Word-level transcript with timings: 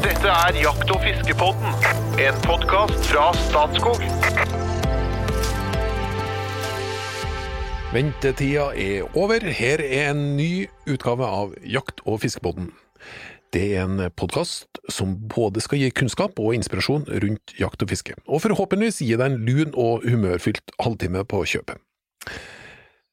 Dette 0.00 0.30
er 0.32 0.56
Jakt- 0.56 0.88
og 0.94 1.02
fiskepodden, 1.04 1.74
en 2.24 2.36
podkast 2.46 3.04
fra 3.10 3.26
Statskog. 3.36 4.00
Ventetida 7.92 8.70
er 8.72 9.04
over. 9.12 9.44
Her 9.44 9.82
er 9.84 10.14
en 10.14 10.22
ny 10.38 10.70
utgave 10.88 11.28
av 11.28 11.52
Jakt- 11.60 12.00
og 12.06 12.22
fiskepodden. 12.24 12.70
Det 13.52 13.76
er 13.76 13.84
en 13.84 14.00
podkast 14.16 14.80
som 14.88 15.18
både 15.34 15.60
skal 15.60 15.82
gi 15.82 15.90
kunnskap 15.92 16.40
og 16.40 16.56
inspirasjon 16.56 17.04
rundt 17.04 17.52
jakt 17.60 17.84
og 17.84 17.92
fiske, 17.92 18.16
og 18.24 18.40
forhåpentligvis 18.46 19.02
gi 19.04 19.18
deg 19.20 19.34
en 19.34 19.44
lun 19.44 19.76
og 19.76 20.08
humørfylt 20.08 20.72
halvtime 20.80 21.26
på 21.28 21.44
kjøpet. 21.44 21.76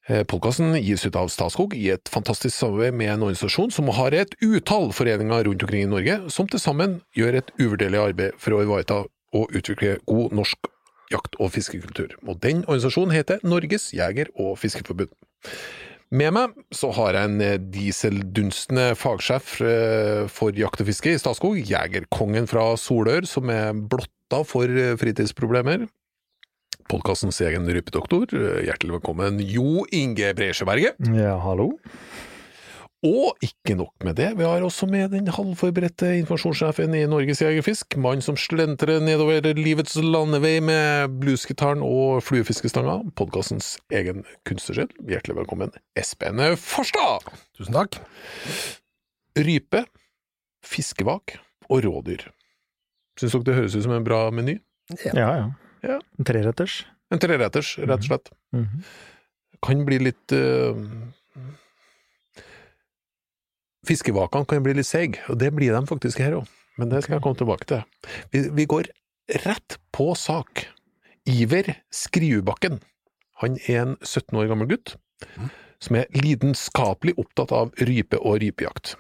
Podkasten 0.08 0.71
gis 0.80 1.04
ut 1.04 1.18
av 1.20 1.28
Statskog 1.28 1.74
i 1.76 1.89
et 1.92 2.07
fantastisk 2.07 2.56
samarbeid 2.56 2.96
med 2.96 3.10
en 3.12 3.26
organisasjon 3.26 3.74
som 3.76 3.89
har 3.92 4.16
et 4.16 4.38
utall 4.39 4.94
foreninger 4.96 5.44
rundt 5.50 5.66
omkring 5.66 5.84
i 5.84 5.89
Norge, 5.92 6.16
som 6.32 6.48
til 6.48 6.61
sammen 6.64 7.02
gjør 7.18 7.42
et 7.42 7.52
uvurderlig 7.60 8.00
arbeid 8.00 8.38
for 8.39 8.56
å 8.56 8.62
ivareta 8.64 9.01
og 9.36 9.51
utvikle 9.51 9.98
god 10.07 10.38
norsk 10.39 10.70
jakt- 11.12 11.36
og 11.43 11.51
fiskekultur. 11.57 12.15
Og 12.24 12.39
den 12.39 12.64
organisasjonen 12.70 13.18
heter 13.18 13.43
Norges 13.43 13.89
jeger- 13.92 14.32
og 14.39 14.56
fiskeforbund. 14.64 15.12
Med 16.07 16.32
meg 16.32 16.56
så 16.71 16.93
har 16.96 17.18
jeg 17.18 17.28
en 17.28 17.68
dieseldunstende 17.74 18.93
fagsjef 18.96 19.57
for 20.32 20.56
jakt 20.56 20.86
og 20.86 20.87
fiske 20.87 21.12
i 21.12 21.20
Statskog, 21.20 21.60
jegerkongen 21.60 22.48
fra 22.48 22.70
Solør, 22.79 23.28
som 23.28 23.51
er 23.51 23.76
blotta 23.76 24.39
for 24.48 24.71
fritidsproblemer. 25.04 25.89
Podkastens 26.87 27.41
egen 27.43 27.65
rypedoktor, 27.68 28.32
hjertelig 28.64 28.93
velkommen, 29.01 29.41
Jo 29.43 29.82
Inge 29.91 30.29
Bresjeberget. 30.37 30.95
Ja, 31.11 31.33
hallo. 31.43 31.73
Og 33.03 33.44
ikke 33.44 33.75
nok 33.75 34.05
med 34.08 34.16
det, 34.16 34.30
vi 34.39 34.45
har 34.47 34.64
også 34.64 34.88
med 34.88 35.11
den 35.11 35.28
halvforberedte 35.28 36.14
informasjonssjefen 36.22 36.95
i 36.95 37.02
Norges 37.11 37.44
Jegerfisk, 37.44 37.97
mann 38.00 38.23
som 38.23 38.39
slentrer 38.39 39.03
nedover 39.03 39.50
livets 39.59 39.97
landevei 40.00 40.62
med 40.64 41.20
bluesgitaren 41.20 41.84
og 41.84 42.23
fluefiskestanga, 42.23 43.02
podkastens 43.19 43.75
egen 43.92 44.23
kunstnersjel. 44.47 44.88
Hjertelig 45.12 45.42
velkommen, 45.44 45.75
Espen 46.00 46.40
Farstad! 46.56 47.28
Tusen 47.59 47.75
takk. 47.75 48.00
Rype, 49.36 49.84
fiskevak 50.64 51.36
og 51.67 51.84
rådyr. 51.84 52.30
Syns 53.19 53.36
dere 53.36 53.47
det 53.52 53.62
høres 53.62 53.75
ut 53.75 53.90
som 53.92 54.00
en 54.00 54.08
bra 54.08 54.30
meny? 54.31 54.62
Ja, 55.03 55.12
ja. 55.12 55.31
Ja. 55.44 55.47
En 55.86 56.28
treretters. 56.28 56.81
En 57.14 57.22
treretters, 57.22 57.78
rett 57.83 58.02
og 58.03 58.09
slett. 58.09 58.31
Mhm. 58.56 58.83
Kan 59.66 59.86
bli 59.88 59.97
litt 59.97 60.34
uh, 60.38 60.78
Fiskevakene 63.88 64.45
kan 64.45 64.61
bli 64.61 64.75
litt 64.78 64.86
seige, 64.86 65.23
og 65.31 65.39
det 65.42 65.50
blir 65.56 65.73
de 65.73 65.81
faktisk 65.89 66.19
her 66.22 66.36
òg, 66.42 66.50
men 66.78 66.92
det 66.92 67.02
skal 67.03 67.17
jeg 67.17 67.23
komme 67.25 67.39
tilbake 67.39 67.66
til. 67.69 67.86
Vi, 68.34 68.44
vi 68.53 68.66
går 68.69 68.89
rett 69.45 69.78
på 69.95 70.11
sak. 70.19 70.67
Iver 71.28 71.73
Skriubakken. 71.91 72.81
Han 73.41 73.58
er 73.67 73.81
en 73.81 73.95
17 74.03 74.38
år 74.39 74.52
gammel 74.52 74.69
gutt 74.72 74.95
som 75.84 75.97
er 76.00 76.08
lidenskapelig 76.16 77.14
opptatt 77.22 77.52
av 77.53 77.73
rype 77.86 78.19
og 78.22 78.39
rypejakt. 78.41 78.95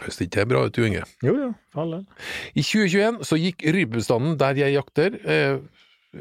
Høres 0.00 0.18
det 0.18 0.28
ikke 0.28 0.46
bra 0.50 0.64
ut, 0.66 0.76
Jo 0.78 0.88
Inge? 0.88 1.04
Jo, 1.24 1.34
jo, 1.38 1.48
for 1.72 1.84
all 1.84 1.96
del. 1.96 2.04
I 2.54 2.64
2021 2.64 3.24
så 3.28 3.38
gikk 3.40 3.64
rypebestanden 3.76 4.36
der 4.40 4.60
jeg 4.60 4.76
jakter, 4.76 5.16
eh, 5.24 5.58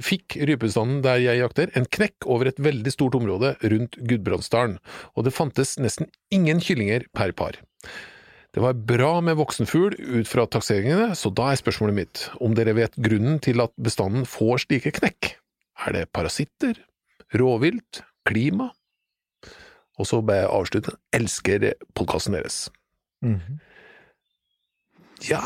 fikk 0.03 0.37
rypebestanden 0.41 1.01
der 1.05 1.19
jeg 1.21 1.41
jakter 1.41 1.73
en 1.77 1.85
knekk 1.97 2.27
over 2.29 2.49
et 2.49 2.61
veldig 2.63 2.93
stort 2.93 3.17
område 3.19 3.55
rundt 3.61 3.99
Gudbrandsdalen, 4.09 4.79
og 5.13 5.27
det 5.27 5.35
fantes 5.35 5.75
nesten 5.81 6.09
ingen 6.33 6.61
kyllinger 6.63 7.05
per 7.13 7.33
par. 7.37 7.59
Det 8.53 8.61
var 8.61 8.77
bra 8.77 9.17
med 9.25 9.39
voksenfugl 9.39 9.95
ut 9.97 10.29
fra 10.29 10.45
takseringene, 10.45 11.15
så 11.17 11.31
da 11.33 11.51
er 11.51 11.61
spørsmålet 11.61 11.97
mitt 11.97 12.25
om 12.37 12.53
dere 12.53 12.75
vet 12.77 12.97
grunnen 13.01 13.39
til 13.41 13.63
at 13.65 13.73
bestanden 13.81 14.27
får 14.29 14.67
slike 14.67 14.93
knekk. 14.99 15.33
Er 15.87 15.95
det 15.97 16.11
parasitter, 16.13 16.77
Råvilt? 17.33 18.03
klima? 18.27 18.69
Og 19.99 20.07
så 20.09 20.21
bare 20.25 20.49
avslutte, 20.49 20.95
elsker 21.13 21.73
podkasten 21.97 22.37
deres. 22.37 22.67
Mhm. 23.23 23.59
Ja, 25.29 25.41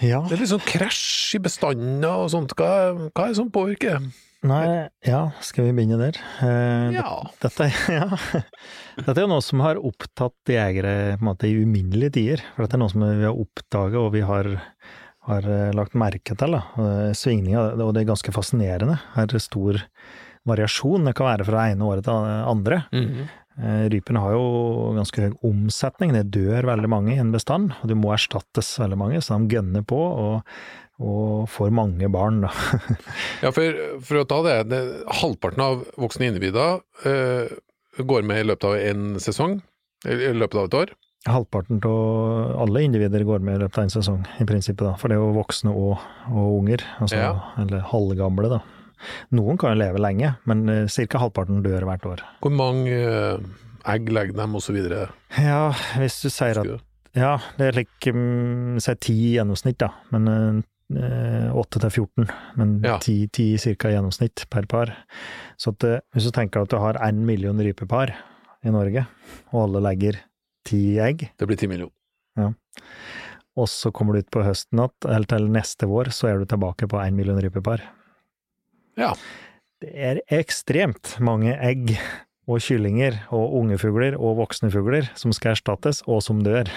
Ja. 0.00 0.22
Det 0.24 0.32
er 0.32 0.40
litt 0.40 0.48
sånn 0.54 0.64
krasj 0.64 1.34
i 1.36 1.40
bestander 1.44 2.22
og 2.22 2.30
sånt. 2.32 2.54
Hva, 2.56 3.10
hva 3.12 3.24
er 3.26 3.32
det 3.34 3.36
som 3.36 3.50
påvirker? 3.52 3.98
Nei, 4.48 4.86
ja, 5.04 5.18
skal 5.44 5.66
vi 5.66 5.74
begynne 5.76 5.98
der? 6.00 6.16
Eh, 6.40 6.94
Ja. 6.96 7.18
Dette, 7.42 7.66
ja. 7.98 8.06
dette 8.96 9.12
er 9.18 9.26
jo 9.26 9.32
noe 9.34 9.44
som 9.44 9.60
har 9.60 9.76
opptatt 9.76 10.48
jegere 10.48 11.18
på 11.18 11.20
en 11.20 11.28
måte, 11.28 11.50
i 11.50 11.58
uminnelige 11.60 12.14
tider. 12.16 12.44
For 12.54 12.64
dette 12.64 12.78
er 12.78 12.80
noe 12.80 12.88
som 12.94 13.04
vi 13.04 13.26
har 13.28 13.36
oppdaget 13.36 13.98
og 14.00 14.08
vi 14.16 14.22
har, 14.24 14.48
har 15.28 15.50
eh, 15.58 15.74
lagt 15.76 15.92
merke 16.00 16.32
til. 16.32 16.56
Da. 16.56 16.62
Svingninger, 17.12 17.76
og 17.84 17.92
det 17.92 18.06
er 18.06 18.08
ganske 18.14 18.32
fascinerende. 18.32 18.96
Det 19.18 19.36
er 19.36 19.44
stor 19.44 19.82
variasjon. 20.48 21.04
Det 21.04 21.12
kan 21.18 21.28
være 21.34 21.44
fra 21.50 21.66
ene 21.74 21.84
året 21.84 22.08
til 22.08 22.32
andre. 22.54 22.80
Eh, 22.96 23.36
Rypene 23.92 24.20
har 24.22 24.32
jo 24.36 24.44
ganske 24.96 25.24
høy 25.26 25.32
omsetning, 25.50 26.12
det 26.16 26.30
dør 26.34 26.64
veldig 26.70 26.88
mange 26.90 27.14
i 27.16 27.20
en 27.20 27.32
bestand, 27.34 27.74
og 27.82 27.90
det 27.90 27.96
må 27.98 28.12
erstattes 28.14 28.70
veldig 28.80 28.98
mange, 29.00 29.20
så 29.24 29.36
de 29.42 29.56
gønner 29.56 29.84
på 29.84 29.98
og, 30.00 30.54
og 31.00 31.44
får 31.52 31.72
mange 31.76 32.08
barn, 32.12 32.42
da. 32.46 32.52
Ja, 33.44 33.52
for, 33.56 33.82
for 34.06 34.22
å 34.22 34.26
ta 34.28 34.40
det, 34.46 34.56
det 34.72 34.80
halvparten 35.20 35.64
av 35.64 35.84
voksne 36.00 36.30
individer 36.30 36.80
eh, 37.08 37.52
går 38.00 38.24
med 38.28 38.42
i 38.42 38.48
løpet 38.48 38.68
av 38.70 38.80
en 38.80 39.06
sesong, 39.20 39.60
i 40.08 40.32
løpet 40.32 40.56
av 40.62 40.68
et 40.70 40.78
år. 40.80 40.92
Halvparten 41.28 41.82
av 41.84 42.60
alle 42.64 42.80
individer 42.86 43.26
går 43.28 43.42
med 43.44 43.58
i 43.58 43.64
løpet 43.66 43.76
av 43.82 43.88
en 43.88 43.92
sesong, 43.92 44.20
i 44.40 44.46
prinsippet, 44.48 44.86
da, 44.86 44.94
for 44.96 45.12
det 45.12 45.18
er 45.18 45.24
jo 45.24 45.34
voksne 45.36 45.72
og, 45.76 45.98
og 46.32 46.54
unger, 46.62 46.84
altså, 47.02 47.18
Ja. 47.20 47.32
eller 47.60 47.82
halvgamle, 47.92 48.54
da. 48.56 48.62
Noen 49.36 49.58
kan 49.60 49.74
jo 49.74 49.80
leve 49.82 50.00
lenge, 50.02 50.34
men 50.50 50.66
ca. 50.88 51.18
halvparten 51.22 51.62
dør 51.64 51.86
hvert 51.88 52.06
år. 52.06 52.24
Hvor 52.40 52.54
mange 52.54 52.92
eh, 52.92 53.38
egg 53.88 54.10
legger 54.12 54.36
dem, 54.36 54.56
videre. 54.74 55.08
Ja, 55.38 55.70
hvis 55.98 56.20
du 56.22 56.28
sier 56.32 56.60
at 56.60 56.86
Ja, 57.16 57.38
det 57.58 57.66
er 57.66 57.78
like 57.80 58.12
um, 58.14 58.76
Si 58.78 58.94
ti 59.02 59.14
i 59.30 59.32
gjennomsnitt, 59.34 59.80
da, 59.82 59.88
men 60.14 60.28
eh, 60.94 61.48
åtte 61.54 61.80
til 61.82 61.90
14. 62.04 62.28
Men 62.60 62.80
Ja. 62.84 62.98
ti, 63.02 63.26
ti 63.28 63.56
cirka 63.58 63.90
i 63.90 63.96
gjennomsnitt 63.96 64.44
per 64.50 64.66
par. 64.70 64.92
Så 65.58 65.72
at, 65.74 65.84
eh, 65.84 66.00
hvis 66.14 66.28
du 66.28 66.30
tenker 66.30 66.62
at 66.62 66.70
du 66.70 66.78
har 66.78 66.94
én 67.02 67.24
million 67.26 67.58
rypepar 67.58 68.14
i 68.64 68.70
Norge, 68.70 69.06
og 69.52 69.62
alle 69.64 69.80
legger 69.90 70.20
ti 70.64 70.98
egg, 71.00 71.30
Det 71.38 71.46
blir 71.48 71.56
ti 71.56 71.66
millioner. 71.66 71.90
og 73.56 73.66
så 73.68 73.90
kommer 73.92 74.14
du 74.14 74.18
ut 74.20 74.30
på 74.30 74.44
høsten 74.44 74.78
igjen, 74.78 75.10
eller 75.10 75.26
til 75.26 75.48
neste 75.50 75.86
vår, 75.88 76.12
så 76.14 76.28
er 76.28 76.38
du 76.38 76.46
tilbake 76.46 76.86
på 76.88 77.00
én 77.02 77.12
million 77.16 77.40
rypepar. 77.40 77.80
Ja. 79.00 79.14
Det 79.80 79.90
er 79.96 80.20
ekstremt 80.36 81.14
mange 81.24 81.54
egg 81.56 81.94
og 82.50 82.60
kyllinger 82.60 83.16
og 83.32 83.54
unge 83.62 83.78
fugler 83.80 84.16
og 84.18 84.40
voksne 84.42 84.70
fugler 84.74 85.08
som 85.18 85.32
skal 85.32 85.54
erstattes, 85.54 86.02
og 86.06 86.20
som 86.24 86.42
dør. 86.44 86.68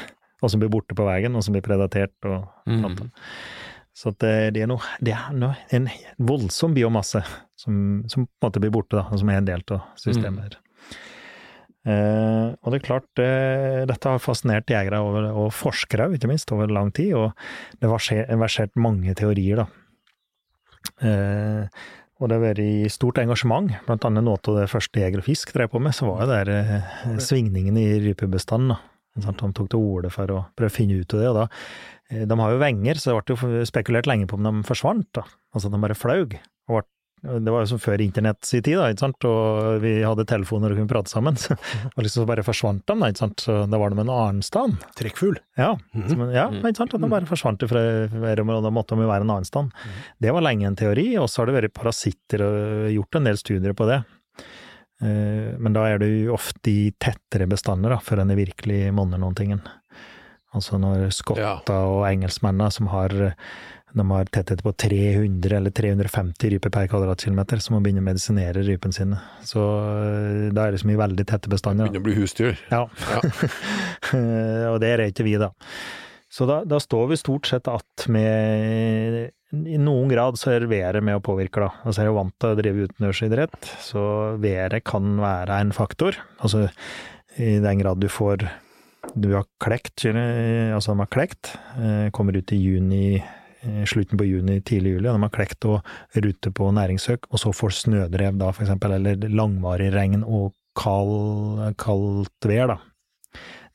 Og 0.44 0.52
som 0.52 0.60
blir 0.60 0.72
borte 0.72 0.96
på 0.96 1.06
veien, 1.08 1.36
og 1.40 1.44
som 1.46 1.56
blir 1.56 1.64
predatert. 1.64 2.16
og 2.28 2.50
sånt. 2.68 3.06
Mm. 3.06 3.12
Så 3.94 4.12
det, 4.20 4.58
er 4.58 4.68
noe 4.68 4.82
Det 5.00 5.14
er 5.14 5.36
noe, 5.38 5.56
en 5.72 5.88
voldsom 6.18 6.74
biomasse 6.76 7.22
som, 7.56 8.04
som 8.10 8.26
på 8.26 8.42
en 8.42 8.48
måte 8.50 8.62
blir 8.64 8.74
borte, 8.74 8.98
da, 8.98 9.06
og 9.12 9.22
som 9.22 9.30
er 9.32 9.40
en 9.40 9.50
del 9.52 9.66
av 9.72 9.88
systemet 10.00 10.58
Mm. 10.58 10.60
Eh, 11.84 12.54
og 12.64 12.72
det 12.72 12.78
er 12.78 12.86
klart, 12.86 13.20
eh, 13.20 13.82
dette 13.90 14.08
har 14.08 14.22
fascinert 14.24 14.72
jegere 14.72 15.02
over, 15.04 15.26
og 15.36 15.50
forskere 15.52 16.06
ikke 16.16 16.30
minst, 16.32 16.52
over 16.56 16.72
lang 16.72 16.94
tid, 16.96 17.12
og 17.20 17.34
det 17.76 17.90
har 17.90 17.98
verser- 17.98 18.30
versert 18.40 18.72
mange 18.80 19.12
teorier, 19.20 19.66
da. 19.66 19.66
Eh, 21.04 21.68
og 22.24 22.30
det 22.32 22.38
har 22.38 22.44
vært 22.46 22.94
stort 22.94 23.20
engasjement, 23.20 23.68
blant 23.84 24.06
annet 24.08 24.24
noe 24.24 24.40
av 24.40 24.62
det 24.62 24.70
første 24.72 25.02
Jeger 25.02 25.20
og 25.20 25.26
Fisk 25.28 25.52
drev 25.52 25.74
på 25.74 25.82
med, 25.84 25.92
så 25.92 26.08
var 26.08 26.24
det 26.24 26.38
der 26.38 26.52
eh, 26.56 27.18
svingningen 27.20 27.76
i 27.80 27.88
rypebestanden, 28.06 28.78
da. 28.78 28.80
De 29.14 29.50
tok 29.54 29.68
til 29.70 29.78
orde 29.78 30.10
for 30.10 30.32
å 30.34 30.40
prøve 30.58 30.72
å 30.72 30.74
finne 30.74 30.96
ut 30.98 31.14
av 31.14 31.20
det, 31.20 31.28
og 31.30 31.36
da 31.38 31.44
eh, 32.10 32.24
De 32.30 32.38
har 32.40 32.54
jo 32.56 32.62
venger, 32.64 32.98
så 33.02 33.12
det 33.12 33.36
ble 33.36 33.60
jo 33.60 33.68
spekulert 33.68 34.08
lenge 34.10 34.30
på 34.32 34.40
om 34.40 34.48
de 34.48 34.54
forsvant, 34.66 35.10
da. 35.20 35.26
Altså 35.54 35.68
at 35.68 35.76
de 35.76 35.82
bare 35.84 36.00
flaug. 36.00 36.38
Og 36.72 36.80
ble 36.80 36.86
det 37.24 37.52
var 37.54 37.64
jo 37.64 37.70
som 37.72 37.80
før 37.80 38.02
internett 38.04 38.44
sin 38.44 38.62
tid, 38.66 38.76
da, 38.76 38.90
ikke 38.92 39.00
sant, 39.06 39.26
og 39.30 39.78
vi 39.84 39.94
hadde 40.04 40.26
telefoner 40.28 40.74
og 40.74 40.80
kunne 40.82 40.92
prate 40.92 41.12
sammen. 41.14 41.38
Så, 41.44 41.56
og 41.56 42.02
liksom 42.04 42.24
så 42.26 42.28
bare 42.28 42.44
forsvant 42.44 42.84
de, 42.86 42.98
da, 43.00 43.08
ikke 43.14 43.22
sant, 43.24 43.44
så 43.46 43.56
da 43.72 43.80
var 43.80 43.94
de 43.94 44.02
en 44.04 44.12
annen 44.12 44.42
stand. 44.44 44.76
Trekkfugl. 45.00 45.38
Ja, 45.58 45.70
Mhm. 45.96 46.10
som, 46.12 46.24
ja 46.36 46.50
ikke 46.52 46.76
sant, 46.82 46.94
at 46.98 47.02
de 47.06 47.12
bare 47.14 47.30
forsvant 47.30 47.64
fra 47.72 47.84
rommet, 48.36 48.58
og 48.60 48.64
da 48.68 48.74
måtte 48.76 48.98
de 48.98 49.06
jo 49.08 49.12
være 49.14 49.24
en 49.24 49.32
annen 49.38 49.48
stand. 49.48 49.72
Det 50.20 50.34
var 50.36 50.44
lenge 50.44 50.68
en 50.68 50.76
teori, 50.76 51.08
og 51.22 51.30
så 51.32 51.42
har 51.44 51.48
det 51.52 51.56
vært 51.62 51.74
parasitter 51.80 52.44
og 52.44 52.92
gjort 52.98 53.16
en 53.22 53.32
del 53.32 53.40
studier 53.40 53.74
på 53.78 53.88
det. 53.88 54.02
Eh, 55.04 55.56
Men 55.60 55.74
da 55.76 55.86
er 55.90 55.98
det 56.04 56.10
jo 56.26 56.34
ofte 56.36 56.70
i 56.72 56.92
tettere 57.00 57.48
bestander, 57.50 57.90
da, 57.96 57.98
før 58.04 58.22
en 58.24 58.36
virkelig 58.38 58.92
monner 58.94 59.18
noen 59.22 59.36
ting. 59.36 59.56
Altså 60.54 60.78
når 60.78 61.08
skotter 61.16 61.74
og 61.88 62.04
engelskmennene 62.12 62.72
som 62.72 62.88
har 62.92 63.10
de 63.94 64.06
har 64.10 64.30
tetthet 64.34 64.64
på 64.66 64.74
300 64.74 65.58
eller 65.58 65.72
350 65.72 66.50
ryper 66.56 66.72
per 66.74 66.88
kvadratkilometer, 66.90 67.62
så 67.62 67.76
må 67.76 67.82
begynne 67.84 68.02
å 68.02 68.08
medisinere 68.08 68.64
rypene 68.66 68.96
sine. 68.96 69.20
Så 69.46 69.62
eh, 69.62 70.48
da 70.56 70.66
er 70.66 70.74
det 70.74 70.82
så 70.82 70.90
mye 70.90 71.02
veldig 71.04 71.26
tette 71.30 71.52
bestander. 71.52 71.92
Begynner 71.92 72.02
å 72.02 72.08
bli 72.08 72.16
husdyr. 72.18 72.58
Ja. 72.74 72.88
Ja. 73.12 73.22
og 74.74 74.80
det 74.82 74.90
er 74.96 75.06
ikke 75.06 75.28
vi, 75.28 75.38
da. 75.42 75.52
Så 76.34 76.48
da, 76.50 76.64
da 76.66 76.80
står 76.82 77.12
vi 77.12 77.18
stort 77.22 77.46
sett 77.46 77.68
att 77.68 78.08
med 78.08 79.30
I 79.52 79.78
noen 79.78 80.10
grad 80.10 80.40
så 80.42 80.56
er 80.56 80.66
været 80.66 81.06
med 81.06 81.20
å 81.20 81.22
påvirke, 81.22 81.62
da. 81.62 81.70
Altså 81.84 82.02
jeg 82.02 82.08
er 82.08 82.10
jo 82.10 82.18
vant 82.18 82.36
til 82.42 82.50
å 82.50 82.58
drive 82.58 82.88
utendørsidrett, 82.88 83.70
så 83.86 84.06
været 84.42 84.82
kan 84.90 85.14
være 85.22 85.60
en 85.62 85.76
faktor. 85.78 86.18
Altså 86.42 86.66
i 87.38 87.60
den 87.62 87.82
grad 87.82 88.02
du 88.02 88.10
får 88.10 88.48
Du 89.14 89.34
har 89.36 89.46
klekt, 89.62 90.06
altså 90.08 90.94
de 90.94 91.04
har 91.04 91.10
klekt, 91.12 91.54
eh, 91.78 92.10
kommer 92.16 92.38
ut 92.38 92.52
i 92.56 92.58
juni, 92.58 93.18
eh, 93.20 93.43
slutten 93.90 94.20
på 94.20 94.28
juni, 94.28 94.60
tidlig 94.66 94.98
juli, 94.98 95.10
og 95.10 95.18
de 95.18 95.26
har 95.26 95.34
klekt 95.34 95.68
og 95.70 95.94
rute 96.26 96.52
på 96.52 96.70
næringssøk, 96.76 97.30
og 97.32 97.42
så 97.42 97.54
får 97.56 97.78
snødrev 97.84 98.40
da, 98.42 98.52
for 98.52 98.66
eksempel, 98.66 98.98
eller 98.98 99.30
langvarig 99.32 99.92
regn 99.96 100.24
og 100.24 100.52
kald, 100.80 101.62
kaldt 101.82 102.50
vær, 102.50 102.74
da. 102.74 102.80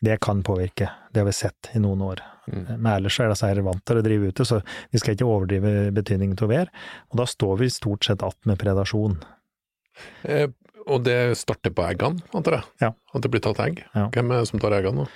Det 0.00 0.20
kan 0.23 0.44
påvirke. 0.46 0.90
Det 1.11 1.20
har 1.20 1.26
vi 1.26 1.35
sett 1.35 1.70
i 1.75 1.81
noen 1.82 2.02
år. 2.06 2.20
Mm. 2.46 2.67
Men 2.76 2.93
ellers 2.93 3.17
er 3.19 3.32
disse 3.32 3.49
her 3.49 3.58
vant 3.67 3.82
til 3.87 3.99
å 3.99 4.05
drive 4.05 4.31
ute, 4.31 4.46
så 4.46 4.61
vi 4.93 5.00
skal 5.02 5.17
ikke 5.17 5.26
overdrive 5.26 5.90
betydningen 5.96 6.38
av 6.38 6.52
vær. 6.52 6.70
Og 7.11 7.19
da 7.19 7.26
står 7.26 7.56
vi 7.64 7.70
stort 7.70 8.05
sett 8.05 8.23
att 8.23 8.44
med 8.44 8.58
predasjon. 8.58 9.19
Eh, 10.23 10.46
og 10.87 11.02
det 11.05 11.38
starter 11.38 11.75
på 11.75 11.82
eggene, 11.88 12.23
antar 12.32 12.61
jeg? 12.61 12.69
Ja. 12.87 12.93
At 13.12 13.25
det 13.25 13.32
blir 13.32 13.43
tatt 13.43 13.58
egg? 13.61 13.82
Ja. 13.94 14.06
Hvem 14.14 14.31
er 14.31 14.44
det 14.44 14.50
som 14.52 14.62
tar 14.62 14.76
eggene? 14.79 15.02
nå? 15.02 15.08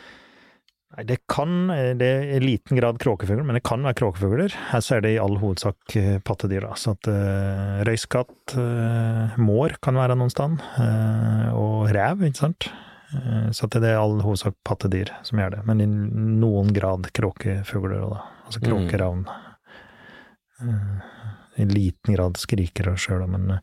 Nei, 0.92 1.06
det 1.08 1.22
kan, 1.30 1.70
det 1.96 2.04
er 2.04 2.26
i 2.36 2.40
liten 2.42 2.76
grad 2.76 2.98
kråkefugler, 3.00 3.46
men 3.48 3.56
det 3.56 3.62
kan 3.64 3.80
være 3.86 3.96
kråkefugler. 3.96 4.52
Her 4.72 4.82
så 4.84 4.98
er 4.98 5.04
det 5.06 5.14
i 5.14 5.20
all 5.22 5.38
hovedsak 5.40 5.94
eh, 5.96 6.18
pattedyr, 6.20 6.66
da. 6.66 6.74
Så 6.76 6.92
at 6.98 7.08
uh, 7.08 7.78
røyskatt, 7.88 8.56
uh, 8.60 9.38
mår 9.40 9.78
kan 9.84 9.96
være 9.96 10.18
noen 10.20 10.32
sted, 10.34 10.58
uh, 10.76 11.48
og 11.56 11.88
rev, 11.96 12.26
ikke 12.28 12.42
sant. 12.44 12.68
Så 13.52 13.66
at 13.66 13.74
det 13.76 13.90
er 13.90 13.98
i 13.98 14.00
all 14.00 14.22
hovedsak 14.24 14.54
pattedyr 14.64 15.10
som 15.24 15.40
gjør 15.40 15.50
det, 15.58 15.64
men 15.68 15.82
i 15.84 15.88
noen 15.88 16.70
grad 16.72 17.10
kråkefugler 17.12 18.06
òg, 18.06 18.14
da. 18.14 18.22
Altså 18.48 18.60
Mm. 18.62 18.68
kråkeravn. 18.68 19.26
Uh, 20.62 21.10
I 21.60 21.66
liten 21.68 22.16
grad 22.16 22.40
skrikere 22.40 22.96
sjøl, 22.96 23.26
men 23.28 23.58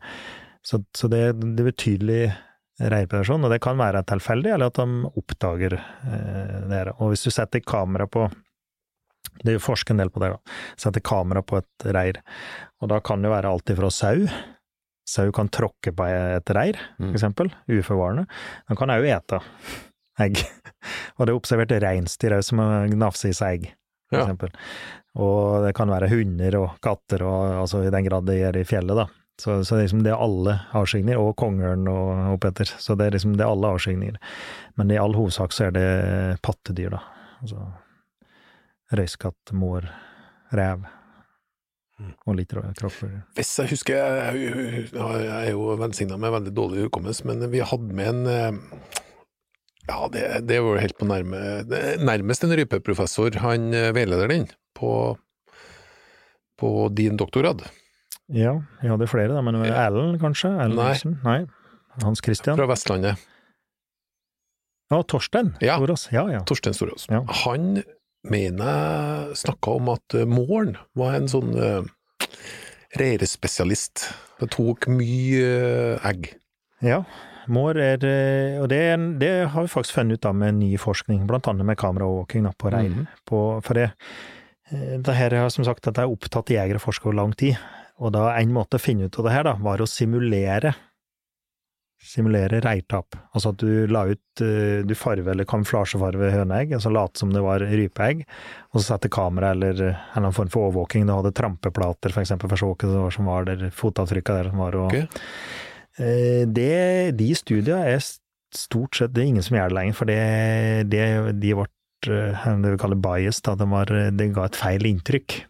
så, 0.62 0.82
så 0.94 1.08
det, 1.10 1.24
det 1.40 1.62
er 1.64 1.70
betydelig 1.70 2.22
reirpredarasjon, 2.80 3.44
og 3.44 3.50
det 3.52 3.60
kan 3.64 3.76
være 3.80 4.00
tilfeldig, 4.08 4.54
eller 4.54 4.70
at 4.72 4.78
de 4.80 5.10
oppdager 5.20 5.74
eh, 5.76 6.60
det. 6.70 6.84
Og 6.98 7.12
hvis 7.12 7.24
du 7.26 7.30
setter 7.34 7.60
kamera 7.60 8.06
på 8.08 8.30
Det 9.40 9.52
er 9.52 9.58
jo 9.58 9.62
forsket 9.62 9.90
en 9.94 10.00
del 10.02 10.10
på 10.12 10.20
det, 10.20 10.30
da. 10.32 10.38
Setter 10.80 11.00
kamera 11.04 11.42
på 11.44 11.58
et 11.60 11.84
reir, 11.94 12.18
og 12.80 12.88
da 12.92 13.00
kan 13.04 13.22
det 13.22 13.30
være 13.32 13.48
alt 13.52 13.70
ifra 13.72 13.90
sau 13.92 14.26
Sau 15.10 15.32
kan 15.34 15.48
tråkke 15.50 15.90
på 15.96 16.04
et 16.06 16.50
reir, 16.54 16.76
Mm. 17.00 17.08
for 17.10 17.16
eksempel, 17.18 17.48
uforvarende. 17.66 18.26
Den 18.68 18.76
kan 18.78 18.88
òg 18.94 19.06
ete 19.10 19.40
egg. 20.20 20.36
Og 21.18 21.26
det 21.26 21.32
er 21.32 21.38
observert 21.40 21.72
reinsdyr 21.82 22.36
òg 22.36 22.44
som 22.46 22.60
gnafser 22.92 23.30
i 23.32 23.34
seg 23.34 23.56
egg, 23.56 23.64
for 24.08 24.18
Ja. 24.20 24.24
eksempel. 24.26 24.52
Og 25.16 25.64
det 25.66 25.74
kan 25.74 25.88
være 25.90 26.08
hunder 26.12 26.56
og 26.60 26.78
katter, 26.80 27.24
og, 27.26 27.56
altså 27.64 27.82
i 27.86 27.90
den 27.90 28.04
grad 28.06 28.24
det 28.28 28.38
gjør 28.38 28.60
i 28.60 28.64
fjellet, 28.64 28.96
da. 29.02 29.06
Så, 29.40 29.56
så 29.64 29.76
det 29.76 29.80
er 29.80 29.86
liksom 29.88 30.02
det 30.04 30.12
er 30.12 30.20
alle 30.22 30.54
avskygninger, 30.76 31.20
og 31.20 31.34
kongeørn 31.40 31.88
og 31.88 32.34
oppetter. 32.36 32.68
Så 32.82 32.94
det 33.00 33.06
er 33.08 33.16
liksom 33.16 33.34
det 33.38 33.46
er 33.46 33.52
alle 33.54 33.70
avskygninger. 33.74 34.18
Men 34.76 34.92
i 34.92 34.98
all 35.00 35.16
hovedsak 35.16 35.54
så 35.56 35.68
er 35.70 35.76
det 35.76 35.86
pattedyr, 36.44 36.92
da. 36.98 37.00
Altså 37.40 37.66
røyskatt, 38.92 39.52
mår, 39.54 39.86
rev. 40.58 40.86
Og 42.24 42.32
litt 42.38 42.52
rå- 42.56 42.64
kråkefugler. 42.78 43.20
Hvis 43.36 43.50
jeg 43.60 43.68
husker 43.74 43.98
Jeg, 44.00 44.44
jeg 44.96 45.34
er 45.36 45.50
jo 45.52 45.66
velsigna 45.76 46.16
med 46.16 46.32
veldig 46.32 46.52
dårlig 46.56 46.86
hukommelse, 46.86 47.26
men 47.28 47.44
vi 47.52 47.60
hadde 47.60 47.96
med 47.98 48.08
en 48.08 48.22
eh, 48.26 48.94
Ja, 49.90 50.06
det, 50.12 50.22
det 50.48 50.62
var 50.64 50.80
helt 50.80 50.96
på 50.96 51.08
nærme 51.10 51.40
Nærmest 52.00 52.46
en 52.46 52.54
rypeprofessor, 52.56 53.36
han 53.44 53.68
veileder 53.96 54.32
den 54.32 54.48
på, 54.78 54.90
på 56.56 56.70
din 56.96 57.20
doktorgrad. 57.20 57.66
Ja, 58.30 58.54
vi 58.80 58.90
hadde 58.90 59.08
flere, 59.10 59.34
da, 59.34 59.42
men 59.42 59.58
Ja. 59.64 59.86
Erlend, 59.88 60.20
kanskje? 60.22 60.52
Erlend 60.54 60.78
Nei. 60.78 60.88
Nilsen? 60.92 61.18
Nei. 61.24 61.40
Hans 62.02 62.22
Christian? 62.22 62.56
Fra 62.56 62.68
Vestlandet. 62.70 63.18
Ja, 64.90 65.02
Torstein 65.02 65.54
Ja. 65.60 65.76
Storås. 65.78 66.08
Ja, 66.12 66.28
ja. 66.30 66.40
Torstein 66.46 66.74
Storås. 66.74 67.06
Ja. 67.10 67.22
Han 67.44 67.82
mener 68.24 68.66
jeg 68.66 69.36
snakka 69.44 69.76
om 69.78 69.88
at 69.94 70.14
eh, 70.14 70.26
Målen 70.28 70.76
var 70.98 71.14
en 71.16 71.28
sånn 71.30 71.54
uh, 71.56 71.82
reirespesialist. 72.98 74.08
Det 74.40 74.50
tok 74.54 74.88
mye 74.92 75.46
uh, 75.96 76.08
egg. 76.10 76.32
Ja, 76.84 77.02
mår 77.50 77.78
er 77.82 78.04
eh, 78.08 78.60
Og 78.62 78.68
det, 78.72 78.82
det 79.20 79.32
har 79.52 79.66
vi 79.66 79.72
faktisk 79.72 79.98
funnet 79.98 80.20
ut 80.20 80.28
av 80.28 80.36
med 80.36 80.58
ny 80.58 80.74
forskning, 80.80 81.26
blant 81.28 81.48
annet 81.50 81.66
med 81.68 81.78
kameraovervåking 81.80 82.46
da, 82.48 82.54
på 82.56 82.72
reir. 82.72 82.94
Mm 82.94 83.08
På, 83.28 83.60
for 83.64 83.78
det, 83.78 83.90
eh, 84.70 84.96
det 84.98 85.16
her 85.16 85.36
har 85.42 85.52
som 85.52 85.66
sagt 85.66 85.86
at 85.86 85.96
jeg 85.98 86.08
er 86.08 86.14
opptatt 86.14 86.50
jegere 86.50 86.80
og 86.80 86.86
forskere 86.88 87.12
over 87.12 87.20
lang 87.22 87.36
tid, 87.36 87.58
og 88.00 88.14
da 88.16 88.30
en 88.38 88.54
måte 88.54 88.78
å 88.78 88.82
finne 88.82 89.08
ut 89.08 89.18
av 89.20 89.26
det 89.28 89.34
her, 89.34 89.44
da, 89.50 89.58
var 89.60 89.82
å 89.84 89.88
simulere 89.88 90.74
simulere 92.00 92.60
reirtap. 92.64 93.16
Altså 93.36 93.52
at 93.52 93.60
du 93.60 93.86
la 93.90 94.06
ut 94.08 94.40
eh, 94.40 94.80
Du 94.88 94.94
farve- 94.96 95.34
eller 95.34 95.44
kamuflasjefarve 95.48 96.30
høneegg, 96.32 96.72
altså 96.76 96.92
late 96.92 97.20
som 97.20 97.32
det 97.34 97.42
var 97.44 97.60
rypeegg, 97.60 98.22
og 98.72 98.80
så 98.80 98.94
sette 98.94 99.10
kamera 99.12 99.52
eller 99.54 99.74
en 99.74 99.82
eller 99.82 100.16
annen 100.16 100.36
form 100.36 100.48
for 100.52 100.70
overvåking. 100.70 101.04
Du 101.06 101.12
hadde 101.12 101.34
trampeplater, 101.36 102.14
for 102.14 102.24
eksempel, 102.24 102.48
for 102.48 102.56
å 102.56 102.62
se 102.62 102.70
hva 102.70 102.94
det 102.94 103.04
var 103.04 103.16
som 103.18 103.28
var 103.28 103.50
der, 103.50 103.66
fotavtrykka 103.82 104.38
der 104.38 104.50
som 104.52 104.64
var, 104.64 104.78
og 104.80 104.88
Ok. 104.90 105.20
Eh, 106.00 106.46
det, 106.48 107.18
de 107.18 107.28
studiene 107.36 107.82
er 107.90 108.00
stort 108.54 108.96
sett 108.96 109.12
Det 109.12 109.20
er 109.20 109.28
ingen 109.28 109.44
som 109.44 109.56
gjør 109.58 109.68
det 109.68 109.76
lenger, 109.76 109.96
for 109.98 110.08
det, 110.08 110.20
det, 110.90 111.04
de 111.42 111.52
ble 111.58 111.66
eh, 112.08 112.48
det 112.64 112.72
vi 112.72 112.80
kaller 112.80 113.02
bias, 113.04 113.42
da, 113.44 113.58
de 113.58 113.68
var, 113.68 113.92
det 114.16 114.32
ga 114.34 114.48
et 114.48 114.58
feil 114.58 114.88
inntrykk. 114.88 115.42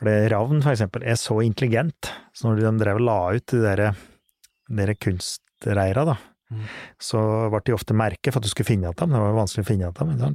For 0.00 0.08
det, 0.08 0.30
Ravn, 0.32 0.62
for 0.64 0.72
eksempel, 0.72 1.04
er 1.04 1.18
så 1.20 1.36
intelligent, 1.44 2.08
så 2.32 2.48
når 2.48 2.62
de 2.64 2.72
drev 2.80 2.98
og 3.02 3.04
la 3.04 3.18
ut 3.36 3.52
de 3.52 3.60
der, 3.62 3.82
de 4.80 4.94
kunstreira, 4.96 6.06
da, 6.14 6.18
Mm. 6.50 6.64
så 6.98 7.20
ble 7.52 7.60
de 7.62 7.74
ofte 7.76 7.94
merket 7.94 8.32
for 8.34 8.40
at 8.40 8.42
du 8.42 8.50
skulle 8.50 8.66
finne 8.66 8.88
igjen 8.88 8.96
dem. 8.98 9.12
Det 9.14 9.20
var 9.22 9.36
vanskelig 9.36 9.62
å 9.62 9.68
finne 9.68 9.84
igjen 9.86 10.16
dem. 10.18 10.34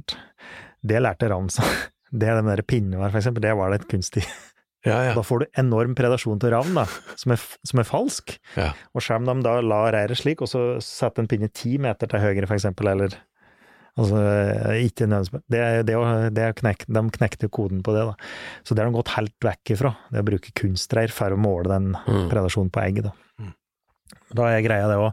Det 0.80 1.02
lærte 1.04 1.28
ravn 1.28 1.50
seg. 1.52 1.66
Det 2.16 2.30
den 2.38 2.46
der 2.48 2.62
pinnen 2.64 2.96
var, 2.96 3.10
for 3.10 3.18
eksempel, 3.20 3.42
det 3.44 3.52
var 3.58 3.68
det 3.74 3.82
et 3.82 3.88
kunstig 3.90 4.22
Ja, 4.86 5.00
ja. 5.02 5.12
da 5.12 5.20
får 5.26 5.40
du 5.42 5.46
enorm 5.60 5.92
predasjon 5.98 6.38
til 6.40 6.54
ravn, 6.54 6.72
da, 6.78 6.84
som 7.18 7.32
er, 7.34 7.42
som 7.68 7.80
er 7.82 7.88
falsk. 7.88 8.36
Ja. 8.56 8.70
Og 8.94 9.02
selv 9.04 9.28
om 9.28 9.42
de 9.42 9.44
da 9.44 9.58
la 9.60 9.82
reiret 9.92 10.16
slik, 10.16 10.40
og 10.40 10.48
så 10.48 10.62
setter 10.80 11.20
en 11.24 11.28
pinne 11.28 11.50
ti 11.52 11.74
meter 11.82 12.06
til 12.08 12.22
høyre, 12.22 12.46
for 12.46 12.54
eksempel, 12.56 12.88
eller 12.94 13.18
Altså, 13.96 14.18
ikke 14.84 15.06
nødvendigvis 15.08 15.44
det, 15.48 15.60
det, 15.88 15.96
det 16.36 16.48
knek, 16.58 16.82
De 16.92 17.02
knekte 17.16 17.48
koden 17.48 17.82
på 17.82 17.94
det, 17.96 18.02
da. 18.10 18.14
Så 18.62 18.74
det 18.76 18.82
har 18.84 18.90
de 18.90 18.98
gått 18.98 19.14
helt 19.16 19.36
vekk 19.40 19.72
ifra, 19.72 19.94
det 20.12 20.20
å 20.20 20.26
bruke 20.26 20.52
kunstreir 20.52 21.14
for 21.14 21.32
å 21.32 21.38
måle 21.40 21.70
den 21.72 21.94
Mm. 22.06 22.26
predasjonen 22.28 22.68
på 22.70 22.82
egg, 22.82 23.02
da. 23.06 23.12
Mm. 23.40 23.54
Da 24.36 24.50
er 24.52 24.60
greia 24.66 24.86
det 24.90 24.98
å 25.00 25.08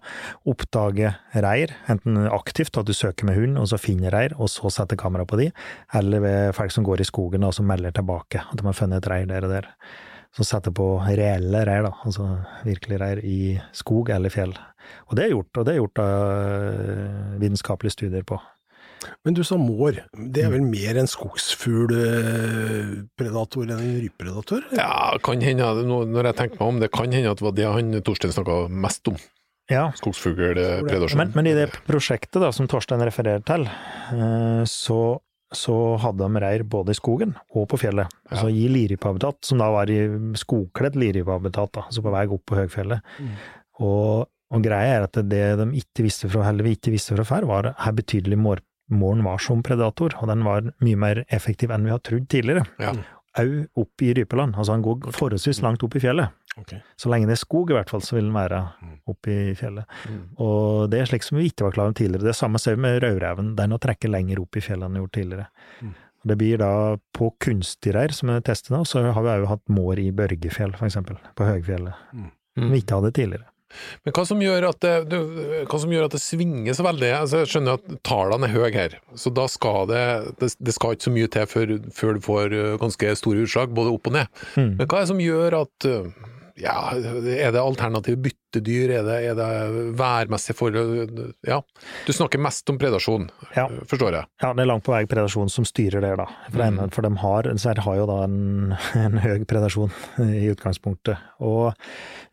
oppdage 0.52 1.14
reir, 1.34 1.72
enten 1.88 2.28
aktivt, 2.28 2.76
at 2.78 2.86
du 2.86 2.94
søker 2.94 3.24
med 3.26 3.38
hund, 3.40 3.58
og 3.58 3.68
så 3.72 3.80
finner 3.80 4.12
reir, 4.12 4.36
og 4.38 4.50
så 4.52 4.70
setter 4.70 5.00
kamera 5.00 5.24
på 5.26 5.40
de, 5.40 5.52
eller 5.94 6.20
ved 6.20 6.54
folk 6.56 6.72
som 6.76 6.84
går 6.84 7.02
i 7.02 7.08
skogen 7.08 7.44
og 7.48 7.54
som 7.56 7.66
melder 7.70 7.92
tilbake 7.96 8.44
at 8.44 8.58
de 8.60 8.68
har 8.68 8.74
funnet 8.78 9.00
et 9.00 9.10
reir 9.10 9.26
der 9.32 9.48
og 9.48 9.54
der. 9.56 9.70
Så 10.34 10.44
setter 10.50 10.74
på 10.74 10.98
reelle 11.06 11.64
reir, 11.66 11.84
da, 11.86 11.92
altså 12.04 12.28
virkelig 12.66 13.00
reir 13.00 13.20
i 13.24 13.62
skog 13.72 14.10
eller 14.10 14.30
fjell. 14.34 14.56
Og 15.08 15.16
det 15.16 15.28
er 15.28 15.36
gjort, 15.38 15.58
og 15.58 15.66
det 15.66 15.74
er 15.76 15.80
gjort 15.80 16.00
av 16.04 17.40
vitenskapelige 17.40 17.96
studier 17.96 18.26
på. 18.28 18.40
Men 19.26 19.34
du 19.38 19.44
sa 19.48 19.56
mår. 19.60 19.94
Det 20.14 20.42
er 20.46 20.52
vel 20.54 20.66
mer 20.68 20.94
en 21.02 21.10
skogsfuglpredator 21.10 23.64
enn 23.68 23.80
en 23.80 24.02
rypepredator? 24.04 24.62
Ja, 24.78 24.94
kan 25.24 25.42
hende, 25.44 25.66
når 25.84 26.24
jeg 26.32 26.38
tenker 26.40 26.58
meg 26.60 26.68
om, 26.68 26.80
det 26.84 26.92
kan 26.94 27.14
hende 27.14 27.32
at 27.32 27.40
det 27.42 27.48
var 27.48 27.56
det 27.58 27.74
han 27.78 27.88
Torstein 28.06 28.36
snakka 28.36 28.56
mest 28.72 29.04
om. 29.12 29.18
Ja, 29.72 29.92
Skogsfuglpredasjon. 29.96 31.18
Men, 31.18 31.32
men 31.36 31.48
i 31.48 31.54
det 31.56 31.70
prosjektet 31.88 32.42
da, 32.44 32.50
som 32.56 32.68
Torstein 32.70 33.04
refererer 33.06 33.44
til, 33.48 33.64
eh, 34.12 34.64
så, 34.68 35.00
så 35.56 35.78
hadde 36.04 36.28
de 36.28 36.44
reir 36.44 36.66
både 36.68 36.92
i 36.92 37.00
skogen 37.00 37.32
og 37.56 37.70
på 37.72 37.80
fjellet. 37.86 38.12
Altså 38.28 38.52
i 38.52 38.68
lirypehabitat, 38.72 39.40
som 39.48 39.64
da 39.64 39.70
var 39.74 39.92
i 39.92 40.02
skogkledd 40.40 41.00
lirypehabitat, 41.00 41.80
altså 41.86 42.04
på 42.04 42.14
vei 42.14 42.26
opp 42.28 42.44
på 42.50 42.60
høgfjellet. 42.60 43.16
Mm. 43.24 43.32
Og, 43.88 44.28
og 44.54 44.68
greia 44.68 45.00
er 45.00 45.08
at 45.08 45.24
det 45.32 45.46
de 45.62 45.70
ikke 45.80 46.10
visste 46.10 46.32
fra, 46.32 46.50
eller 46.52 46.68
vi 46.68 46.76
ikke 46.76 46.94
visste 46.94 47.16
fra 47.16 47.28
før, 47.28 47.48
var 47.50 47.72
her 47.86 47.96
betydelig 47.96 48.42
mår, 48.44 48.64
måren 48.96 49.26
var 49.26 49.42
som 49.44 49.64
predator, 49.66 50.16
og 50.22 50.30
den 50.32 50.46
var 50.46 50.70
mye 50.84 51.00
mer 51.00 51.24
effektiv 51.34 51.74
enn 51.74 51.88
vi 51.88 51.94
har 51.94 52.02
trodd 52.06 52.30
tidligere. 52.32 52.66
Ja. 52.82 52.96
Au 53.42 53.64
opp 53.82 54.02
i 54.06 54.12
rypeland, 54.14 54.54
altså 54.54 54.76
han 54.76 54.84
går 54.86 55.10
forholdsvis 55.10 55.64
langt 55.66 55.84
opp 55.86 55.96
i 55.98 56.04
fjellet. 56.04 56.36
Okay. 56.54 56.84
Så 57.02 57.10
lenge 57.10 57.26
det 57.26 57.34
er 57.34 57.42
skog 57.42 57.72
i 57.72 57.74
hvert 57.74 57.90
fall, 57.90 58.04
så 58.06 58.20
vil 58.20 58.28
den 58.28 58.36
være 58.38 58.60
opp 59.10 59.14
oppe 59.24 59.34
i 59.34 59.56
fjellet. 59.58 59.90
Mm. 60.10 60.22
Og 60.44 60.90
det 60.92 61.02
er 61.02 61.10
slik 61.10 61.26
som 61.26 61.40
vi 61.40 61.48
ikke 61.50 61.68
var 61.68 61.76
klar 61.76 61.90
over 61.90 61.98
tidligere. 61.98 62.28
Det 62.30 62.38
samme 62.38 62.62
ser 62.62 62.78
vi 62.78 62.86
med 62.86 63.00
rødreven. 63.04 63.56
Den 63.58 63.74
å 63.74 63.82
trekke 63.82 64.12
lenger 64.12 64.42
opp 64.44 64.58
i 64.58 64.64
fjellet 64.64 64.86
enn 64.86 64.94
den 64.94 65.02
gjorde 65.02 65.10
gjort 65.10 65.20
tidligere. 65.20 65.48
Mm. 65.82 65.94
Det 66.24 66.38
blir 66.40 66.62
da 66.62 66.74
på 67.18 67.32
kunstigreir, 67.44 68.14
som 68.16 68.32
er 68.32 68.44
testet 68.46 68.72
nå, 68.72 68.84
så 68.88 69.02
har 69.04 69.26
vi 69.26 69.34
òg 69.34 69.50
hatt 69.50 69.64
mår 69.74 70.00
i 70.00 70.12
Børgefjell, 70.16 70.76
for 70.78 70.88
eksempel. 70.88 71.18
På 71.36 71.48
høgfjellet. 71.50 72.06
Mm. 72.14 72.30
Som 72.60 72.72
vi 72.72 72.80
ikke 72.84 73.00
hadde 73.00 73.16
tidligere. 73.18 73.50
Men 74.04 74.16
hva 74.16 74.26
som 74.28 74.44
gjør 74.44 74.68
at 74.70 74.80
det, 74.84 74.94
du, 75.12 75.18
hva 75.70 75.80
som 75.82 75.94
gjør 75.94 76.08
at 76.08 76.16
det 76.16 76.22
svinger 76.24 76.78
så 76.78 76.86
veldig? 76.88 77.12
Altså, 77.20 77.42
jeg 77.44 77.52
skjønner 77.54 77.80
at 77.80 77.98
tallene 78.08 78.50
er 78.50 78.56
høye 78.56 78.74
her, 78.76 79.00
så 79.20 79.34
da 79.34 79.48
skal 79.52 79.90
det, 79.92 80.04
det, 80.42 80.54
det 80.60 80.76
skal 80.76 80.96
ikke 80.96 81.10
så 81.10 81.16
mye 81.18 81.32
til 81.34 81.50
før, 81.50 81.76
før 81.96 82.18
du 82.18 82.24
får 82.28 82.56
uh, 82.58 82.76
ganske 82.82 83.16
store 83.20 83.48
utslag, 83.48 83.74
både 83.76 83.96
opp 83.96 84.12
og 84.12 84.18
ned. 84.20 84.46
Mm. 84.56 84.72
Men 84.80 84.88
hva 84.88 85.02
er 85.02 85.06
det 85.06 85.12
som 85.14 85.24
gjør 85.24 85.60
at 85.64 85.90
uh, 85.90 86.32
ja, 86.60 86.92
er 86.94 87.52
det 87.52 87.60
alternative 87.62 88.20
byttedyr, 88.28 88.92
er 89.00 89.04
det, 89.08 89.16
er 89.32 89.38
det 89.40 89.48
værmessige 89.98 90.56
forhold? 90.58 91.34
Ja, 91.48 91.62
du 92.06 92.12
snakker 92.14 92.42
mest 92.42 92.70
om 92.70 92.78
predasjon, 92.82 93.30
Ja. 93.56 93.68
forstår 93.90 94.14
jeg. 94.20 94.26
Ja, 94.44 94.52
det 94.54 94.62
er 94.66 94.70
langt 94.70 94.84
på 94.86 94.94
vei 94.94 95.06
predasjon 95.10 95.50
som 95.50 95.66
styrer 95.66 96.02
det, 96.06 96.12
da. 96.22 96.28
For, 96.52 96.60
Mm. 96.64 96.80
en, 96.84 96.90
for 96.94 97.02
de 97.02 97.12
har, 97.18 97.44
har 97.88 97.96
jo 97.98 98.06
da 98.06 98.20
en, 98.28 98.76
en 99.06 99.18
høy 99.24 99.46
predasjon 99.50 99.92
i 100.20 100.46
utgangspunktet. 100.54 101.18
Og 101.42 101.74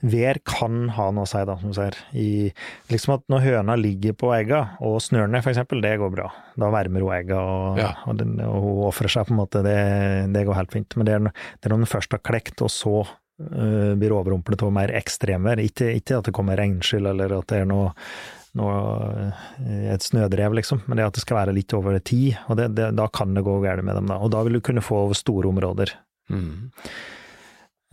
vær 0.02 0.38
kan 0.44 0.88
ha 0.96 1.10
noe 1.10 1.24
å 1.24 1.28
si, 1.28 1.40
da, 1.48 1.56
som 1.60 1.72
du 1.72 1.76
sier. 1.80 1.96
I, 2.12 2.52
liksom 2.92 3.14
at 3.16 3.24
når 3.32 3.40
høna 3.48 3.76
ligger 3.80 4.12
på 4.20 4.30
egga 4.36 4.76
og 4.80 5.00
snør 5.04 5.28
ned, 5.32 5.44
eksempel, 5.50 5.80
det 5.82 5.96
går 6.00 6.12
bra. 6.14 6.28
Da 6.60 6.68
varmer 6.72 7.00
hun 7.00 7.12
egga, 7.16 7.40
og, 7.40 7.78
Ja. 7.80 7.94
og, 8.06 8.16
den, 8.20 8.36
og 8.44 8.60
hun 8.62 8.84
ofrer 8.92 9.08
seg, 9.08 9.26
på 9.26 9.34
en 9.34 9.40
måte. 9.40 9.62
Det, 9.64 9.78
det 10.32 10.44
går 10.46 10.54
helt 10.60 10.72
fint. 10.72 10.96
Men 10.96 11.06
det 11.08 11.14
er, 11.16 11.18
det 11.24 11.66
er 11.66 11.74
når 11.74 11.82
den 11.84 11.90
først 11.96 12.12
har 12.12 12.20
klekt, 12.24 12.60
og 12.62 12.68
så 12.70 13.06
blir 13.40 14.12
overrumplet 14.12 14.62
av 14.66 14.74
mer 14.74 14.92
ekstremvær. 14.98 15.62
Ikke, 15.64 15.88
ikke 15.96 16.18
at 16.18 16.28
det 16.28 16.34
kommer 16.36 16.60
regnskyll, 16.60 17.08
eller 17.08 17.38
at 17.38 17.48
det 17.50 17.62
er 17.62 17.70
noe 17.70 17.94
noe, 18.58 18.78
øh, 19.62 19.92
et 19.94 20.04
snødrev, 20.04 20.54
liksom, 20.58 20.82
men 20.86 20.98
det 20.98 21.06
at 21.06 21.18
det 21.18 21.24
skal 21.24 21.38
være 21.38 21.54
litt 21.56 21.74
over 21.76 21.98
tid, 22.02 22.38
og 22.48 22.58
det, 22.58 22.70
det, 22.78 22.90
da 22.98 23.06
kan 23.12 23.34
det 23.36 23.44
gå 23.46 23.60
galt 23.62 23.84
med 23.86 23.98
dem. 23.98 24.10
da, 24.10 24.18
Og 24.18 24.32
da 24.34 24.42
vil 24.46 24.58
du 24.58 24.64
kunne 24.64 24.84
få 24.84 25.04
over 25.04 25.18
store 25.18 25.50
områder. 25.52 25.94
Mm. 26.30 26.70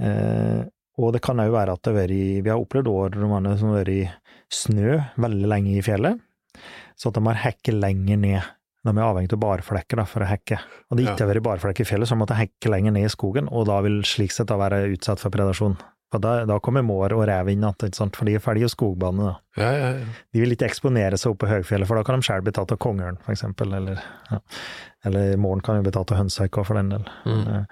Eh, 0.01 0.61
og 0.97 1.13
det 1.13 1.21
kan 1.25 1.41
òg 1.41 1.53
være 1.53 1.73
at 1.73 1.83
det 1.85 1.93
har 1.93 1.99
vært 1.99 2.43
Vi 2.45 2.49
har 2.49 2.61
opplevd 2.61 2.89
år 2.89 3.17
som 3.17 3.71
har 3.71 3.79
vært 3.79 3.93
i 3.93 4.03
snø 4.53 4.97
veldig 5.17 5.49
lenge 5.49 5.75
i 5.77 5.85
fjellet, 5.85 6.21
så 6.97 7.09
at 7.09 7.17
de 7.17 7.25
har 7.27 7.43
hekket 7.43 7.77
lenger 7.77 8.21
ned. 8.21 8.53
De 8.87 8.93
er 8.95 9.03
avhengig 9.03 9.35
av 9.35 9.43
barflekker 9.43 9.99
da, 9.99 10.07
for 10.07 10.23
å 10.23 10.29
hekke. 10.29 10.61
Og 10.87 10.97
det 10.97 11.05
ikke 11.05 11.25
har 11.25 11.33
vært 11.33 11.45
barflekker 11.49 11.83
i 11.83 11.89
fjellet, 11.89 12.07
så 12.07 12.15
de 12.15 12.21
måtte 12.23 12.37
hekke 12.39 12.71
lenger 12.71 12.95
ned 12.95 13.09
i 13.09 13.11
skogen, 13.11 13.49
og 13.51 13.67
da 13.67 13.81
vil 13.83 13.99
slik 14.07 14.31
sett 14.35 14.47
da 14.51 14.59
være 14.59 14.85
utsatt 14.93 15.23
for 15.23 15.33
predasjon. 15.33 15.75
For 16.07 16.23
da, 16.23 16.45
da 16.47 16.55
kommer 16.63 16.85
mår 16.87 17.17
og 17.17 17.25
rev 17.27 17.49
inn 17.51 17.65
igjen, 17.67 18.11
for 18.15 18.29
de 18.29 18.37
er 18.37 18.43
ferdige 18.43 18.69
skogbane. 18.71 19.25
da. 19.27 19.33
Ja, 19.59 19.71
ja, 19.75 19.89
ja. 19.97 20.21
De 20.31 20.43
vil 20.43 20.55
ikke 20.55 20.69
eksponere 20.69 21.19
seg 21.19 21.33
oppe 21.33 21.43
på 21.43 21.51
høgfjellet, 21.51 21.89
for 21.89 21.99
da 21.99 22.05
kan 22.07 22.21
de 22.21 22.29
selv 22.29 22.47
bli 22.47 22.53
tatt 22.55 22.71
av 22.71 22.79
kongeørn, 22.79 23.19
eksempel. 23.33 23.75
Eller, 23.75 23.99
ja. 24.31 24.39
eller 25.09 25.35
måren 25.43 25.65
kan 25.65 25.81
jo 25.81 25.83
bli 25.87 25.93
tatt 25.97 26.15
av 26.15 26.21
hønsehauk 26.21 26.61
òg, 26.61 26.69
for 26.69 26.79
den 26.79 26.93
del. 26.95 27.11
Mm. 27.27 27.67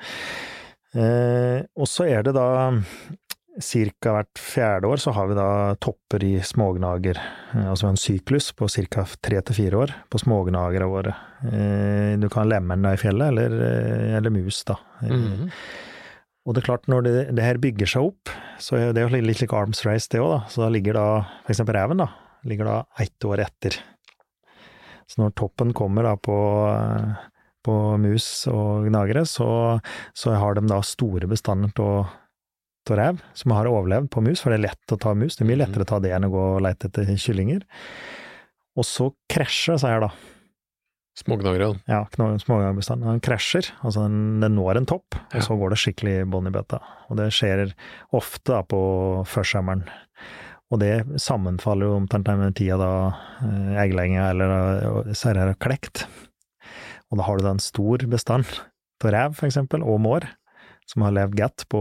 Eh, 0.95 1.61
og 1.79 1.87
så 1.91 2.09
er 2.11 2.27
det 2.27 2.35
da 2.35 2.47
Cirka 3.63 4.11
hvert 4.11 4.39
fjerde 4.41 4.89
år 4.91 4.99
så 4.99 5.13
har 5.15 5.29
vi 5.29 5.35
da 5.37 5.47
topper 5.79 6.23
i 6.27 6.33
smågnager, 6.43 7.15
eh, 7.53 7.67
altså 7.71 7.87
en 7.87 7.99
syklus 7.99 8.49
på 8.51 8.67
ca. 8.67 9.05
tre 9.23 9.39
til 9.47 9.55
fire 9.55 9.79
år 9.79 9.93
på 10.11 10.19
smågnagere 10.19 10.89
våre. 10.91 11.13
Eh, 11.47 12.19
du 12.19 12.27
kan 12.27 12.43
ha 12.43 12.49
lemen 12.51 12.83
da 12.83 12.91
i 12.95 12.99
fjellet, 12.99 13.31
eller, 13.31 13.55
eh, 13.63 14.17
eller 14.17 14.29
mus, 14.29 14.63
da. 14.65 14.75
Mm 15.01 15.11
-hmm. 15.11 15.51
og 16.45 16.53
det 16.53 16.61
er 16.61 16.65
klart, 16.65 16.87
når 16.87 17.01
det, 17.03 17.35
det 17.35 17.43
her 17.43 17.57
bygger 17.57 17.85
seg 17.85 18.01
opp, 18.01 18.29
så 18.59 18.75
er 18.75 18.93
det 18.93 19.01
jo 19.01 19.07
litt 19.07 19.41
like 19.41 19.55
arms 19.55 19.85
race 19.85 20.07
det 20.11 20.19
òg, 20.19 20.29
da. 20.29 20.49
Så 20.49 20.61
da 20.61 20.69
ligger 20.69 20.93
da 20.93 21.25
eksempel 21.47 21.75
reven, 21.75 21.97
da, 21.97 22.09
ligger 22.43 22.65
da 22.65 22.85
ett 22.99 23.23
år 23.23 23.39
etter. 23.39 23.79
Så 25.07 25.21
når 25.21 25.31
toppen 25.33 25.73
kommer 25.73 26.03
da 26.03 26.15
på, 26.17 26.37
på 27.63 27.97
mus 27.97 28.47
og 28.47 28.89
gnagere, 28.89 29.25
så, 29.25 29.79
så 30.13 30.35
har 30.35 30.55
de 30.55 30.67
da 30.67 30.81
store 30.81 31.27
bestander 31.27 31.71
av 31.79 32.07
av 32.93 32.97
rev 32.99 33.19
som 33.37 33.51
har 33.55 33.67
overlevd 33.69 34.09
på 34.13 34.21
mus, 34.25 34.41
for 34.43 34.51
det 34.53 34.59
er 34.59 34.67
lett 34.69 34.93
å 34.93 34.99
ta 35.01 35.13
mus. 35.17 35.35
Det 35.35 35.45
er 35.45 35.49
mye 35.51 35.61
lettere 35.63 35.85
å 35.85 35.89
ta 35.89 35.99
det 36.03 36.11
enn 36.15 36.27
å 36.27 36.31
gå 36.33 36.45
og 36.55 36.63
lete 36.65 36.89
etter 36.91 37.09
kyllinger. 37.15 37.63
Og 38.75 38.85
så 38.87 39.09
krasjer 39.31 39.77
disse 39.77 39.87
her, 39.89 40.03
da. 40.03 40.11
Smågnagerne. 41.15 41.79
Ja, 41.87 42.01
smågnagerbestanden. 42.11 43.07
Den 43.07 43.21
krasjer, 43.23 43.69
altså 43.87 44.03
den, 44.03 44.41
den 44.43 44.57
når 44.57 44.81
en 44.81 44.89
topp, 44.89 45.15
og 45.15 45.37
Ja. 45.37 45.43
så 45.45 45.55
går 45.55 45.71
det 45.71 45.79
skikkelig 45.79 46.15
bånn 46.27 46.49
i 46.49 46.51
bøtta. 46.51 46.81
Og 47.07 47.15
det 47.21 47.29
skjer 47.31 47.71
ofte 48.11 48.51
da 48.51 48.61
på 48.67 48.81
førsommeren. 49.31 49.85
Og 50.73 50.81
det 50.81 51.05
sammenfaller 51.21 51.87
jo 51.87 51.99
omtrent 52.01 52.27
med 52.27 52.41
den 52.49 52.57
tida 52.57 52.75
da 52.81 52.91
eh, 53.45 53.75
egglegginga 53.85 54.25
eller 54.33 54.55
eh, 55.05 55.13
serrer 55.15 55.53
har 55.53 55.59
klekt. 55.61 56.03
Og 57.13 57.19
da 57.21 57.23
har 57.29 57.37
du 57.39 57.45
da 57.45 57.53
en 57.55 57.63
stor 57.63 58.03
bestand 58.11 58.49
av 59.05 59.11
rev, 59.13 59.35
for 59.37 59.47
eksempel, 59.47 59.85
og 59.85 60.01
mår, 60.03 60.25
som 60.85 61.01
har 61.01 61.15
levd 61.15 61.35
godt 61.39 61.63
på 61.71 61.79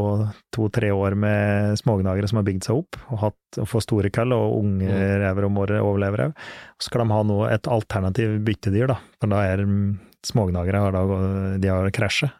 to-tre 0.54 0.88
år 0.94 1.14
med 1.14 1.76
smågnagere 1.78 2.28
som 2.30 2.38
har 2.40 2.46
bygd 2.46 2.64
seg 2.64 2.78
opp, 2.80 2.96
og, 3.11 3.18
hatt, 3.20 3.58
og 3.61 3.68
får 3.68 3.84
store 3.84 4.11
kull, 4.14 4.32
og 4.32 4.56
unge 4.62 4.88
Mm. 4.88 5.20
rever 5.20 5.44
og 5.44 5.52
morre 5.52 5.80
overlever 5.84 6.23
òg. 6.28 6.32
Så 6.80 6.88
skal 6.88 7.04
de 7.04 7.12
ha 7.12 7.23
noe, 7.23 7.50
et 7.52 7.68
alternativ 7.68 8.38
byttedyr, 8.44 8.88
da. 8.88 8.96
For 9.20 9.28
da 9.28 9.42
er 9.44 9.64
smågnagere 10.25 10.80
har 10.80 10.92
da, 10.96 11.02
de 11.61 11.68
har 11.68 11.90
krasjet. 11.90 12.32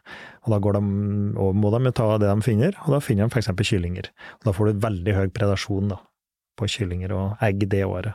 Og 0.45 0.51
da 0.53 0.59
går 0.59 0.73
de, 0.73 1.37
og 1.37 1.55
må 1.55 1.69
de 1.73 1.91
ta 1.91 2.17
det 2.17 2.27
de 2.33 2.41
finner, 2.41 2.73
og 2.85 2.93
da 2.95 2.99
finner 2.99 3.29
de 3.29 3.37
eksempel 3.39 3.65
kyllinger. 3.65 4.09
Og 4.41 4.49
da 4.49 4.51
får 4.57 4.73
du 4.73 4.79
veldig 4.87 5.13
høy 5.15 5.27
predasjon 5.29 5.89
da, 5.93 5.99
på 6.57 6.65
kyllinger 6.65 7.11
og 7.13 7.37
egg 7.45 7.67
det 7.69 7.83
året. 7.85 8.13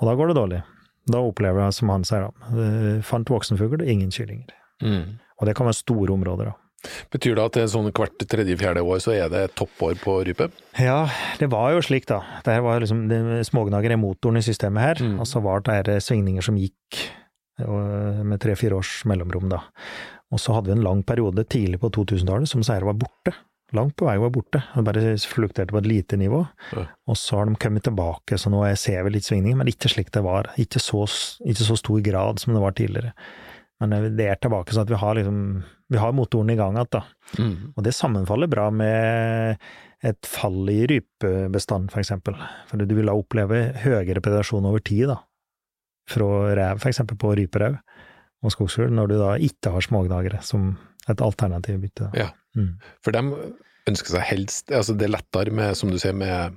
Og 0.00 0.08
da 0.08 0.14
går 0.14 0.28
det 0.32 0.36
dårlig. 0.36 0.62
Da 1.08 1.18
opplever 1.24 1.64
jeg, 1.64 1.74
som 1.74 1.88
han 1.92 2.04
sier, 2.04 2.28
da, 2.28 2.56
eh, 2.62 3.00
fant 3.02 3.28
voksenfugl, 3.28 3.82
ingen 3.84 4.10
kyllinger. 4.10 4.52
Mm. 4.82 5.18
Og 5.40 5.46
det 5.46 5.54
kan 5.56 5.66
være 5.66 5.80
store 5.80 6.12
områder, 6.14 6.44
da. 6.52 6.56
Betyr 7.10 7.34
det 7.34 7.44
at 7.44 7.56
det 7.58 7.62
er 7.64 7.70
sånn 7.72 7.88
hvert 7.90 8.20
tredje-fjerde 8.30 8.84
år 8.86 9.00
så 9.02 9.14
er 9.16 9.28
det 9.32 9.44
toppår 9.58 9.96
på 10.02 10.18
rype? 10.28 10.46
Ja, 10.78 11.08
det 11.40 11.48
var 11.50 11.72
jo 11.74 11.80
slik, 11.82 12.06
da. 12.06 12.20
Det 12.46 12.54
her 12.54 12.62
var 12.62 12.78
liksom, 12.84 13.06
det, 13.10 13.18
smågnager 13.48 13.90
er 13.96 13.98
motoren 13.98 14.38
i 14.38 14.44
systemet 14.46 14.84
her, 14.84 15.02
Mm. 15.02 15.18
og 15.20 15.26
så 15.26 15.42
var 15.42 15.60
det 15.66 15.98
svingninger 16.06 16.42
som 16.46 16.56
gikk 16.60 17.00
med 17.58 18.38
tre-fire 18.40 18.76
års 18.78 19.02
mellomrom, 19.08 19.48
da. 19.50 19.62
Og 20.30 20.38
så 20.38 20.54
hadde 20.54 20.70
vi 20.70 20.76
en 20.76 20.84
lang 20.84 21.02
periode 21.02 21.42
tidlig 21.50 21.80
på 21.82 21.90
2000-tallet 21.90 22.48
som 22.50 22.62
seier 22.62 22.84
var 22.86 22.94
borte. 23.00 23.32
Langt 23.76 23.96
på 24.00 24.06
vei 24.06 24.14
var 24.20 24.30
borte, 24.32 24.62
og 24.78 24.84
bare 24.86 25.16
flukterte 25.28 25.74
på 25.74 25.80
et 25.82 25.88
lite 25.90 26.16
nivå. 26.16 26.44
Ja. 26.72 26.86
Og 27.08 27.18
så 27.20 27.36
har 27.40 27.48
de 27.50 27.56
kommet 27.60 27.84
tilbake, 27.84 28.38
så 28.40 28.48
nå 28.52 28.62
ser 28.80 29.02
vi 29.04 29.10
litt 29.16 29.26
svingninger, 29.26 29.58
men 29.60 29.68
ikke 29.68 29.90
slik 29.92 30.12
det 30.14 30.22
var. 30.24 30.48
Ikke 30.60 30.80
så, 30.80 31.02
ikke 31.44 31.66
så 31.66 31.76
stor 31.76 32.00
grad 32.06 32.40
som 32.40 32.54
det 32.56 32.62
var 32.62 32.72
tidligere. 32.78 33.12
Men 33.78 33.94
det 34.18 34.26
er 34.26 34.38
tilbake, 34.42 34.74
sånn 34.74 34.86
at 34.86 34.92
vi 34.92 34.98
har 34.98 35.18
liksom 35.18 35.42
vi 35.88 36.00
har 36.00 36.12
motoren 36.12 36.50
i 36.52 36.56
gang 36.58 36.76
igjen, 36.76 36.90
da. 36.92 37.04
Mm. 37.38 37.54
Og 37.72 37.84
det 37.86 37.94
sammenfaller 37.96 38.50
bra 38.50 38.66
med 38.74 39.62
et 40.04 40.28
fall 40.28 40.68
i 40.70 40.82
rypebestand, 40.90 41.88
for 41.92 42.02
eksempel. 42.02 42.36
For 42.68 42.80
du 42.80 42.92
vil 42.94 43.08
da 43.08 43.16
oppleve 43.16 43.62
høyere 43.84 44.22
predasjon 44.24 44.68
over 44.68 44.84
tid, 44.84 45.06
da. 45.08 45.22
Fra 46.08 46.28
rev, 46.56 46.82
for 46.82 46.90
eksempel, 46.92 47.16
på 47.20 47.32
ryperev 47.40 47.78
og 48.44 48.54
skogsfugl, 48.54 48.92
når 48.94 49.10
du 49.10 49.16
da 49.18 49.32
ikke 49.48 49.72
har 49.74 49.84
smågnagere 49.84 50.42
som 50.46 50.74
et 51.08 51.24
alternativ 51.24 51.80
bytte. 51.82 52.10
Ja. 52.16 52.30
Mm. 52.56 52.76
For 53.04 53.16
de 53.16 53.24
ønsker 53.88 54.14
seg 54.14 54.24
helst 54.24 54.72
Altså 54.74 54.94
det 54.96 55.04
er 55.06 55.12
lettere 55.12 55.52
med, 55.54 55.76
som 55.78 55.92
du 55.92 55.98
sier, 56.00 56.16
med 56.16 56.56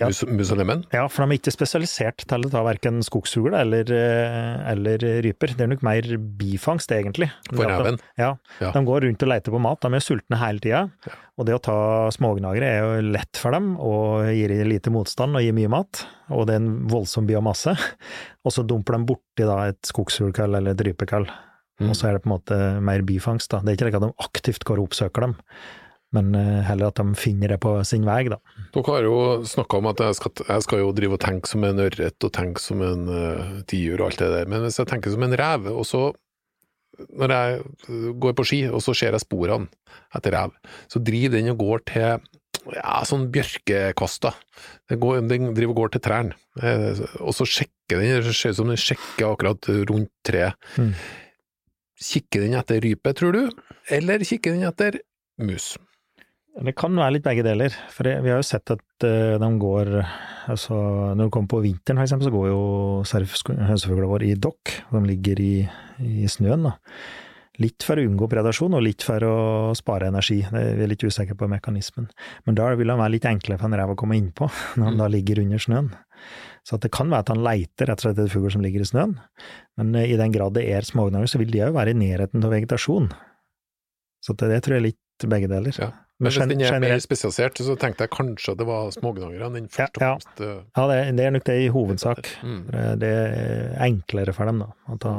Ja. 0.00 0.08
mus? 0.08 0.50
Ja, 0.92 1.04
for 1.06 1.22
de 1.24 1.34
er 1.34 1.38
ikke 1.38 1.52
spesialisert 1.54 2.24
til 2.26 2.42
å 2.46 2.50
ta 2.50 2.62
verken 2.66 2.96
skogsfugl 3.06 3.54
eller, 3.54 3.84
eh, 3.94 4.72
eller 4.72 4.98
ryper. 5.22 5.54
Det 5.54 5.60
er 5.62 5.70
nok 5.70 5.84
mer 5.86 6.02
bifangst, 6.02 6.90
egentlig. 6.90 7.30
For 7.52 7.64
reven? 7.70 8.00
Ja, 8.18 8.32
Ja. 8.60 8.72
de 8.72 8.82
går 8.84 9.06
rundt 9.06 9.22
og 9.22 9.28
leter 9.28 9.52
på 9.54 9.60
mat. 9.60 9.80
De 9.80 9.94
er 9.94 10.00
sultne 10.02 10.36
hele 10.40 10.58
tida. 10.58 10.90
Ja. 11.06 11.12
Og 11.38 11.46
det 11.46 11.54
å 11.54 11.62
ta 11.62 12.10
smågnagere 12.10 12.62
er 12.66 12.80
jo 12.82 13.12
lett 13.12 13.36
for 13.36 13.52
dem, 13.52 13.76
og 13.78 14.26
gir 14.34 14.48
lite 14.66 14.90
motstand 14.90 15.36
og 15.36 15.42
gir 15.42 15.52
mye 15.54 15.70
mat. 15.70 16.04
Og 16.30 16.46
det 16.48 16.54
er 16.54 16.62
en 16.64 16.88
voldsom 16.88 17.26
biomasse. 17.26 17.76
Og 18.44 18.52
så 18.52 18.66
dumper 18.66 18.98
de 18.98 19.06
borti 19.06 19.46
da 19.46 19.68
et 19.68 19.80
skogsfuglkall 19.82 20.56
eller 20.56 20.72
et 20.74 20.82
rypekall. 20.84 21.26
Mm. 21.80 21.88
Og 21.90 21.94
så 21.96 22.08
er 22.08 22.12
det 22.18 22.22
på 22.22 22.30
en 22.30 22.38
måte 22.38 22.58
mer 22.82 23.02
bifangst. 23.02 23.48
da. 23.50 23.58
Det 23.60 23.68
er 23.72 23.76
ikke 23.76 23.90
slik 23.90 23.96
at 24.02 24.06
de 24.08 24.12
aktivt 24.22 24.64
går 24.64 24.78
og 24.78 24.88
oppsøker 24.90 25.20
dem, 25.26 25.36
men 26.14 26.34
eh, 26.38 26.62
heller 26.68 26.92
at 26.92 27.00
de 27.00 27.18
finner 27.18 27.54
det 27.54 27.60
på 27.62 27.74
sin 27.86 28.06
vei, 28.06 28.22
da. 28.30 28.38
Dere 28.74 28.96
har 28.96 29.06
jo 29.06 29.16
snakka 29.48 29.80
om 29.80 29.88
at 29.90 30.02
jeg 30.04 30.18
skal, 30.20 30.44
jeg 30.48 30.66
skal 30.66 30.84
jo 30.84 30.92
drive 30.96 31.18
og 31.18 31.24
tenke 31.24 31.50
som 31.50 31.66
en 31.66 31.82
ørret 31.84 32.28
og 32.28 32.34
tenke 32.34 32.62
som 32.62 32.84
en 32.86 33.08
uh, 33.10 33.56
tiur 33.70 33.98
og 33.98 34.10
alt 34.10 34.22
det 34.22 34.30
der, 34.36 34.50
men 34.50 34.64
hvis 34.66 34.78
jeg 34.80 34.90
tenker 34.90 35.14
som 35.14 35.26
en 35.26 35.36
rev, 35.40 35.68
og 35.74 35.86
så 35.88 36.04
når 37.18 37.32
jeg 37.34 37.62
øh, 37.90 38.10
går 38.22 38.34
på 38.38 38.44
ski 38.46 38.60
og 38.68 38.78
så 38.84 38.92
ser 38.94 39.16
jeg 39.16 39.24
sporene 39.24 39.66
etter 40.14 40.36
rev, 40.36 40.52
så 40.90 41.02
driver 41.02 41.34
den 41.34 41.50
og 41.50 41.58
går 41.58 41.84
til 41.90 42.06
ja, 42.72 43.00
sånn 43.04 43.26
bjørkekvaster. 43.34 44.36
Den, 44.90 45.00
går, 45.02 45.24
den 45.28 45.50
driver 45.56 45.74
og 45.74 45.80
går 45.82 45.94
til 45.94 46.04
trærne, 46.04 46.38
eh, 46.62 47.02
og 47.18 47.34
så 47.36 47.48
sjekker 47.48 47.98
den, 47.98 48.22
det 48.24 48.36
ser 48.36 48.54
ut 48.54 48.60
som 48.60 48.70
den 48.70 48.80
sjekker 48.80 49.26
akkurat 49.32 49.70
rundt 49.90 50.12
treet. 50.26 50.54
Mm. 50.78 50.94
Kikker 52.04 52.44
den 52.44 52.56
etter 52.58 52.80
rype, 52.84 53.14
tror 53.16 53.34
du, 53.34 53.42
eller 53.92 54.24
kikker 54.26 54.54
den 54.54 54.66
etter 54.68 55.00
mus? 55.42 55.74
Det 56.54 56.76
kan 56.78 56.94
være 56.94 57.16
litt 57.16 57.24
begge 57.24 57.42
deler, 57.42 57.74
for 57.90 58.06
vi 58.06 58.30
har 58.30 58.38
jo 58.38 58.46
sett 58.46 58.70
at 58.70 59.06
eh, 59.06 59.34
de 59.42 59.48
går 59.58 59.90
altså 60.52 60.76
Når 61.16 61.24
det 61.24 61.32
kommer 61.34 61.50
på 61.50 61.62
vinteren, 61.64 61.98
f.eks., 61.98 62.14
så 62.22 62.30
går 62.30 62.50
jo 62.50 62.60
hønsefuglene 63.02 64.10
våre 64.10 64.28
i 64.28 64.36
dokk, 64.38 64.74
de 64.92 65.00
ligger 65.08 65.40
i, 65.40 65.54
i 65.98 66.28
snøen. 66.30 66.68
da. 66.68 66.74
Litt 67.62 67.86
for 67.86 67.98
å 67.98 68.04
unngå 68.04 68.26
predasjon, 68.30 68.74
og 68.74 68.82
litt 68.82 69.04
for 69.06 69.24
å 69.24 69.36
spare 69.78 70.10
energi. 70.10 70.40
Det 70.50 70.84
er 70.84 70.90
litt 70.90 71.04
usikre 71.06 71.36
på 71.38 71.48
mekanismen. 71.50 72.08
Men 72.44 72.58
da 72.58 72.68
vil 72.74 72.90
han 72.90 73.00
være 73.00 73.14
litt 73.14 73.28
enklere 73.30 73.60
for 73.60 73.70
en 73.70 73.78
rev 73.78 73.94
å 73.94 73.98
komme 73.98 74.18
innpå, 74.18 74.50
når 74.78 74.90
han 74.90 75.00
da 75.00 75.10
ligger 75.10 75.42
under 75.42 75.62
snøen. 75.62 75.92
Så 76.66 76.78
det 76.80 76.92
kan 76.94 77.10
være 77.12 77.26
at 77.26 77.34
han 77.34 77.44
leiter 77.44 77.90
rett 77.90 78.00
og 78.00 78.06
slett 78.06 78.18
etter 78.18 78.32
fugl 78.32 78.52
som 78.52 78.62
ligger 78.64 78.84
i 78.84 78.88
snøen, 78.88 79.18
men 79.80 79.94
eh, 79.98 80.12
i 80.12 80.20
den 80.20 80.34
grad 80.34 80.56
det 80.58 80.68
er 80.70 80.86
smågnager, 80.86 81.30
så 81.30 81.40
vil 81.42 81.52
de 81.52 81.64
òg 81.66 81.74
være 81.76 81.96
i 81.96 82.00
nærheten 82.04 82.44
av 82.44 82.54
vegetasjon. 82.54 83.10
Så 84.24 84.36
det, 84.36 84.52
det 84.52 84.62
tror 84.64 84.78
jeg 84.78 84.82
er 84.82 84.90
litt 84.92 85.28
begge 85.30 85.50
deler. 85.50 85.76
Ja. 85.80 85.92
Men 86.20 86.30
hvis 86.30 86.36
den 86.46 86.60
er 86.62 86.78
mer 86.80 86.98
spesialisert, 87.02 87.58
så 87.58 87.74
tenkte 87.80 88.04
jeg 88.06 88.10
kanskje 88.14 88.54
det 88.56 88.66
var 88.68 88.90
smågnagerne 88.94 89.48
den 89.58 89.64
Ja, 89.66 89.72
først 89.74 89.96
og 89.98 90.02
ja. 90.04 90.10
fremst 90.14 90.40
eh, 90.46 90.60
Ja, 90.76 90.84
det, 90.90 90.98
det 91.18 91.24
er 91.26 91.30
nok 91.34 91.44
det 91.48 91.56
i 91.64 91.68
hovedsak. 91.74 92.28
mm. 92.44 92.60
Det 93.02 93.10
er 93.10 93.74
enklere 93.88 94.32
for 94.36 94.46
dem, 94.46 94.62
da, 94.62 94.68
å 94.94 94.98
ta 95.02 95.14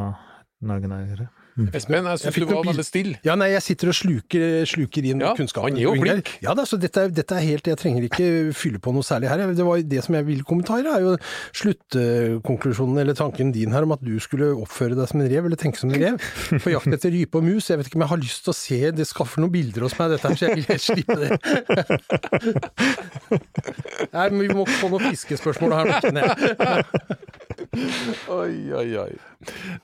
naggnaggere. 0.65 1.27
Espen, 1.55 2.03
jeg 2.03 2.11
Jeg 2.11 2.19
syns 2.19 2.35
du 2.35 2.43
var 2.49 2.65
veldig 2.67 2.83
stille. 2.83 3.15
Ja, 3.23 3.31
nei, 3.39 3.45
jeg 3.53 3.63
sitter 3.63 3.87
og 3.87 3.95
sluker, 3.95 4.65
sluker 4.67 4.99
inn 5.07 5.21
Ja, 5.23 5.29
kunnskapen. 5.37 5.71
han 5.71 5.77
er 5.79 5.85
jo 5.85 5.93
flink. 6.01 6.27
Ja 6.43 6.51
da, 6.57 6.65
så 6.67 6.75
dette, 6.75 7.05
dette 7.15 7.31
er 7.37 7.39
helt 7.45 7.63
Jeg 7.71 7.79
trenger 7.79 8.03
ikke 8.09 8.27
fylle 8.51 8.75
på 8.83 8.91
noe 8.91 8.99
særlig 9.07 9.29
her. 9.31 9.39
Det 9.55 9.63
var 9.63 9.79
det 9.79 10.03
som 10.03 10.11
jeg 10.19 10.27
ville 10.27 10.43
kommentere, 10.43 10.91
er 10.91 10.99
jo 11.05 11.15
sluttkonklusjonen 11.55 12.99
eller 12.99 13.15
tanken 13.15 13.55
din 13.55 13.71
her 13.71 13.87
om 13.87 13.95
at 13.95 14.03
du 14.03 14.19
skulle 14.19 14.51
oppføre 14.51 14.99
deg 14.99 15.07
som 15.07 15.23
en 15.23 15.31
rev, 15.31 15.47
eller 15.47 15.55
tenke 15.61 15.79
som 15.79 15.87
en 15.95 16.01
rev, 16.01 16.19
på 16.59 16.73
jakt 16.75 16.91
etter 16.97 17.07
rype 17.15 17.39
og 17.39 17.47
mus. 17.47 17.69
Jeg 17.71 17.79
vet 17.79 17.87
ikke 17.87 17.95
om 18.01 18.05
jeg 18.05 18.11
har 18.11 18.19
lyst 18.25 18.43
til 18.43 18.51
å 18.51 18.57
se 18.59 18.81
Det 18.99 19.07
skaffer 19.07 19.39
noen 19.45 19.55
bilder 19.55 19.87
hos 19.87 19.95
meg, 19.99 20.11
dette 20.11 20.27
her, 20.27 20.35
så 20.35 20.43
jeg 20.49 20.55
vil 20.59 20.67
helt 20.73 20.83
slippe 20.83 21.15
det. 21.23 21.31
Nei, 24.15 24.27
men 24.31 24.39
vi 24.43 24.49
må 24.55 24.63
få 24.67 24.87
noen 24.91 25.03
fiskespørsmål 25.11 25.71
her 25.79 25.85
nå, 25.89 25.93
kjenner 26.03 26.21
jeg. 26.27 26.35
Oi, 28.29 28.73
oi, 28.73 28.89
oi. 28.99 29.13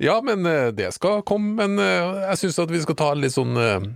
Ja, 0.02 0.20
men 0.26 0.46
eh, 0.50 0.70
det 0.76 0.92
skal 0.96 1.24
komme, 1.28 1.56
men 1.60 1.80
eh, 1.82 2.22
jeg 2.32 2.44
syns 2.44 2.60
at 2.64 2.72
vi 2.74 2.82
skal 2.84 2.98
ta 3.00 3.10
litt 3.18 3.36
sånn 3.36 3.58
eh, 3.60 3.90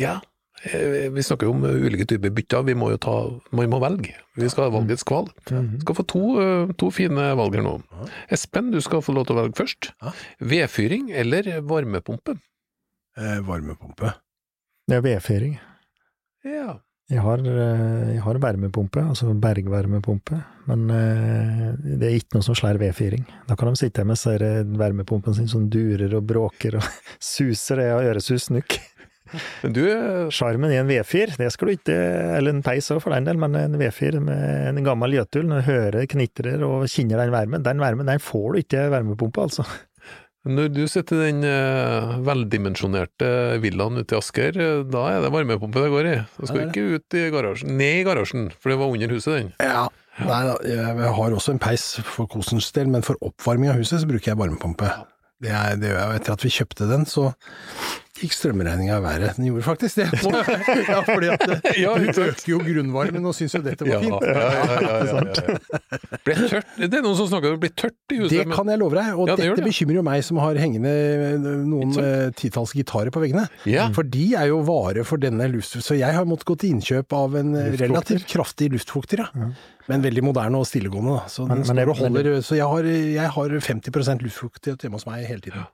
Ja, 0.00 0.20
vi 0.64 1.20
snakker 1.20 1.44
jo 1.44 1.52
om 1.52 1.64
ulike 1.68 2.06
typer 2.08 2.32
bytter, 2.32 2.62
vi 2.64 2.72
må 2.78 2.86
jo 2.94 2.96
ta 3.04 3.14
Man 3.52 3.68
må 3.68 3.82
velge. 3.82 4.14
Vi 4.40 4.48
skal 4.48 4.70
ha 4.70 4.72
valgets 4.72 5.04
kval. 5.04 5.28
Vi 5.50 5.82
Skal 5.82 5.98
få 5.98 6.04
to, 6.08 6.22
to 6.80 6.88
fine 6.94 7.26
valg 7.36 7.58
her 7.58 7.66
nå. 7.66 7.74
Espen, 8.32 8.70
du 8.72 8.80
skal 8.80 9.04
få 9.04 9.12
lov 9.12 9.28
til 9.28 9.36
å 9.36 9.42
velge 9.42 9.58
først. 9.60 9.90
Vedfyring 10.40 11.10
eller 11.12 11.50
varmepumpe? 11.68 12.38
Eh, 13.20 13.38
varmepumpe. 13.44 14.14
Det 14.88 14.96
er 14.96 15.04
vedfyring. 15.04 15.58
Ja. 16.48 16.78
Jeg 17.12 17.20
har, 17.20 17.40
eh, 17.44 18.14
jeg 18.14 18.22
har 18.24 18.38
varmepumpe, 18.40 19.02
altså 19.04 19.34
bergvarmepumpe, 19.36 20.38
men 20.70 20.86
eh, 20.88 21.66
det 22.00 22.08
er 22.08 22.14
ikke 22.16 22.38
noe 22.38 22.46
som 22.46 22.56
slår 22.56 22.80
vedfyring. 22.80 23.26
Da 23.44 23.58
kan 23.60 23.68
de 23.68 23.76
sitte 23.76 24.06
med 24.08 24.16
disse 24.16 24.64
varmepumpen 24.80 25.36
sin 25.36 25.50
som 25.50 25.66
durer 25.68 26.16
og 26.16 26.24
bråker 26.24 26.78
og 26.80 26.88
suser, 27.34 27.82
det 27.82 27.90
øresus 28.08 28.48
nok. 28.54 28.78
Men 29.64 29.74
du 29.76 29.82
eh, 29.84 30.30
Sjarmen 30.32 30.72
i 30.72 30.78
en 30.80 30.88
vedfyr, 30.88 31.34
det 31.36 31.50
skal 31.52 31.68
du 31.68 31.74
ikke, 31.74 32.00
eller 32.38 32.54
en 32.54 32.64
peis 32.64 32.88
òg 32.94 33.02
for 33.04 33.12
den 33.12 33.28
del, 33.28 33.36
men 33.40 33.56
en 33.58 33.76
vedfyr 33.80 34.20
med 34.22 34.68
en 34.70 34.84
gammel 34.86 35.16
gjøtul, 35.16 35.48
når 35.50 35.60
du 35.60 35.68
hører 35.72 36.06
knitrer 36.12 36.62
og 36.64 36.84
kjenner 36.88 37.20
den 37.20 37.34
varmen, 37.34 37.64
den 37.66 37.82
varmen 37.82 38.08
den 38.08 38.22
får 38.22 38.46
du 38.52 38.60
ikke 38.62 38.84
i 38.86 38.92
varmepumpe, 38.94 39.48
altså. 39.48 39.66
Når 40.44 40.68
du 40.76 40.82
sitter 40.92 41.22
i 41.22 41.28
den 41.30 41.44
eh, 41.48 42.10
veldimensjonerte 42.26 43.28
villaen 43.62 44.02
ute 44.02 44.12
i 44.12 44.18
Asker, 44.18 44.58
eh, 44.60 44.82
da 44.92 45.04
er 45.14 45.22
det 45.24 45.30
varmepumpe 45.32 45.80
det 45.80 45.92
går 45.94 46.08
i. 46.10 46.16
Du 46.36 46.44
skal 46.50 46.66
ikke 46.66 46.98
ut 46.98 47.16
i 47.16 47.22
garasjen, 47.32 47.72
ned 47.80 48.02
i 48.02 48.04
garasjen, 48.04 48.50
for 48.60 48.74
det 48.74 48.76
var 48.82 48.92
under 48.92 49.14
huset 49.16 49.38
den. 49.38 49.48
Ja. 49.64 49.86
Nei 50.20 50.42
da, 50.46 50.58
jeg 50.68 51.14
har 51.16 51.34
også 51.34 51.56
en 51.56 51.62
peis 51.62 51.86
for 52.04 52.28
kosens 52.30 52.68
del, 52.76 52.92
men 52.92 53.02
for 53.02 53.16
oppvarming 53.24 53.72
av 53.72 53.80
huset 53.80 54.02
så 54.02 54.10
bruker 54.10 54.34
jeg 54.34 54.40
varmepumpe. 54.42 54.92
Det, 55.42 55.50
er, 55.50 55.80
det 55.80 55.90
gjør 55.90 56.02
jeg, 56.02 56.20
etter 56.20 56.36
at 56.36 56.44
vi 56.44 56.52
kjøpte 56.58 56.90
den, 56.92 57.08
så 57.08 57.30
gikk 58.20 58.32
strømregninga 58.36 58.96
i 59.00 59.02
været. 59.04 59.36
Den 59.38 59.48
gjorde 59.48 59.64
faktisk 59.66 59.98
det. 59.98 60.06
ja, 60.88 61.00
fordi 61.06 61.30
at 61.34 61.42
det, 61.50 61.56
Ja, 61.82 61.94
du 61.98 62.04
ikke 62.08 62.26
øker 62.30 62.50
jo 62.52 62.58
grunnvarmen 62.62 63.26
og 63.26 63.34
syns 63.34 63.56
jo 63.56 63.60
dette 63.64 63.86
var 63.88 64.04
fint. 64.04 64.26
ja, 64.28 64.44
ja, 64.44 64.78
ja, 64.80 64.98
ja, 65.02 65.18
ja. 65.18 66.18
Ble 66.24 66.36
tørt. 66.48 66.70
Det 66.78 66.88
er 67.00 67.04
noen 67.04 67.18
som 67.18 67.28
snakker 67.32 67.50
om 67.52 67.58
det 67.58 67.62
blir 67.66 67.74
tørt 67.82 68.14
i 68.14 68.20
huset. 68.22 68.36
Det 68.38 68.46
kan 68.54 68.70
jeg 68.70 68.80
love 68.80 68.96
deg, 69.00 69.10
og 69.18 69.28
Ja, 69.32 69.36
det 69.36 69.48
dette 69.50 69.58
det. 69.60 69.66
bekymrer 69.68 69.98
jo 70.00 70.06
meg 70.06 70.24
som 70.26 70.40
har 70.44 70.60
hengende 70.62 70.94
noen 71.66 71.90
Ikke 71.94 72.06
eh, 72.06 72.30
titalls 72.38 72.74
gitarer 72.78 73.10
på 73.14 73.22
veggene. 73.24 73.46
Ja. 73.68 73.88
For 73.96 74.06
de 74.06 74.24
er 74.38 74.50
jo 74.52 74.62
vare 74.66 75.04
for 75.08 75.20
denne 75.22 75.50
luft... 75.52 75.74
Så 75.84 75.98
jeg 75.98 76.14
har 76.14 76.24
måttet 76.30 76.46
gå 76.48 76.56
til 76.62 76.76
innkjøp 76.78 77.12
av 77.18 77.34
en 77.42 77.54
eh, 77.58 77.72
relativt 77.82 78.28
kraftig 78.30 78.70
luftfukter, 78.74 79.26
ja. 79.26 79.50
Men 79.84 80.00
veldig 80.00 80.22
moderne 80.24 80.56
og 80.56 80.64
stillegående, 80.64 81.18
da. 81.18 81.28
Så, 81.28 81.44
Men- 81.50 81.60
men 81.68 81.90
holder, 81.98 82.38
så 82.40 82.56
jeg 82.56 82.64
har, 82.64 82.86
jeg 82.88 83.32
har 83.34 83.58
50% 83.66 84.22
luftfuktighet 84.24 84.80
hjemme 84.86 84.96
hos 84.96 85.04
meg 85.04 85.26
hele 85.28 85.44
tiden. 85.44 85.66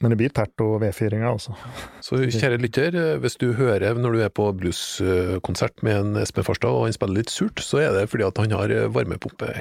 Men 0.00 0.14
det 0.14 0.16
blir 0.20 0.32
tært 0.32 0.62
og 0.64 0.78
vedfyringa, 0.80 1.28
altså. 1.28 1.52
Så 2.00 2.22
kjære 2.24 2.56
lytter, 2.62 2.96
hvis 3.20 3.36
du 3.40 3.50
hører 3.58 3.98
når 4.00 4.16
du 4.16 4.22
er 4.24 4.32
på 4.32 4.46
blueskonsert 4.56 5.84
med 5.84 5.98
en 5.98 6.22
Espen 6.22 6.46
Farstad 6.46 6.72
og 6.72 6.86
han 6.86 6.96
spiller 6.96 7.20
litt 7.20 7.32
surt, 7.32 7.60
så 7.60 7.82
er 7.84 7.92
det 7.98 8.06
fordi 8.08 8.24
at 8.24 8.40
han 8.40 8.56
har 8.56 8.72
varmepumpe. 8.94 9.52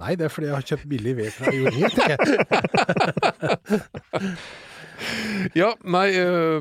Nei, 0.00 0.14
det 0.16 0.24
er 0.24 0.32
fordi 0.32 0.48
jeg 0.48 0.56
har 0.56 0.68
kjøpt 0.70 0.88
billig 0.88 1.12
ved 1.18 1.30
fra 1.36 1.52
tenker 1.52 2.16
jeg. 2.16 2.20
Ja, 5.56 5.70
nei 5.88 6.08
eh, 6.12 6.60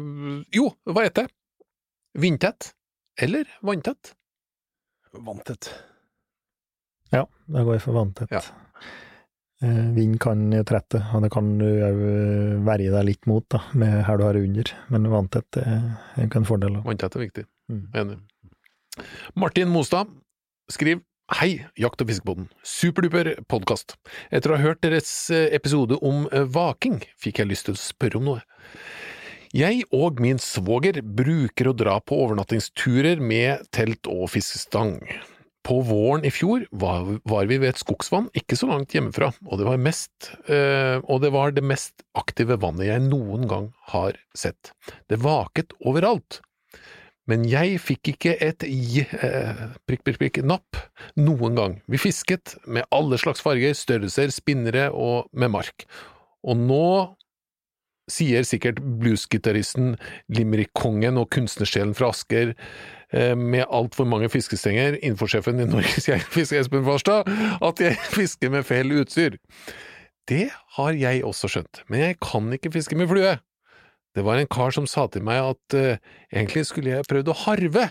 Jo, 0.55 0.69
hva 0.87 1.03
heter 1.03 1.27
det? 1.27 1.33
Vindtett 2.19 2.71
eller 3.19 3.49
vanntett? 3.65 4.13
Vanntett. 5.11 5.67
Ja, 7.11 7.25
da 7.51 7.63
går 7.67 7.75
jeg 7.75 7.83
for 7.83 7.97
vanntett. 7.97 8.31
Ja. 8.31 8.41
Eh, 9.59 9.89
vind 9.91 10.15
kan 10.23 10.45
trette, 10.63 11.01
og 11.11 11.25
det 11.25 11.31
kan 11.33 11.49
du 11.59 11.65
òg 11.67 11.97
verge 12.63 12.93
deg 12.93 13.07
litt 13.09 13.27
mot, 13.27 13.43
da, 13.51 13.59
med 13.75 14.05
her 14.07 14.19
du 14.19 14.23
har 14.23 14.39
under. 14.39 14.71
Men 14.93 15.09
vanntett 15.11 15.59
er 15.59 16.23
ikke 16.23 16.39
en 16.43 16.47
fordel. 16.47 16.79
Vanntett 16.85 17.17
er 17.17 17.25
viktig. 17.25 17.45
Mm. 17.71 17.83
Enig. 17.99 18.19
Martin 19.35 19.71
Mostad 19.71 20.07
skriver 20.71 21.03
Hei, 21.29 21.59
Jakt- 21.77 22.01
og 22.01 22.07
fiskebåten. 22.09 22.47
Superduper 22.65 23.35
podkast. 23.45 23.93
Etter 24.33 24.49
å 24.49 24.55
ha 24.57 24.63
hørt 24.63 24.79
deres 24.81 25.11
eh, 25.29 25.51
episode 25.53 25.99
om 26.01 26.23
eh, 26.33 26.47
vaking, 26.49 27.03
fikk 27.21 27.43
jeg 27.43 27.51
lyst 27.51 27.67
til 27.67 27.75
å 27.77 27.81
spørre 27.81 28.17
om 28.17 28.25
noe. 28.31 28.41
Jeg 29.53 29.83
og 29.93 30.17
min 30.23 30.41
svoger 30.41 30.97
bruker 31.03 31.69
å 31.69 31.75
dra 31.77 31.99
på 32.01 32.17
overnattingsturer 32.23 33.21
med 33.21 33.61
telt 33.75 34.09
og 34.09 34.31
fiskestang. 34.33 34.97
På 35.69 35.83
våren 35.85 36.25
i 36.25 36.31
fjor 36.33 36.63
var, 36.73 37.05
var 37.29 37.49
vi 37.49 37.59
ved 37.61 37.75
et 37.75 37.81
skogsvann 37.81 38.31
ikke 38.37 38.57
så 38.57 38.71
langt 38.71 38.95
hjemmefra, 38.95 39.29
og 39.45 39.59
det 39.61 39.67
var, 39.67 39.77
mest, 39.77 40.31
øh, 40.49 40.97
og 41.05 41.21
det 41.21 41.29
var 41.35 41.53
det 41.53 41.61
mest 41.61 42.01
aktive 42.17 42.57
vannet 42.61 42.89
jeg 42.89 43.05
noen 43.05 43.45
gang 43.49 43.67
har 43.93 44.17
sett. 44.33 44.73
Det 45.05 45.21
vaket 45.21 45.77
overalt. 45.85 46.41
Men 47.29 47.45
jeg 47.45 47.77
fikk 47.83 48.15
ikke 48.15 48.33
et 48.41 48.65
j... 48.65 49.05
Øh, 49.21 49.61
prikk, 49.85 50.01
prikk, 50.07 50.17
prikk, 50.23 50.41
napp 50.49 50.79
noen 51.19 51.57
gang. 51.59 51.77
Vi 51.85 52.01
fisket 52.01 52.55
med 52.65 52.89
alle 52.95 53.19
slags 53.21 53.43
farger, 53.45 53.77
størrelser, 53.77 54.33
spinnere 54.33 54.89
og 54.89 55.29
med 55.37 55.53
mark. 55.53 55.85
Og 56.41 56.57
nå 56.57 56.89
sier 58.09 58.45
sikkert 58.47 58.79
bluesgitaristen, 58.81 59.93
limerick-kongen 60.33 61.19
og 61.21 61.29
kunstnersjelen 61.35 61.93
fra 61.97 62.09
Asker 62.13 62.55
eh, 62.55 62.98
med 63.11 63.63
altfor 63.73 64.05
mange 64.05 64.27
fiskestenger, 64.29 64.99
infosjefen 65.01 65.61
i 65.63 65.65
Norges 65.65 66.05
Jegerfiske, 66.11 66.59
Espen 66.61 66.83
Farstad, 66.85 67.29
at 67.65 67.81
jeg 67.81 67.97
fisker 68.17 68.51
med 68.53 68.67
feil 68.67 68.93
utstyr. 68.99 69.39
Det 70.29 70.49
har 70.77 70.93
jeg 70.93 71.23
også 71.25 71.49
skjønt, 71.49 71.81
men 71.89 72.03
jeg 72.03 72.19
kan 72.21 72.51
ikke 72.53 72.71
fiske 72.75 72.97
med 72.99 73.09
flue. 73.09 73.39
Det 74.13 74.25
var 74.25 74.37
en 74.37 74.49
kar 74.49 74.73
som 74.73 74.85
sa 74.89 75.07
til 75.09 75.23
meg 75.25 75.41
at 75.41 75.77
uh, 75.77 76.13
egentlig 76.33 76.67
skulle 76.69 76.93
jeg 76.93 77.07
prøvd 77.09 77.31
å 77.33 77.37
harve. 77.45 77.87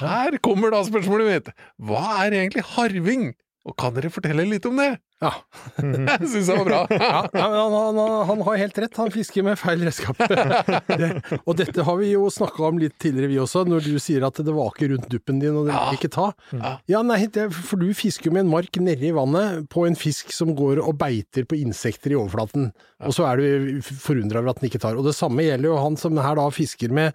Her 0.00 0.36
kommer 0.44 0.74
da 0.74 0.82
spørsmålet 0.86 1.30
mitt! 1.30 1.52
Hva 1.80 2.02
er 2.24 2.36
egentlig 2.36 2.64
harving? 2.74 3.30
Og 3.62 3.76
kan 3.78 3.92
dere 3.94 4.08
fortelle 4.10 4.42
litt 4.48 4.64
om 4.66 4.74
det? 4.80 4.96
Ja. 5.22 5.30
Jeg 5.78 6.26
syns 6.32 6.48
det 6.48 6.54
var 6.56 6.64
bra. 6.66 6.78
Ja, 6.98 7.20
han, 7.30 7.74
han, 7.76 8.00
han, 8.26 8.40
har 8.48 8.56
helt 8.58 8.78
rett, 8.82 8.96
han 8.98 9.12
fisker 9.14 9.44
med 9.46 9.60
feil 9.60 9.84
redskap. 9.86 10.18
Det, 11.02 11.10
og 11.46 11.54
dette 11.60 11.84
har 11.86 11.98
vi 12.00 12.08
jo 12.10 12.26
snakka 12.32 12.64
om 12.72 12.80
litt 12.82 12.96
tidligere 13.02 13.30
vi 13.30 13.38
også, 13.42 13.62
når 13.70 13.86
du 13.86 14.00
sier 14.02 14.26
at 14.26 14.40
det 14.42 14.54
vaker 14.56 14.90
rundt 14.96 15.06
duppen 15.12 15.38
din 15.42 15.54
og 15.60 15.68
det 15.70 15.76
Ja. 15.76 15.84
vil 15.92 16.00
ikke 16.00 16.10
ta. 16.16 16.26
Ja. 16.58 16.72
Ja, 16.90 17.04
nei, 17.06 17.20
det, 17.32 17.46
for 17.54 17.78
du 17.78 17.86
fisker 17.96 18.30
jo 18.30 18.34
med 18.34 18.48
en 18.48 18.52
mark 18.52 18.80
nedi 18.82 19.12
vannet 19.14 19.68
på 19.72 19.86
en 19.86 19.96
fisk 19.98 20.34
som 20.34 20.56
går 20.58 20.82
og 20.82 20.98
beiter 21.00 21.46
på 21.46 21.60
insekter 21.62 22.16
i 22.16 22.18
overflaten, 22.18 22.72
og 23.06 23.14
så 23.14 23.30
er 23.30 23.40
du 23.40 23.78
forundra 23.86 24.42
over 24.42 24.52
at 24.56 24.60
den 24.60 24.72
ikke 24.72 24.82
tar. 24.82 24.98
Og 24.98 25.06
det 25.06 25.14
samme 25.16 25.46
gjelder 25.46 25.70
jo 25.70 25.78
han 25.86 25.96
som 26.00 26.18
her 26.18 26.38
da 26.42 26.50
fisker 26.54 26.90
med 26.94 27.14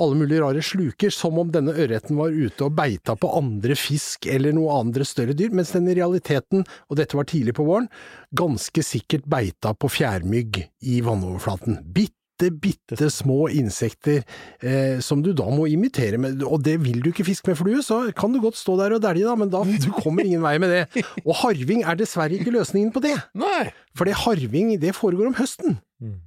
alle 0.00 0.18
mulige 0.20 0.42
rare 0.42 0.62
sluker, 0.64 1.12
som 1.14 1.38
om 1.40 1.50
denne 1.52 1.74
ørreten 1.76 2.18
var 2.18 2.32
ute 2.32 2.66
og 2.66 2.76
beita 2.78 3.16
på 3.18 3.32
andre 3.38 3.76
fisk 3.78 4.28
eller 4.30 4.54
noe 4.56 4.78
andre 4.80 5.06
større 5.08 5.36
dyr, 5.36 5.52
mens 5.56 5.74
den 5.76 5.90
i 5.90 5.96
realiteten, 5.98 6.64
og 6.88 7.00
dette 7.00 7.18
var 7.18 7.28
tidlig 7.30 7.56
på 7.58 7.66
våren, 7.68 7.90
ganske 8.36 8.84
sikkert 8.86 9.28
beita 9.30 9.74
på 9.76 9.90
fjærmygg 9.92 10.62
i 10.88 11.00
vannoverflaten. 11.04 11.80
Bitte, 11.94 12.48
bitte 12.50 13.10
små 13.12 13.50
insekter 13.52 14.22
eh, 14.64 15.02
som 15.04 15.20
du 15.24 15.34
da 15.36 15.44
må 15.52 15.66
imitere 15.68 16.20
med, 16.20 16.40
og 16.46 16.64
det 16.64 16.78
vil 16.84 17.02
du 17.04 17.10
ikke 17.12 17.28
fiske 17.28 17.52
med 17.52 17.60
flue, 17.60 17.84
så 17.84 18.06
kan 18.16 18.32
du 18.32 18.40
godt 18.40 18.58
stå 18.60 18.78
der 18.80 18.96
og 18.96 19.04
dælje 19.04 19.28
da, 19.28 19.36
men 19.36 19.52
da 19.52 19.60
du 19.66 19.90
kommer 20.00 20.24
ingen 20.24 20.44
vei 20.46 20.56
med 20.62 20.72
det. 20.72 21.04
Og 21.28 21.36
harving 21.42 21.84
er 21.84 22.00
dessverre 22.00 22.38
ikke 22.38 22.54
løsningen 22.54 22.94
på 22.94 23.04
det, 23.04 23.18
Nei. 23.36 23.68
for 23.92 24.08
det 24.08 24.16
harving 24.24 24.72
det 24.80 24.96
foregår 24.96 25.28
om 25.28 25.38
høsten. 25.38 25.80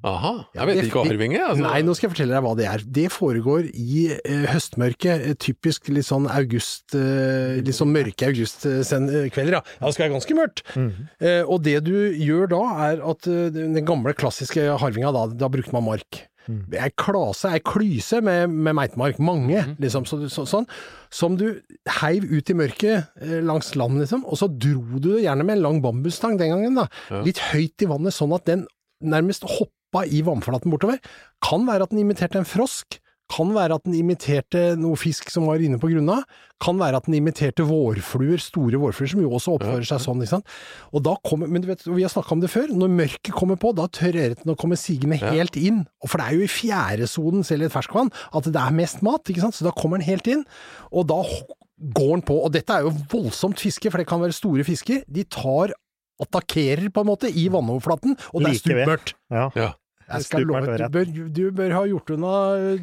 Aha, 0.05 0.31
jeg 0.53 0.67
vet 0.69 0.75
ikke 0.86 0.99
hva 0.99 1.03
det- 1.09 1.31
er. 1.33 1.45
Altså. 1.49 1.63
Nei, 1.65 1.81
nå 1.81 1.95
skal 1.97 2.07
jeg 2.09 2.13
fortelle 2.15 2.36
deg 2.36 2.43
hva 2.45 2.55
det 2.59 2.65
er. 2.69 2.83
Det 2.99 3.05
foregår 3.12 3.69
i 3.73 4.03
eh, 4.13 4.43
høstmørket, 4.51 5.23
eh, 5.29 5.33
typisk 5.33 5.88
litt 5.89 6.05
sånn 6.05 6.27
august, 6.29 6.93
eh, 6.93 7.57
litt 7.62 7.73
sånn 7.73 7.89
mørke 7.95 8.27
augustkvelder, 8.29 9.57
ja. 9.57 9.62
ja. 9.63 9.86
Det 9.88 9.93
skal 9.95 10.05
være 10.09 10.13
ganske 10.19 10.38
mørkt. 10.38 10.62
Eh, 11.21 11.41
og 11.47 11.63
det 11.65 11.79
du 11.88 11.95
gjør 12.13 12.49
da, 12.53 12.62
er 12.91 13.01
at 13.13 13.27
eh, 13.27 13.49
den 13.55 13.81
gamle 13.88 14.13
klassiske 14.13 14.67
harvinga, 14.77 15.12
da, 15.15 15.25
da 15.33 15.49
brukte 15.49 15.73
man 15.73 15.88
mark. 15.89 16.27
Ei 16.75 16.89
klase, 16.99 17.47
ei 17.55 17.62
klyse 17.63 18.19
med, 18.21 18.49
med 18.51 18.75
meitemark, 18.75 19.17
mange, 19.23 19.62
liksom, 19.79 20.03
så, 20.05 20.17
så, 20.27 20.43
sånn, 20.43 20.65
som 21.09 21.38
du 21.39 21.62
heiv 22.01 22.25
ut 22.27 22.49
i 22.51 22.55
mørket 22.59 23.07
eh, 23.23 23.38
langs 23.47 23.73
land, 23.79 24.01
liksom, 24.03 24.25
og 24.27 24.36
så 24.41 24.49
dro 24.51 24.83
du 24.99 25.13
det 25.15 25.23
gjerne 25.23 25.45
med 25.47 25.55
en 25.57 25.63
lang 25.63 25.79
bambusstang 25.81 26.36
den 26.38 26.51
gangen, 26.51 26.75
da, 26.81 26.89
litt 27.23 27.39
høyt 27.53 27.86
i 27.86 27.88
vannet, 27.88 28.12
sånn 28.13 28.36
at 28.36 28.43
den 28.51 28.67
nærmest 29.03 29.47
hoppa 29.47 30.05
i 30.07 30.23
vannflaten 30.25 30.73
bortover. 30.73 30.99
Kan 31.43 31.67
være 31.69 31.87
at 31.87 31.93
den 31.93 32.03
imiterte 32.03 32.41
en 32.41 32.49
frosk, 32.49 32.99
kan 33.33 33.53
være 33.55 33.77
at 33.79 33.85
den 33.87 33.95
imiterte 33.97 34.61
noe 34.77 34.97
fisk 34.99 35.31
som 35.31 35.47
var 35.47 35.61
inne 35.63 35.79
på 35.81 35.89
grunna, 35.89 36.19
kan 36.63 36.77
være 36.79 36.99
at 36.99 37.07
den 37.07 37.15
imiterte 37.17 37.65
vårfluer, 37.65 38.41
store 38.41 38.79
vårfluer, 38.81 39.09
som 39.13 39.23
jo 39.23 39.31
også 39.33 39.55
oppfører 39.55 39.87
seg 39.87 40.03
sånn, 40.03 40.21
ikke 40.21 40.35
sant. 40.35 40.53
Og 40.93 41.05
da 41.07 41.15
kommer, 41.25 41.49
men 41.49 41.63
du 41.63 41.69
vet, 41.71 41.85
vi 41.87 42.05
har 42.05 42.11
snakka 42.13 42.35
om 42.35 42.43
det 42.43 42.51
før, 42.53 42.69
når 42.75 42.93
mørket 42.93 43.33
kommer 43.35 43.59
på, 43.59 43.73
da 43.77 43.87
tør 43.91 44.19
ørreten 44.21 44.53
å 44.53 44.57
komme 44.59 44.77
sigende 44.79 45.17
helt 45.23 45.57
inn. 45.59 45.83
Og 46.03 46.11
for 46.11 46.21
det 46.21 46.27
er 46.27 46.37
jo 46.37 46.45
i 46.45 46.51
fjæresonen, 46.51 47.47
selv 47.47 47.65
i 47.65 47.69
et 47.71 47.75
ferskvann, 47.75 48.13
at 48.35 48.49
det 48.51 48.59
er 48.61 48.77
mest 48.77 49.03
mat, 49.05 49.23
ikke 49.25 49.45
sant. 49.47 49.57
Så 49.57 49.67
da 49.67 49.73
kommer 49.75 50.01
den 50.01 50.09
helt 50.11 50.29
inn, 50.29 50.45
og 50.91 51.07
da 51.09 51.23
går 51.83 52.11
den 52.17 52.27
på. 52.27 52.37
Og 52.43 52.53
dette 52.53 52.75
er 52.75 52.85
jo 52.85 52.93
voldsomt 53.11 53.59
fiske, 53.63 53.89
for 53.89 54.01
det 54.01 54.09
kan 54.09 54.21
være 54.21 54.35
store 54.35 54.67
fisker. 54.67 55.03
De 55.09 55.25
tar 55.25 55.73
attakkerer 56.23 56.89
på 56.93 57.03
en 57.03 57.12
måte 57.13 57.31
i 57.31 57.47
vannoverflaten, 57.53 58.17
og 58.33 58.43
det 58.43 58.51
er 58.53 58.62
stupmørkt. 58.62 59.15
Ja. 59.33 59.47
Ja. 59.59 59.71
Jeg 60.03 60.25
skal 60.27 60.43
love, 60.45 60.75
du 60.77 60.83
bør, 60.91 61.12
du 61.31 61.43
bør 61.55 61.73
ha 61.77 61.83
gjort 61.88 62.12
unna 62.13 62.33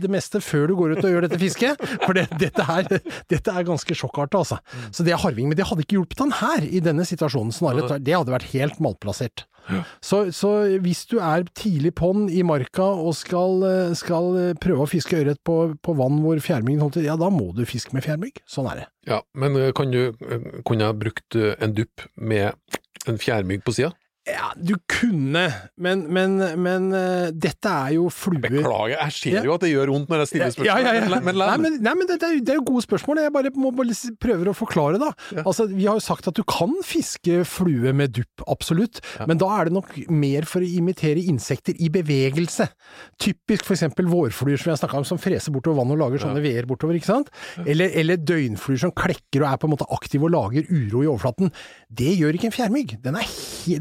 det 0.01 0.09
meste 0.11 0.41
før 0.43 0.71
du 0.71 0.77
går 0.79 0.95
ut 0.97 1.03
og 1.05 1.13
gjør 1.13 1.27
dette 1.27 1.39
fisket, 1.41 1.83
for 2.07 2.17
det, 2.17 2.27
dette, 2.41 2.65
her, 2.65 2.89
dette 3.31 3.55
er 3.55 3.67
ganske 3.69 3.97
sjokkartet, 3.97 4.39
altså. 4.41 4.59
Så 4.89 5.05
det 5.07 5.15
er 5.15 5.21
harving, 5.21 5.51
men 5.51 5.59
det 5.59 5.69
hadde 5.69 5.85
ikke 5.85 5.99
hjulpet 5.99 6.25
han 6.25 6.35
her 6.41 6.65
i 6.67 6.81
denne 6.85 7.05
situasjonen, 7.07 7.53
snarere 7.55 8.01
det 8.01 8.17
hadde 8.17 8.35
vært 8.35 8.51
helt 8.55 8.81
malplassert. 8.83 9.45
Så, 10.03 10.23
så 10.35 10.51
hvis 10.83 11.05
du 11.11 11.19
er 11.23 11.45
tidlig 11.55 11.93
på'n 12.01 12.25
i 12.33 12.43
marka 12.47 12.89
og 13.05 13.13
skal, 13.15 13.63
skal 13.99 14.57
prøve 14.63 14.87
å 14.87 14.91
fiske 14.91 15.21
ørret 15.21 15.39
på, 15.47 15.59
på 15.85 15.95
vann 15.99 16.19
hvor 16.25 16.41
fjærmyggen 16.43 16.83
holder 16.83 16.99
til, 16.99 17.11
ja 17.11 17.19
da 17.21 17.29
må 17.31 17.51
du 17.55 17.63
fiske 17.69 17.95
med 17.95 18.07
fjærmygg. 18.07 18.41
Sånn 18.51 18.71
er 18.73 18.83
det. 18.83 18.87
Ja, 19.11 19.21
men 19.39 19.55
eh, 19.61 19.71
kan 19.77 19.93
du, 19.93 20.01
eh, 20.11 20.49
kunne 20.67 20.89
jeg 20.89 20.99
brukt 21.05 21.39
eh, 21.39 21.55
en 21.63 21.77
dupp 21.77 22.09
med 22.17 22.81
en 23.09 23.19
fjærmygg 23.19 23.65
på 23.65 23.73
sida? 23.73 23.91
Ja, 24.31 24.51
du 24.57 24.75
kunne, 24.91 25.43
men, 25.81 26.05
men, 26.13 26.37
men 26.63 26.87
uh, 26.95 27.31
dette 27.35 27.71
er 27.71 27.95
jo 27.97 28.07
fluer 28.15 28.41
Beklager, 28.45 28.95
jeg 28.97 29.15
ser 29.17 29.47
jo 29.49 29.55
at 29.57 29.65
det 29.65 29.71
gjør 29.73 29.91
vondt 29.95 30.11
når 30.13 30.23
jeg 30.25 30.31
stiller 30.31 30.53
spørsmål, 30.55 30.69
Ja, 30.71 30.77
ja, 30.85 30.93
ja. 31.01 31.21
men, 31.25 31.39
nei, 31.41 31.57
men, 31.65 31.77
nei, 31.83 31.95
men 31.99 32.09
det, 32.11 32.19
det, 32.23 32.29
er, 32.29 32.35
jo- 32.39 32.45
det 32.47 32.55
er 32.55 32.59
jo 32.61 32.65
gode 32.71 32.85
spørsmål. 32.87 33.21
Jeg 33.25 33.35
bare 33.35 33.53
må 33.59 33.73
bare 33.75 33.97
prøver 34.23 34.51
å 34.53 34.55
forklare, 34.57 35.01
da. 35.03 35.11
Altså, 35.43 35.67
vi 35.71 35.87
har 35.89 35.99
jo 35.99 36.05
sagt 36.05 36.29
at 36.31 36.37
du 36.39 36.45
kan 36.49 36.73
fiske 36.87 37.41
flue 37.49 37.93
med 37.97 38.15
dupp, 38.21 38.45
absolutt. 38.51 39.01
Men 39.27 39.41
da 39.41 39.49
er 39.59 39.69
det 39.71 39.75
nok 39.79 39.93
mer 40.13 40.47
for 40.49 40.63
å 40.63 40.69
imitere 40.69 41.23
insekter 41.33 41.75
i 41.83 41.91
bevegelse. 41.93 42.69
Typisk 43.21 43.67
for 43.69 43.77
eksempel 43.77 44.09
vårfluer 44.11 44.61
som 44.61 44.71
vi 44.71 44.75
har 44.75 44.81
snakka 44.81 45.01
om, 45.03 45.09
som 45.09 45.21
freser 45.21 45.53
bortover 45.55 45.81
vannet 45.83 45.97
og 45.99 46.03
lager 46.05 46.25
sånne 46.27 46.45
veer 46.45 46.69
bortover, 46.71 46.99
ikke 47.01 47.11
sant? 47.11 47.33
Eller, 47.65 47.93
eller 48.01 48.21
døgnfluer 48.21 48.81
som 48.85 48.95
klekker 48.97 49.43
og 49.45 49.51
er 49.51 49.61
på 49.63 49.69
en 49.69 49.75
måte 49.75 49.89
aktive 49.97 50.29
og 50.29 50.35
lager 50.37 50.69
uro 50.71 51.03
i 51.05 51.11
overflaten. 51.11 51.51
Det 51.91 52.13
gjør 52.21 52.39
ikke 52.39 52.51
en 52.53 52.57
fjærmygg. 52.57 52.97
Den, 53.05 53.19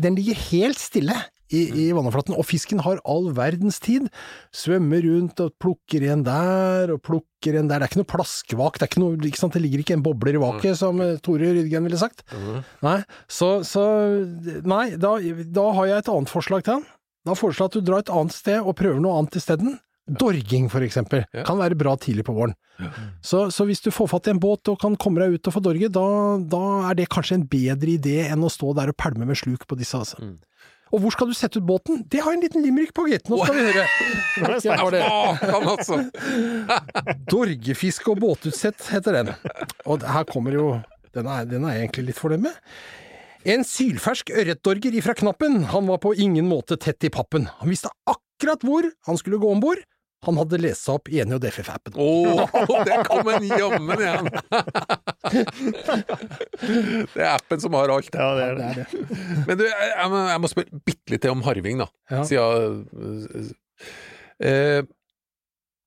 den 0.07 0.17
ligger 0.17 0.38
helt 0.49 0.79
stille 0.81 1.15
i, 1.49 1.63
i 1.65 1.85
vannoverflaten, 1.95 2.35
og 2.37 2.45
fisken 2.45 2.81
har 2.85 2.99
all 3.09 3.31
verdens 3.37 3.79
tid. 3.81 4.05
Svømmer 4.55 5.01
rundt 5.05 5.41
og 5.41 5.55
plukker 5.61 6.05
en 6.13 6.21
der, 6.27 6.93
og 6.93 7.01
plukker 7.05 7.57
en 7.57 7.71
der. 7.71 7.81
Det 7.81 7.87
er 7.87 7.93
ikke 7.93 8.01
noe 8.03 8.11
plaskevak, 8.13 8.77
det 8.77 8.85
er 8.85 8.91
ikke 8.91 9.03
noe, 9.03 9.17
ikke 9.31 9.51
det 9.55 9.63
ligger 9.63 9.83
ikke 9.83 9.97
en 9.97 10.05
bobler 10.05 10.37
i 10.37 10.43
vaket, 10.43 10.77
som 10.77 11.01
eh, 11.01 11.17
Tore 11.25 11.51
Rydgen 11.57 11.89
ville 11.89 12.01
sagt. 12.01 12.21
Nei, 12.85 12.99
så, 13.25 13.59
så 13.65 13.83
Nei, 14.69 14.85
da, 15.01 15.15
da 15.49 15.67
har 15.79 15.89
jeg 15.89 16.03
et 16.03 16.13
annet 16.13 16.31
forslag 16.31 16.65
til 16.65 16.77
han. 16.77 16.87
Da 17.27 17.35
foreslår 17.35 17.65
jeg 17.65 17.71
at 17.73 17.77
du 17.79 17.87
drar 17.89 18.05
et 18.05 18.13
annet 18.13 18.35
sted 18.35 18.61
og 18.61 18.77
prøver 18.79 19.01
noe 19.03 19.17
annet 19.19 19.41
isteden. 19.41 19.79
Dorging, 20.09 20.69
for 20.71 20.81
eksempel, 20.85 21.25
Ja. 21.33 21.43
kan 21.47 21.59
være 21.61 21.77
bra 21.77 21.95
tidlig 21.97 22.25
på 22.25 22.33
våren. 22.33 22.55
Så, 23.21 23.49
så 23.51 23.65
hvis 23.67 23.81
du 23.83 23.91
får 23.91 24.07
fatt 24.07 24.27
i 24.27 24.31
en 24.31 24.39
båt 24.39 24.67
og 24.71 24.79
kan 24.79 24.95
komme 24.95 25.19
deg 25.19 25.35
ut 25.35 25.47
og 25.47 25.53
få 25.53 25.61
dorge, 25.63 25.89
da, 25.91 26.05
da 26.39 26.89
er 26.89 26.95
det 26.95 27.09
kanskje 27.11 27.35
en 27.41 27.47
bedre 27.51 27.97
idé 27.97 28.21
enn 28.31 28.43
å 28.45 28.51
stå 28.51 28.71
der 28.77 28.93
og 28.93 28.97
pælme 28.97 29.27
med 29.27 29.35
sluk 29.37 29.67
på 29.67 29.75
disse, 29.79 29.99
altså. 29.99 30.17
Mm. 30.23 30.37
Og 30.89 31.03
hvor 31.03 31.13
skal 31.13 31.29
du 31.29 31.35
sette 31.37 31.59
ut 31.61 31.67
båten? 31.69 31.99
Det 32.09 32.23
har 32.23 32.33
jeg 32.33 32.39
en 32.39 32.45
liten 32.47 32.63
limerick 32.65 32.95
på, 32.97 33.05
gitt. 33.11 33.27
Nå 33.29 33.37
skal 33.43 33.59
vi 33.59 33.65
høre. 33.67 33.83
Ja, 34.65 34.77
var 34.81 34.95
det. 34.95 35.03
Altså. 35.59 35.99
Dorgefiske 37.29 38.09
og 38.13 38.21
båtutsett 38.23 38.87
heter 38.93 39.19
den. 39.19 39.33
Og 39.85 40.01
her 40.07 40.25
kommer 40.29 40.55
jo 40.55 40.69
Den 41.13 41.25
er, 41.29 41.45
den 41.49 41.65
er 41.65 41.73
jeg 41.75 41.87
egentlig 41.87 42.07
litt 42.11 42.19
fornøyd 42.21 42.43
med. 42.43 42.57
En 43.49 43.63
sylfersk 43.65 44.29
ørretdorger 44.35 44.93
ifra 44.99 45.15
Knappen, 45.17 45.63
han 45.71 45.87
var 45.89 45.97
på 46.03 46.11
ingen 46.13 46.45
måte 46.49 46.77
tett 46.77 47.05
i 47.07 47.09
pappen. 47.13 47.47
Han 47.61 47.71
visste 47.71 47.89
akkurat 48.05 48.61
hvor 48.67 48.85
han 49.07 49.17
skulle 49.17 49.39
gå 49.41 49.49
om 49.49 49.61
bord. 49.63 49.81
Han 50.27 50.35
hadde 50.35 50.57
lest 50.59 50.83
seg 50.83 50.97
opp 50.99 51.07
i 51.13 51.21
NJFF-appen. 51.23 51.93
Å, 51.95 52.07
det 52.89 52.97
kom 53.07 53.29
en 53.31 53.45
jammen 53.47 54.01
igjen! 54.03 54.27
Det 57.13 57.21
er 57.23 57.31
appen 57.35 57.61
som 57.61 57.75
har 57.77 57.91
alt. 57.93 58.09
Ja, 58.13 58.29
det 58.35 58.45
er 58.49 58.55
det. 58.59 58.85
Men 59.47 59.59
du, 59.59 59.65
jeg, 59.67 60.07
må- 60.11 60.25
jeg 60.29 60.41
må 60.43 60.49
spørre 60.51 60.79
bitte 60.87 61.13
litt 61.13 61.23
til 61.23 61.33
om 61.33 61.43
harving, 61.45 61.79
da. 61.83 61.87
Ja. 62.11 62.23
Siden 62.27 63.53
eh, 64.43 64.81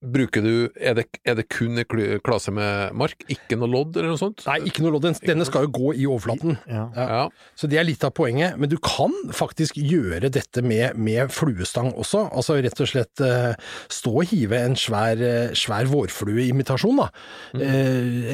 Bruker 0.02 0.42
du 0.42 0.54
er 0.74 0.96
det, 0.98 1.04
er 1.22 1.36
det 1.38 1.44
kun 1.52 1.78
en 1.78 1.86
klase 2.26 2.50
med 2.54 2.94
mark, 2.98 3.22
ikke 3.30 3.54
noe 3.58 3.70
lodd 3.70 3.96
eller 3.96 4.10
noe 4.10 4.20
sånt? 4.20 4.42
Nei, 4.48 4.58
ikke 4.66 4.82
noe 4.82 4.96
lodd. 4.96 5.06
Denne 5.22 5.46
skal 5.46 5.68
jo 5.68 5.72
gå 5.76 5.92
i 5.94 6.06
overflaten. 6.10 6.56
Ja. 6.66 6.88
Ja. 6.96 7.22
Så 7.58 7.70
det 7.70 7.78
er 7.78 7.86
litt 7.86 8.02
av 8.06 8.14
poenget. 8.16 8.58
Men 8.58 8.72
du 8.72 8.78
kan 8.82 9.14
faktisk 9.34 9.78
gjøre 9.78 10.32
dette 10.32 10.64
med, 10.66 10.98
med 10.98 11.30
fluestang 11.34 11.92
også. 11.94 12.24
Altså 12.34 12.58
rett 12.58 12.82
og 12.82 12.90
slett 12.90 13.22
eh, 13.22 13.52
stå 13.92 14.14
og 14.24 14.32
hive 14.32 14.58
en 14.58 14.74
svær, 14.78 15.22
eh, 15.22 15.54
svær 15.58 15.86
vårflueimitasjon, 15.92 16.98
da. 16.98 17.08
Mm. 17.52 17.62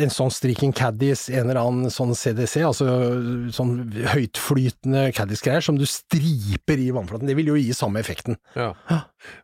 en 0.03 0.13
sånn 0.13 0.33
Striking 0.33 0.73
Caddies, 0.77 1.27
en 1.33 1.49
eller 1.51 1.61
annen 1.61 1.93
sånn 1.93 2.15
CDC, 2.17 2.63
altså 2.67 2.89
sånn 3.55 3.75
høytflytende 4.15 5.09
Caddies-greier 5.17 5.65
som 5.65 5.79
du 5.79 5.85
striper 5.89 6.81
i 6.81 6.91
vannflaten. 6.95 7.29
Det 7.29 7.37
vil 7.39 7.53
jo 7.53 7.59
gi 7.59 7.77
samme 7.77 8.01
effekten. 8.03 8.39
Ja. 8.57 8.73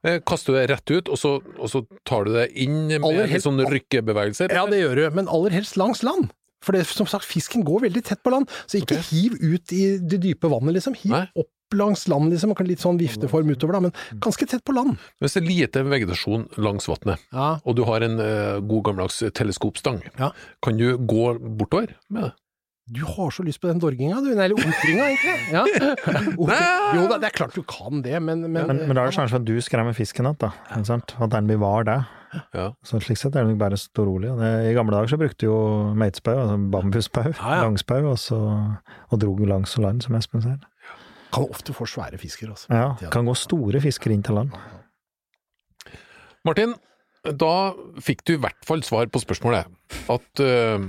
Eh, 0.05 0.21
Kaster 0.27 0.53
du 0.55 0.59
det 0.61 0.69
rett 0.71 0.91
ut, 0.95 1.09
og 1.09 1.19
så, 1.21 1.35
og 1.59 1.69
så 1.73 1.85
tar 2.07 2.25
du 2.29 2.33
det 2.37 2.49
inn 2.65 2.87
med 2.89 3.29
helst- 3.31 3.47
sånne 3.49 3.67
rykkebevegelser? 3.71 4.53
Ja, 4.55 4.67
det 4.71 4.81
gjør 4.83 4.97
du, 4.97 5.05
men 5.17 5.29
aller 5.29 5.51
helst 5.51 5.77
langs 5.81 6.03
land. 6.03 6.31
For 6.65 6.73
det, 6.73 6.87
som 6.89 7.05
sagt, 7.11 7.27
fisken 7.29 7.61
går 7.67 7.83
veldig 7.91 8.03
tett 8.07 8.23
på 8.25 8.31
land, 8.33 8.49
så 8.67 8.79
ikke 8.81 8.97
okay. 8.97 9.09
hiv 9.11 9.35
ut 9.43 9.73
i 9.77 9.83
det 10.01 10.23
dype 10.23 10.49
vannet, 10.49 10.73
liksom. 10.79 10.95
Hiv 10.97 11.13
Nei. 11.13 11.27
opp 11.37 11.51
langs 11.77 12.07
land, 12.09 12.31
liksom. 12.33 12.53
og 12.55 12.61
Litt 12.65 12.81
sånn 12.81 12.97
vifteform 13.01 13.51
utover, 13.53 13.77
da, 13.77 13.81
men 13.81 13.93
ganske 14.23 14.47
tett 14.49 14.65
på 14.65 14.73
land. 14.77 14.95
Hvis 15.21 15.35
det 15.37 15.43
er 15.43 15.49
lite 15.51 15.83
vegetasjon 15.85 16.47
langs 16.57 16.87
vannet, 16.89 17.21
Ja. 17.35 17.59
og 17.65 17.77
du 17.77 17.83
har 17.85 18.01
en 18.07 18.17
uh, 18.21 18.61
god 18.65 18.85
gammeldags 18.89 19.21
teleskopstang, 19.35 20.01
Ja. 20.19 20.31
kan 20.63 20.79
du 20.81 20.97
gå 20.97 21.35
bortover 21.59 21.93
med 22.09 22.31
det? 22.31 22.33
Du 22.93 23.01
har 23.09 23.31
så 23.33 23.41
lyst 23.47 23.63
på 23.63 23.69
den 23.71 23.79
dorginga, 23.81 24.19
du. 24.21 24.29
Eller 24.35 24.53
omkringa, 24.53 25.07
egentlig. 25.09 25.37
Ja. 25.55 25.63
Jo 26.95 27.07
da, 27.09 27.17
det 27.23 27.31
er 27.31 27.35
klart 27.35 27.55
du 27.57 27.63
kan 27.65 28.03
det, 28.05 28.19
men, 28.21 28.43
men, 28.53 28.67
Men, 28.69 28.83
men 28.85 28.93
da 28.99 29.07
er 29.07 29.09
det 29.09 29.15
sjansen 29.17 29.33
for 29.33 29.41
at 29.41 29.47
du 29.49 29.55
skremmer 29.65 29.97
fisken 29.97 30.29
igjen, 30.29 30.37
da. 30.43 30.51
At 31.25 31.33
den 31.33 31.49
bevarer 31.49 31.87
det. 31.89 31.97
Ja. 32.53 32.67
Så 32.85 32.99
slik 33.01 33.17
sett 33.21 33.37
er 33.39 33.47
det 33.47 33.55
nok 33.55 33.61
bare 33.63 33.79
å 33.79 33.81
stå 33.81 34.05
rolig. 34.05 34.35
Det, 34.37 34.51
I 34.69 34.75
gamle 34.77 34.93
dager 34.99 35.15
så 35.15 35.19
brukte 35.21 35.49
jo 35.49 35.57
meitspau, 35.97 36.35
altså 36.43 36.59
bambuspau, 36.75 37.29
Ja, 37.33 37.57
ja. 37.57 37.65
langspau, 37.65 38.05
og 38.13 38.19
så 38.21 38.39
og 38.45 39.21
drog 39.23 39.41
langs 39.49 39.77
og 39.79 39.87
land, 39.87 40.05
som 40.05 40.19
Espen 40.19 40.45
sier. 40.45 40.61
kan 41.35 41.49
ofte 41.51 41.73
få 41.75 41.87
svære 41.89 42.19
fisker, 42.21 42.51
altså. 42.53 42.69
Ja, 42.75 43.11
kan 43.15 43.25
gå 43.27 43.35
store 43.39 43.81
fisker 43.83 44.13
inn 44.15 44.23
til 44.27 44.37
land. 44.43 44.53
Martin, 46.45 46.75
da 47.25 47.53
fikk 48.05 48.27
du 48.29 48.35
i 48.37 48.41
hvert 48.43 48.61
fall 48.69 48.83
svar 48.85 49.09
på 49.09 49.23
spørsmålet. 49.23 49.71
At 50.13 50.43
eh, 50.45 50.85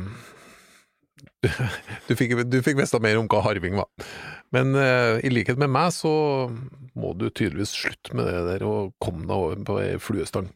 du 2.07 2.13
fikk, 2.17 2.35
du 2.49 2.59
fikk 2.65 2.79
vite 2.79 3.01
mer 3.03 3.19
om 3.19 3.27
hva 3.31 3.41
harving 3.45 3.77
var. 3.79 3.89
Men 4.55 4.75
uh, 4.77 5.17
i 5.25 5.31
likhet 5.33 5.59
med 5.61 5.71
meg, 5.73 5.91
så 5.95 6.11
må 6.95 7.13
du 7.17 7.27
tydeligvis 7.29 7.73
slutte 7.75 8.15
med 8.15 8.29
det 8.29 8.43
der 8.47 8.65
og 8.67 8.93
komme 9.03 9.25
deg 9.27 9.35
over 9.35 9.63
på 9.67 9.79
ei 9.83 9.95
fluestang. 10.01 10.49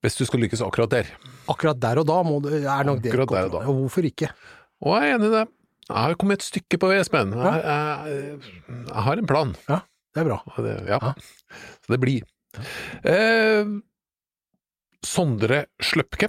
Hvis 0.00 0.16
du 0.16 0.24
skal 0.24 0.40
lykkes 0.40 0.62
akkurat 0.64 0.92
der. 0.94 1.08
Akkurat 1.52 1.80
der 1.80 2.00
og 2.00 2.06
da 2.08 2.20
må 2.24 2.38
det, 2.44 2.62
er 2.64 2.86
nok 2.88 3.02
det 3.04 3.12
der 3.12 3.24
og 3.26 3.34
da. 3.52 3.64
Og 3.66 3.82
hvorfor 3.82 4.06
ikke? 4.08 4.30
Og 4.80 4.96
jeg 4.96 5.10
er 5.10 5.18
enig 5.18 5.28
i 5.28 5.34
det. 5.34 5.46
Jeg 5.90 5.98
har 6.06 6.16
kommet 6.16 6.38
et 6.40 6.46
stykke 6.46 6.78
på 6.80 6.88
vei, 6.88 7.00
Espen. 7.02 7.32
Jeg, 7.34 7.62
jeg, 7.66 8.66
jeg 8.70 9.04
har 9.06 9.20
en 9.20 9.28
plan. 9.28 9.54
Ja, 9.68 9.80
Det 10.14 10.22
er 10.22 10.28
bra. 10.30 10.38
Det, 10.56 10.74
ja. 10.88 10.98
Ja. 11.02 11.12
Så 11.84 11.92
det 11.92 11.98
blir. 12.02 12.28
Eh, 13.06 13.72
Sondre 15.06 15.64
Sløpke, 15.82 16.28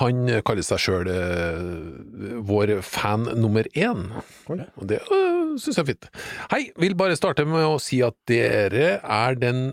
han 0.00 0.24
kaller 0.46 0.64
seg 0.66 0.80
sjøl 0.80 1.10
vår 2.48 2.74
fan 2.86 3.28
nummer 3.36 3.66
én. 3.76 4.08
Og 4.48 4.86
det 4.88 5.02
øh, 5.04 5.54
syns 5.60 5.76
jeg 5.76 5.82
er 5.82 5.90
fint. 5.92 6.10
Hei, 6.52 6.62
vil 6.80 6.96
bare 6.98 7.18
starte 7.18 7.46
med 7.48 7.66
å 7.66 7.78
si 7.82 8.00
at 8.04 8.16
dere 8.30 8.98
er 9.02 9.40
den 9.40 9.72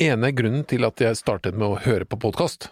ene 0.00 0.30
grunnen 0.32 0.66
til 0.68 0.86
at 0.88 1.00
jeg 1.02 1.18
startet 1.18 1.58
med 1.58 1.68
å 1.68 1.80
høre 1.84 2.06
på 2.08 2.20
podkast. 2.22 2.70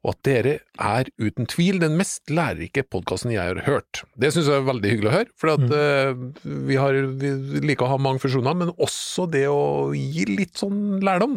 Og 0.00 0.14
at 0.14 0.20
dere 0.24 0.54
er 0.80 1.10
uten 1.20 1.48
tvil 1.50 1.80
den 1.82 1.98
mest 1.98 2.30
lærerike 2.32 2.86
podkasten 2.88 3.34
jeg 3.34 3.52
har 3.52 3.60
hørt. 3.66 4.02
Det 4.16 4.32
syns 4.32 4.48
jeg 4.48 4.62
er 4.62 4.68
veldig 4.68 4.92
hyggelig 4.94 5.10
å 5.10 5.16
høre, 5.18 5.32
for 5.36 5.52
at, 5.54 5.66
øh, 5.76 6.22
vi, 6.68 6.78
har, 6.80 7.00
vi 7.20 7.64
liker 7.66 7.86
å 7.86 7.94
ha 7.94 8.00
mange 8.00 8.22
funksjoner, 8.22 8.56
men 8.62 8.72
også 8.80 9.28
det 9.30 9.44
å 9.52 9.90
gi 9.96 10.24
litt 10.30 10.56
sånn 10.60 11.02
lærdom. 11.04 11.36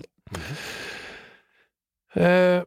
Eh, 2.16 2.62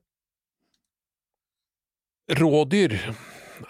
rådyr 2.29 2.97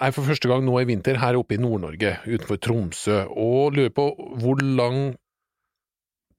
er 0.00 0.12
for 0.14 0.24
første 0.26 0.48
gang 0.50 0.64
nå 0.66 0.78
i 0.80 0.88
vinter 0.88 1.20
her 1.20 1.36
oppe 1.38 1.56
i 1.56 1.60
Nord-Norge, 1.60 2.16
utenfor 2.26 2.58
Tromsø, 2.58 3.24
og 3.30 3.76
lurer 3.76 3.92
på 3.94 4.08
hvor 4.40 4.62
lang 4.62 5.16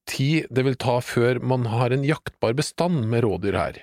tid 0.07 0.47
det 0.49 0.63
vil 0.65 0.79
ta 0.79 0.97
før 1.03 1.39
man 1.43 1.67
har 1.71 1.93
en 1.93 2.05
jaktbar 2.07 2.55
bestand 2.57 3.05
med 3.11 3.23
rådyr 3.27 3.59
her. 3.59 3.79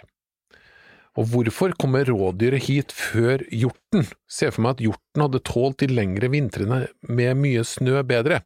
Og 1.15 1.29
hvorfor 1.31 1.77
kommer 1.79 2.09
rådyret 2.11 2.67
hit 2.67 2.93
før 2.93 3.45
hjorten? 3.55 4.09
Ser 4.27 4.51
for 4.51 4.65
meg 4.67 4.77
at 4.77 4.83
hjorten 4.83 5.23
hadde 5.23 5.45
tålt 5.47 5.79
de 5.85 5.93
lengre 5.93 6.31
vintrene 6.33 6.81
med 7.07 7.39
mye 7.39 7.63
snø 7.63 8.03
bedre. 8.03 8.41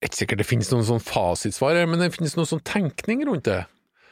Ikke 0.00 0.22
sikkert 0.22 0.40
det 0.40 0.48
finnes 0.48 0.70
noen 0.72 0.86
sånn 0.88 1.04
fasitsvar, 1.04 1.82
men 1.88 2.00
det 2.00 2.14
finnes 2.16 2.36
noen 2.38 2.48
sånn 2.48 2.64
tenkning 2.64 3.26
rundt 3.28 3.44
det. 3.48 3.66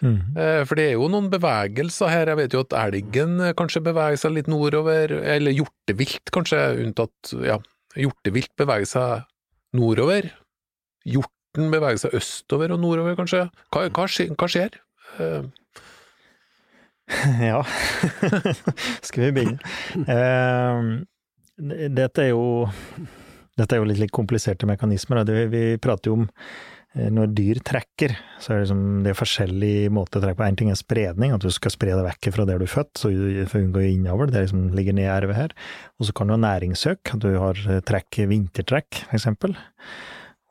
Mm. 0.05 0.37
Eh, 0.37 0.63
For 0.69 0.79
det 0.79 0.87
er 0.91 0.97
jo 0.99 1.09
noen 1.13 1.31
bevegelser 1.33 2.13
her. 2.13 2.31
Jeg 2.33 2.41
vet 2.43 2.57
jo 2.57 2.63
at 2.65 2.77
elgen 2.85 3.39
eh, 3.41 3.55
kanskje 3.57 3.83
beveger 3.87 4.21
seg 4.21 4.35
litt 4.37 4.51
nordover, 4.53 5.17
eller 5.35 5.57
hjortevilt 5.57 6.33
kanskje, 6.35 6.61
unntatt 6.85 7.33
ja, 7.45 7.59
hjortevilt 7.97 8.53
beveger 8.61 8.91
seg 8.91 9.25
nordover. 9.79 10.29
Hjorten 11.09 11.73
beveger 11.73 12.05
seg 12.05 12.17
østover 12.21 12.75
og 12.77 12.83
nordover, 12.85 13.17
kanskje. 13.19 13.47
Hva, 13.73 13.87
hva, 13.89 14.09
hva 14.09 14.51
skjer? 14.51 14.81
Eh, 15.19 15.43
Ja, 17.45 17.59
skal 19.05 19.27
vi 19.27 19.33
begynne? 19.37 19.59
Dette 21.93 22.23
er 22.25 22.31
jo 22.31 22.47
dette 23.55 23.77
er 23.77 23.83
jo 23.83 23.87
litt, 23.87 24.01
litt 24.03 24.15
kompliserte 24.15 24.67
mekanismer. 24.67 25.21
Vi, 25.29 25.45
vi 25.53 25.65
prater 25.83 26.11
jo 26.11 26.17
om 26.23 26.25
når 26.95 27.33
dyr 27.35 27.59
trekker, 27.67 28.13
så 28.39 28.53
er 28.53 28.61
det, 28.61 28.65
liksom, 28.69 28.83
det 29.03 29.11
er 29.11 29.19
forskjellige 29.19 29.91
måter 29.91 30.21
å 30.21 30.23
trekke 30.25 30.39
på. 30.39 30.47
En 30.47 30.59
ting 30.61 30.71
er 30.71 30.79
spredning, 30.79 31.33
at 31.35 31.43
du 31.43 31.51
skal 31.51 31.73
spre 31.75 31.91
deg 31.97 32.05
vekk 32.07 32.29
fra 32.37 32.45
der 32.47 32.61
du 32.63 32.67
er 32.69 32.71
født, 32.71 32.93
så 33.01 33.11
du 33.11 33.41
for 33.51 33.59
unngå 33.65 33.83
innavl. 33.89 34.31
Det 34.31 34.45
liksom 34.45 34.69
ligger 34.79 34.95
ned 34.95 35.09
i 35.09 35.15
ervet 35.17 35.37
her. 35.41 35.55
Og 35.99 36.07
så 36.07 36.15
kan 36.15 36.31
du 36.31 36.37
ha 36.37 36.41
næringssøk, 36.45 37.15
at 37.17 37.25
du 37.25 37.33
har 37.43 37.59
eh, 37.67 37.81
trekk, 37.83 38.21
vintertrekk, 38.31 39.03
eksempel. 39.17 39.57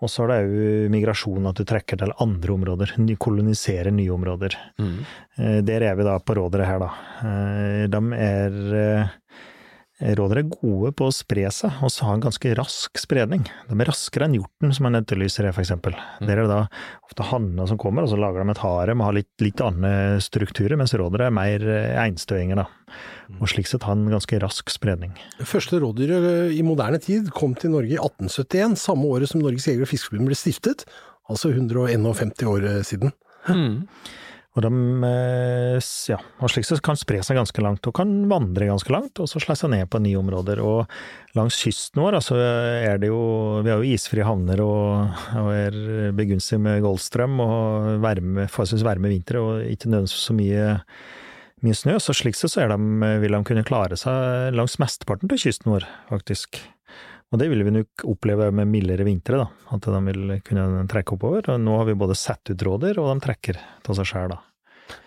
Og 0.03 0.11
så 0.11 0.25
er 0.25 0.33
det 0.33 0.37
òg 0.43 0.91
migrasjon, 0.91 1.45
at 1.47 1.55
du 1.55 1.63
trekker 1.63 2.01
til 2.01 2.11
andre 2.19 2.57
områder. 2.57 2.91
Koloniserer 3.23 3.93
nye 3.95 4.11
områder. 4.11 4.57
mm. 4.83 4.97
Eh, 5.39 5.59
Der 5.63 5.81
er 5.87 5.95
vi 5.95 6.03
da 6.03 6.17
på 6.19 6.35
rådere 6.35 6.67
her, 6.67 6.83
da. 6.83 6.91
Eh, 7.23 7.87
De 7.87 8.03
er 8.19 9.11
Rådere 10.03 10.41
er 10.43 10.49
gode 10.51 10.89
på 10.99 11.05
å 11.07 11.13
spre 11.15 11.45
seg, 11.53 11.77
og 11.85 11.91
så 11.93 12.09
ha 12.09 12.15
en 12.17 12.23
ganske 12.25 12.49
rask 12.59 12.99
spredning. 12.99 13.45
De 13.69 13.75
er 13.77 13.87
raskere 13.87 14.27
enn 14.27 14.35
hjorten, 14.35 14.73
som 14.75 14.83
man 14.89 14.99
etterlyser 14.99 15.47
her, 15.47 15.55
for 15.55 15.63
eksempel. 15.63 15.95
Der 16.19 16.35
er 16.35 16.43
det 16.43 16.51
da 16.51 16.65
ofte 17.07 17.27
hanner 17.29 17.69
som 17.69 17.79
kommer, 17.79 18.03
og 18.03 18.11
så 18.11 18.19
lager 18.19 18.43
de 18.43 18.51
et 18.51 18.63
harem 18.65 18.99
og 18.99 19.07
har 19.07 19.15
litt, 19.21 19.31
litt 19.39 19.63
andre 19.63 20.19
strukturer, 20.23 20.75
mens 20.79 20.95
rådere 20.99 21.29
er 21.29 21.37
mer 21.37 21.63
eh, 21.63 21.95
einstøinger, 22.03 22.59
da. 22.59 22.67
Og 23.39 23.47
slik 23.49 23.69
sett 23.69 23.87
ha 23.87 23.95
en 23.95 24.09
ganske 24.11 24.41
rask 24.43 24.73
spredning. 24.73 25.15
Det 25.39 25.47
første 25.47 25.79
rådyret 25.79 26.27
eh, 26.33 26.57
i 26.57 26.65
moderne 26.67 26.99
tid 27.03 27.31
kom 27.37 27.55
til 27.55 27.71
Norge 27.77 27.95
i 27.95 28.01
1871, 28.01 28.75
samme 28.83 29.07
året 29.07 29.31
som 29.31 29.39
Norges 29.39 29.69
Jeger- 29.69 29.87
og 29.87 29.93
Fiskerforbund 29.93 30.33
ble 30.33 30.39
stiftet, 30.39 30.83
altså 31.31 31.53
151 31.55 32.43
år 32.51 32.67
eh, 32.73 32.83
siden. 32.87 33.15
Mm. 33.47 33.85
Og 34.53 34.61
de 34.61 34.69
eh, 35.07 35.87
ja, 36.11 36.19
og 36.37 36.51
slik 36.53 36.67
så 36.67 36.77
kan 36.85 36.97
spre 36.99 37.23
seg 37.25 37.39
ganske 37.39 37.63
langt, 37.65 37.87
og 37.89 37.95
kan 37.97 38.11
vandre 38.29 38.67
ganske 38.69 38.93
langt, 38.93 39.17
og 39.17 39.29
så 39.29 39.41
slå 39.41 39.55
seg 39.57 39.71
ned 39.73 39.89
på 39.89 40.01
nye 40.03 40.19
områder. 40.19 40.61
Og 40.61 40.85
langs 41.37 41.57
kysten 41.63 42.03
vår 42.03 42.19
altså, 42.19 42.37
er 42.37 43.01
det 43.01 43.09
jo 43.09 43.23
Vi 43.65 43.73
har 43.73 43.81
jo 43.81 43.95
isfrie 43.95 44.27
havner 44.27 44.61
og, 44.61 45.17
og 45.41 45.49
er 45.55 46.13
begunstig 46.13 46.61
med 46.61 46.83
Goldstrøm 46.85 47.41
og 47.41 47.89
varme, 48.03 48.45
forholdsvis 48.45 48.85
varme 48.85 49.09
vintre, 49.09 49.41
og 49.41 49.73
ikke 49.73 49.89
nødvendigvis 49.89 50.29
så 50.29 50.37
mye, 50.37 50.69
mye 51.65 51.81
snø. 51.81 51.97
Så 51.97 52.17
slik 52.21 52.37
så 52.37 52.51
de, 52.53 52.79
vil 53.25 53.33
de 53.33 53.43
kunne 53.49 53.65
klare 53.65 53.97
seg 53.97 54.53
langs 54.53 54.77
mesteparten 54.81 55.33
av 55.33 55.41
kysten 55.47 55.73
vår, 55.73 55.89
faktisk. 56.13 56.61
Og 57.33 57.39
det 57.41 57.47
vil 57.49 57.63
vi 57.65 57.71
nok 57.73 58.03
oppleve 58.05 58.51
med 58.53 58.69
mildere 58.69 59.05
vintre, 59.07 59.39
da. 59.41 59.47
At 59.73 59.87
de 59.89 59.99
vil 60.05 60.35
kunne 60.45 60.83
trekke 60.91 61.15
oppover. 61.17 61.47
Og 61.49 61.61
nå 61.63 61.77
har 61.79 61.87
vi 61.89 61.95
både 61.97 62.13
satt 62.19 62.51
ut 62.53 62.61
rådyr, 62.67 62.99
og 63.01 63.09
de 63.09 63.23
trekker 63.25 63.57
av 63.89 63.97
seg 63.97 64.05
sjøl, 64.11 64.35
da. 64.35 64.41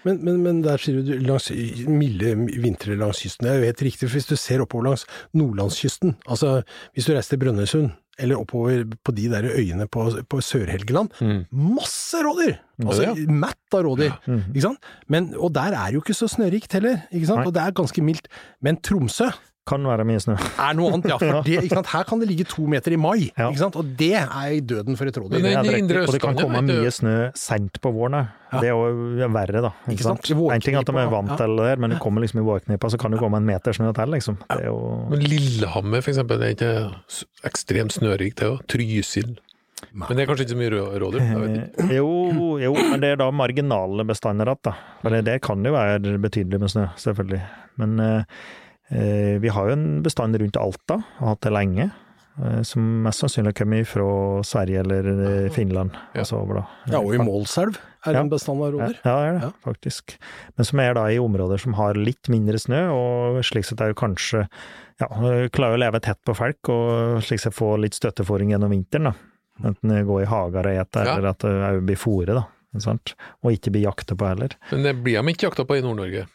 Men, 0.07 0.19
men, 0.25 0.41
men 0.43 0.59
der 0.65 0.81
sier 0.83 0.99
du 1.05 1.13
langs 1.23 1.47
milde 1.87 2.33
vintre 2.65 2.97
langs 2.99 3.21
kysten. 3.23 3.47
Det 3.47 3.53
er 3.53 3.61
jo 3.61 3.69
helt 3.69 3.83
riktig, 3.87 4.09
for 4.09 4.17
hvis 4.19 4.27
du 4.31 4.35
ser 4.41 4.65
oppover 4.65 4.89
langs 4.89 5.05
nordlandskysten, 5.37 6.17
altså 6.27 6.57
hvis 6.97 7.07
du 7.07 7.13
reiser 7.15 7.35
til 7.37 7.43
Brønnøysund, 7.45 7.93
eller 8.19 8.41
oppover 8.41 8.87
på 9.05 9.13
de 9.13 9.27
der 9.29 9.45
øyene 9.53 9.85
på, 9.93 10.07
på 10.33 10.39
Sør-Helgeland, 10.43 11.13
Mm. 11.21 11.43
masse 11.53 12.17
rådyr! 12.25 12.57
Altså 12.81 13.13
det, 13.15 13.27
matt 13.29 13.77
av 13.77 13.85
rådyr. 13.85 14.15
Mhm. 14.27 14.47
Ikke 14.55 14.65
sant? 14.65 14.89
Men, 15.13 15.29
og 15.37 15.53
der 15.55 15.77
er 15.77 15.93
jo 15.93 16.01
ikke 16.01 16.17
så 16.17 16.27
snørikt 16.33 16.73
heller, 16.79 17.05
ikke 17.13 17.29
sant? 17.29 17.45
Nei. 17.45 17.47
og 17.51 17.55
det 17.55 17.63
er 17.67 17.77
ganske 17.77 18.03
mildt. 18.03 18.27
Men 18.65 18.81
Tromsø 18.81 19.29
Kan 19.67 19.83
være 19.83 20.05
mye 20.07 20.21
snø. 20.23 20.37
er 20.39 20.75
noe 20.79 20.93
annet, 20.95 21.09
ja. 21.11 21.17
For 21.19 21.43
det, 21.47 21.57
ikke 21.67 21.75
sant? 21.81 21.89
Her 21.91 22.05
kan 22.07 22.21
det 22.23 22.29
ligge 22.31 22.45
to 22.47 22.67
meter 22.71 22.95
i 22.95 22.99
mai, 23.03 23.33
Ja. 23.37 23.49
ikke 23.51 23.59
sant? 23.65 23.75
og 23.81 23.89
det 23.99 24.13
er 24.15 24.61
døden 24.63 24.95
for 24.97 25.07
et 25.11 25.17
rådyr. 25.19 25.43
Det 25.43 25.53
er 25.57 25.63
riktig. 25.67 25.97
og 26.07 26.13
det 26.15 26.21
kan 26.23 26.37
komme 26.39 26.61
mye 26.63 26.93
snø 26.95 27.15
seint 27.35 27.81
på 27.83 27.91
våren 27.97 28.15
òg. 28.21 28.29
Ja. 28.53 28.61
Det 28.63 28.69
er 28.71 28.77
jo 28.77 29.29
verre, 29.35 29.61
da. 29.67 29.73
Ikke 29.89 29.97
Ikke 29.97 30.05
sant? 30.07 30.23
sant? 30.31 30.53
En 30.55 30.61
ting 30.63 30.77
at 30.79 30.87
de 30.87 30.95
er 31.03 31.09
vant 31.11 31.29
Ja. 31.35 31.37
til 31.41 31.57
det 31.59 31.65
der, 31.67 31.77
men 31.83 31.91
du 31.91 31.97
kommer 31.99 32.23
liksom 32.23 32.39
i 32.41 32.47
vårknipa, 32.47 32.87
så 32.95 32.97
kan 33.03 33.11
det 33.11 33.19
komme 33.19 33.37
en 33.43 33.45
meter 33.49 33.75
snø 33.75 33.91
til, 33.93 34.07
liksom. 34.15 34.39
Det 34.49 34.61
er 34.63 34.67
jo 34.71 34.79
Men 35.11 35.19
Lillehammer, 35.27 36.01
for 36.01 36.11
eksempel, 36.15 36.39
det 36.39 36.47
er 36.47 36.55
ikke 36.55 37.27
ekstremt 37.51 37.93
snørikt, 37.99 38.37
det 38.39 38.47
òg. 38.53 38.63
Trysil. 38.71 39.35
Men 39.93 40.15
det 40.17 40.23
er 40.25 40.29
kanskje 40.31 40.47
ikke 40.47 40.55
så 40.55 40.61
mye 40.61 40.71
rå- 40.73 40.99
rådyr? 41.03 41.21
Eh, 41.81 41.97
Jo, 41.97 42.07
jo, 42.63 42.73
men 42.73 43.01
det 43.03 43.11
er 43.13 43.17
da 43.21 43.31
marginale 43.35 44.07
bestander 44.09 44.47
igjen, 44.47 44.63
da. 44.63 44.73
For 45.03 45.11
det, 45.11 45.25
det 45.27 45.41
kan 45.43 45.63
jo 45.65 45.73
være 45.75 45.99
betydelig 46.23 46.61
med 46.63 46.71
snø, 46.73 46.87
selvfølgelig. 46.97 47.43
Men 47.83 47.99
eh, 48.01 48.23
vi 48.91 49.49
har 49.51 49.67
jo 49.69 49.73
en 49.73 50.03
bestand 50.03 50.37
rundt 50.39 50.57
Alta, 50.57 51.01
og 51.19 51.23
har 51.23 51.29
hatt 51.35 51.41
det 51.47 51.53
lenge. 51.53 51.91
eh, 52.39 52.63
Som 52.63 53.03
mest 53.03 53.21
sannsynlig 53.23 53.51
har 53.55 53.65
kommet 53.65 53.87
fra 53.89 54.43
Sverige 54.45 54.81
eller 54.85 55.07
eh, 55.47 55.51
Finland. 55.51 55.91
Ja. 56.15 56.21
Altså 56.21 56.37
over 56.43 56.55
da. 56.61 56.65
Ja, 56.93 56.99
og 57.01 57.15
i 57.15 57.19
Målselv 57.19 57.77
er 58.07 58.13
det 58.13 58.15
Ja. 58.15 58.21
en 58.21 58.29
bestand 58.31 58.63
av 58.63 58.73
rådyr. 58.75 58.99
Ja, 59.05 59.15
det 59.17 59.29
er 59.29 59.33
det, 59.33 59.43
Ja. 59.43 59.51
faktisk. 59.65 60.17
Men 60.57 60.65
som 60.65 60.81
er 60.81 60.95
da 60.95 61.07
i 61.11 61.19
områder 61.19 61.59
som 61.59 61.73
har 61.75 61.95
litt 61.95 62.29
mindre 62.29 62.59
snø, 62.59 62.83
og 62.93 63.43
slik 63.43 63.65
sett 63.65 63.81
er 63.81 63.89
jo 63.89 63.95
kanskje 63.95 64.49
ja, 65.01 65.07
klarer 65.49 65.75
å 65.77 65.79
leve 65.79 66.01
tett 66.01 66.23
på 66.25 66.35
folk, 66.37 66.69
og 66.69 67.23
slik 67.23 67.41
sett 67.41 67.53
få 67.55 67.77
litt 67.81 67.93
støttefòring 67.95 68.51
gjennom 68.55 68.71
vinteren, 68.71 69.05
da. 69.05 69.13
Enten 69.65 70.07
gå 70.07 70.23
i 70.23 70.27
hager 70.27 70.67
og 70.67 70.87
ete, 70.87 71.05
Ja. 71.05 71.17
eller 71.17 71.29
at 71.31 71.39
det 71.39 71.49
òg 71.49 71.85
blir 71.87 71.97
fôret, 71.97 72.35
da. 72.35 72.47
Sant? 72.79 73.15
Og 73.43 73.53
ikke 73.53 73.73
bli 73.73 73.83
jakta 73.85 74.15
på 74.15 74.27
heller. 74.29 74.51
Men 74.71 74.83
det 74.83 75.03
blir 75.03 75.23
de 75.23 75.33
ikke 75.33 75.49
jakta 75.49 75.65
på 75.65 75.79
i 75.79 75.81
Nord-Norge? 75.81 76.27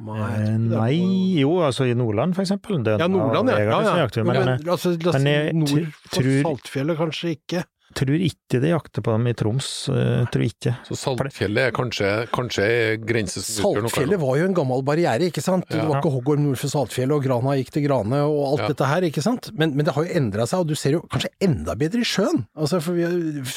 Eh, 0.00 0.56
Nei, 0.58 0.96
jo, 1.38 1.52
altså 1.62 1.86
i 1.86 1.94
Nordland 1.94 2.34
for 2.34 2.42
eksempel. 2.42 2.80
Ja, 2.82 3.06
Nordland, 3.06 3.52
ja. 3.52 3.58
ja, 3.62 3.96
ja. 4.02 4.08
Men, 4.24 4.26
men, 4.26 4.44
men, 4.48 4.68
altså, 4.74 4.90
la 4.98 5.12
oss 5.12 5.20
men 5.22 5.28
si 5.28 5.58
nord 5.60 5.92
for 6.08 6.18
tror- 6.18 6.42
Saltfjellet 6.48 6.98
kanskje 6.98 7.34
ikke. 7.38 7.64
Tror 7.96 8.20
ikke 8.26 8.60
de 8.62 8.70
jakter 8.72 9.04
på 9.04 9.12
dem 9.14 9.28
i 9.30 9.34
Troms. 9.38 9.68
Uh, 9.90 10.24
tror 10.32 10.44
ikke. 10.46 10.74
Så 10.88 10.96
Saltfjellet 10.98 11.68
er 11.70 11.74
kanskje, 11.76 12.10
kanskje 12.34 12.66
grense 13.02 13.42
noe 13.42 13.88
Saltfjellet 13.88 14.20
var 14.22 14.38
jo 14.40 14.48
en 14.48 14.56
gammel 14.56 14.84
barriere, 14.86 15.30
ikke 15.30 15.42
sant? 15.44 15.66
Det 15.70 15.80
var 15.82 16.00
ikke 16.00 16.12
hoggorm 16.14 16.44
nord 16.46 16.60
for 16.60 16.72
Saltfjellet, 16.72 17.14
og 17.16 17.24
Grana 17.26 17.56
gikk 17.60 17.72
til 17.76 17.86
Grane 17.88 18.20
og 18.26 18.40
alt 18.52 18.64
Ja. 18.64 18.70
dette 18.74 18.88
her, 18.90 19.08
ikke 19.08 19.24
sant? 19.24 19.50
Men, 19.58 19.74
men 19.76 19.86
det 19.86 19.94
har 19.96 20.06
jo 20.06 20.14
endra 20.20 20.46
seg, 20.50 20.64
og 20.64 20.70
du 20.70 20.74
ser 20.78 20.96
jo 20.98 21.02
kanskje 21.12 21.32
enda 21.44 21.74
bedre 21.78 22.02
i 22.04 22.08
sjøen. 22.08 22.44
Altså, 22.56 22.80
for 22.84 22.96
vi, 22.98 23.06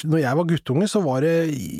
når 0.08 0.24
jeg 0.24 0.40
var 0.42 0.50
guttunge, 0.54 0.90
så 0.92 1.02
var 1.06 1.22
det 1.26 1.36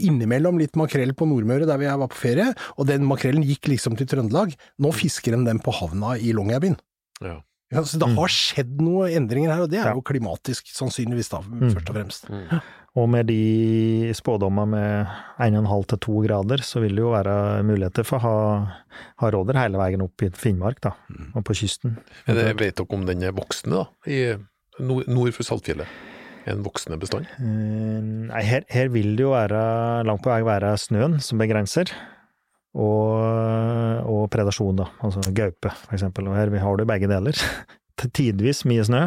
innimellom 0.08 0.60
litt 0.62 0.78
makrell 0.80 1.14
på 1.18 1.28
Nordmøre 1.30 1.68
der 1.70 1.86
jeg 1.88 2.02
var 2.04 2.12
på 2.14 2.20
ferie, 2.22 2.52
og 2.78 2.88
den 2.90 3.06
makrellen 3.08 3.46
gikk 3.48 3.70
liksom 3.74 3.98
til 4.00 4.10
Trøndelag. 4.10 4.56
Nå 4.84 4.94
fisker 4.96 5.36
de 5.36 5.44
den 5.48 5.60
på 5.64 5.74
havna 5.76 6.16
i 6.18 6.34
Longyearbyen. 6.36 6.78
Ja. 7.24 7.40
Ja, 7.74 7.82
så 7.84 8.00
det 8.00 8.08
har 8.16 8.32
skjedd 8.32 8.78
noen 8.80 9.12
endringer 9.12 9.52
her, 9.52 9.62
og 9.66 9.70
det 9.70 9.80
er 9.82 9.90
Ja. 9.90 9.94
jo 9.98 10.02
klimatisk, 10.02 10.70
sannsynligvis 10.72 11.30
da, 11.30 11.40
Mm. 11.42 11.72
først 11.74 11.90
og 11.90 11.96
fremst. 11.96 12.30
Mm. 12.32 12.62
Og 12.98 13.10
med 13.10 13.28
de 13.28 14.12
spådommer 14.16 14.66
med 14.66 15.08
1,5 15.40 15.86
til 15.86 15.98
2 16.00 16.22
grader, 16.26 16.58
så 16.64 16.80
vil 16.82 16.96
det 16.96 17.04
jo 17.04 17.12
være 17.12 17.62
muligheter 17.64 18.06
for 18.06 18.18
å 18.18 18.22
ha, 18.22 18.82
ha 19.20 19.30
råder 19.30 19.54
hele 19.60 19.78
veien 19.78 20.02
opp 20.02 20.24
i 20.24 20.30
Finnmark, 20.30 20.80
da, 20.82 20.92
og 21.36 21.44
på 21.44 21.54
kysten. 21.54 21.98
Men 22.26 22.36
det, 22.40 22.58
vet 22.58 22.76
dere 22.80 22.88
om 22.98 23.06
den 23.06 23.22
er 23.24 23.32
voksne, 23.34 23.70
da? 23.84 23.86
I 24.08 24.38
nord, 24.80 25.08
nord 25.08 25.34
for 25.34 25.44
Saltfjellet? 25.44 25.86
En 26.48 26.64
voksende 26.64 26.98
bestand? 26.98 27.26
Eh, 27.38 28.02
Nei, 28.32 28.42
her, 28.44 28.64
her 28.72 28.88
vil 28.88 29.18
det 29.18 29.26
jo 29.26 29.32
være, 29.36 30.06
langt 30.08 30.24
på 30.24 30.32
vei 30.32 30.42
være 30.48 30.72
snøen 30.80 31.20
som 31.22 31.38
begrenser. 31.38 31.92
Og, 32.76 34.08
og 34.08 34.26
predasjon, 34.34 34.76
da. 34.82 34.90
Altså 35.06 35.24
gaupe, 35.36 35.72
for 35.86 35.98
eksempel. 35.98 36.28
Og 36.32 36.38
her 36.38 36.52
har 36.64 36.78
du 36.80 36.86
begge 36.90 37.10
deler. 37.12 37.38
Tidvis 38.18 38.64
mye 38.70 38.84
snø. 38.86 39.06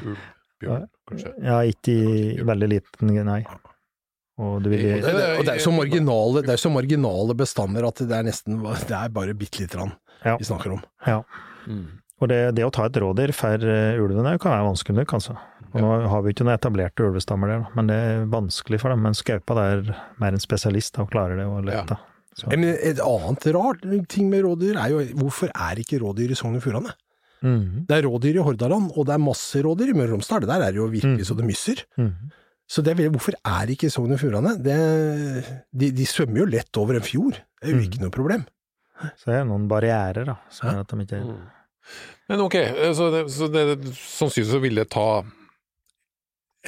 Ulv, 0.00 0.20
bjørn, 0.62 0.86
kanskje. 1.10 1.34
Ja, 1.44 1.58
ikke 1.68 1.96
i 1.96 2.46
veldig 2.46 2.70
liten, 2.76 3.12
nei. 3.26 3.42
Og 4.40 4.64
vil 4.64 4.86
Og 4.96 5.04
det, 5.04 5.24
og 5.36 5.44
det 5.44 5.52
er 5.52 5.58
jo 5.58 5.66
så 5.66 5.72
marginale, 5.76 6.42
det 6.46 6.54
er 6.54 6.60
så 6.62 6.70
marginale 6.72 7.34
bestander 7.36 7.84
at 7.84 8.00
det 8.08 8.16
er 8.16 8.24
nesten 8.24 8.62
Det 8.88 8.94
er 8.96 9.10
bare 9.12 9.34
bitte 9.36 9.60
lite 9.60 9.76
grann 9.76 9.92
Ja. 10.24 10.38
vi 10.40 10.48
snakker 10.48 10.72
om. 10.78 10.80
Ja. 11.04 11.18
Mm. 11.66 12.00
Og 12.20 12.28
det, 12.28 12.38
det 12.56 12.64
å 12.64 12.72
ta 12.72 12.86
et 12.88 12.96
rådyr 13.00 13.32
for 13.36 13.64
eh, 13.64 14.00
ulven 14.00 14.26
kan 14.40 14.52
være 14.52 14.66
vanskelig 14.66 14.98
nok, 14.98 15.14
altså. 15.16 15.36
Og 15.70 15.80
nå 15.84 15.90
har 16.10 16.24
vi 16.24 16.32
ikke 16.34 16.44
noen 16.44 16.56
etablerte 16.56 17.04
ulvestammer 17.06 17.52
der, 17.52 17.66
men 17.78 17.88
det 17.88 17.96
er 17.96 18.24
vanskelig 18.32 18.80
for 18.82 18.92
dem. 18.92 19.04
Mens 19.06 19.22
gaupa 19.24 19.56
er 19.62 19.92
mer 20.20 20.34
en 20.36 20.42
spesialist 20.42 20.98
og 21.00 21.12
klarer 21.12 21.38
det 21.40 21.46
å 21.48 21.60
lete. 21.64 21.84
da. 21.94 21.98
Så, 22.40 22.48
Men 22.52 22.64
et 22.72 23.00
annet 23.04 23.46
rart 23.56 23.82
ting 24.08 24.30
med 24.32 24.44
rådyr 24.46 24.78
er 24.80 24.92
jo 24.94 25.00
hvorfor 25.20 25.50
er 25.52 25.80
ikke 25.82 26.00
rådyr 26.02 26.32
i 26.32 26.38
Sogn 26.38 26.56
og 26.56 26.62
Fjordane? 26.64 26.94
Mm. 27.44 27.86
Det 27.88 27.96
er 27.98 28.06
rådyr 28.08 28.36
i 28.40 28.44
Hordaland, 28.44 28.90
og 28.96 29.06
det 29.08 29.14
er 29.16 29.22
masse 29.24 29.60
rådyr 29.64 29.92
i 29.92 29.96
Møre 29.96 30.10
og 30.12 30.18
Romsdal. 30.18 30.42
Det 30.44 30.48
der 30.50 30.64
er 30.66 30.72
det 30.72 30.80
jo 30.80 30.88
virkelig 30.92 31.22
Mm. 31.24 31.28
så 31.28 31.36
det 31.36 31.46
mysser. 31.48 31.82
Mm. 32.00 32.10
Så 32.70 32.82
det 32.86 32.92
er, 33.00 33.08
hvorfor 33.10 33.34
er 33.44 33.66
ikke 33.74 33.90
Sogn 33.90 34.12
og 34.14 34.20
Fjordane 34.20 34.52
de, 34.62 35.90
de 35.90 36.04
svømmer 36.06 36.44
jo 36.44 36.50
lett 36.52 36.76
over 36.78 36.94
en 37.00 37.02
fjord. 37.06 37.40
Det 37.60 37.68
er 37.68 37.72
jo 37.74 37.80
Mm. 37.80 37.86
ikke 37.88 38.00
noe 38.04 38.10
problem. 38.14 38.44
Så 39.16 39.30
det 39.32 39.34
er 39.40 39.44
noen 39.48 39.66
barrierer 39.68 40.26
da, 40.28 40.36
som 40.52 40.68
gjør 40.70 40.80
at 40.84 40.88
de 40.92 41.04
ikke 41.06 41.22
Mm. 41.24 41.40
Men 42.28 42.40
ok, 42.44 42.54
eh, 42.54 42.92
så, 42.94 43.08
det, 43.10 43.24
så 43.32 43.48
det, 43.50 43.64
sannsynligvis 43.96 44.52
så 44.52 44.60
vil 44.62 44.74
det 44.76 44.90
ta 44.92 45.24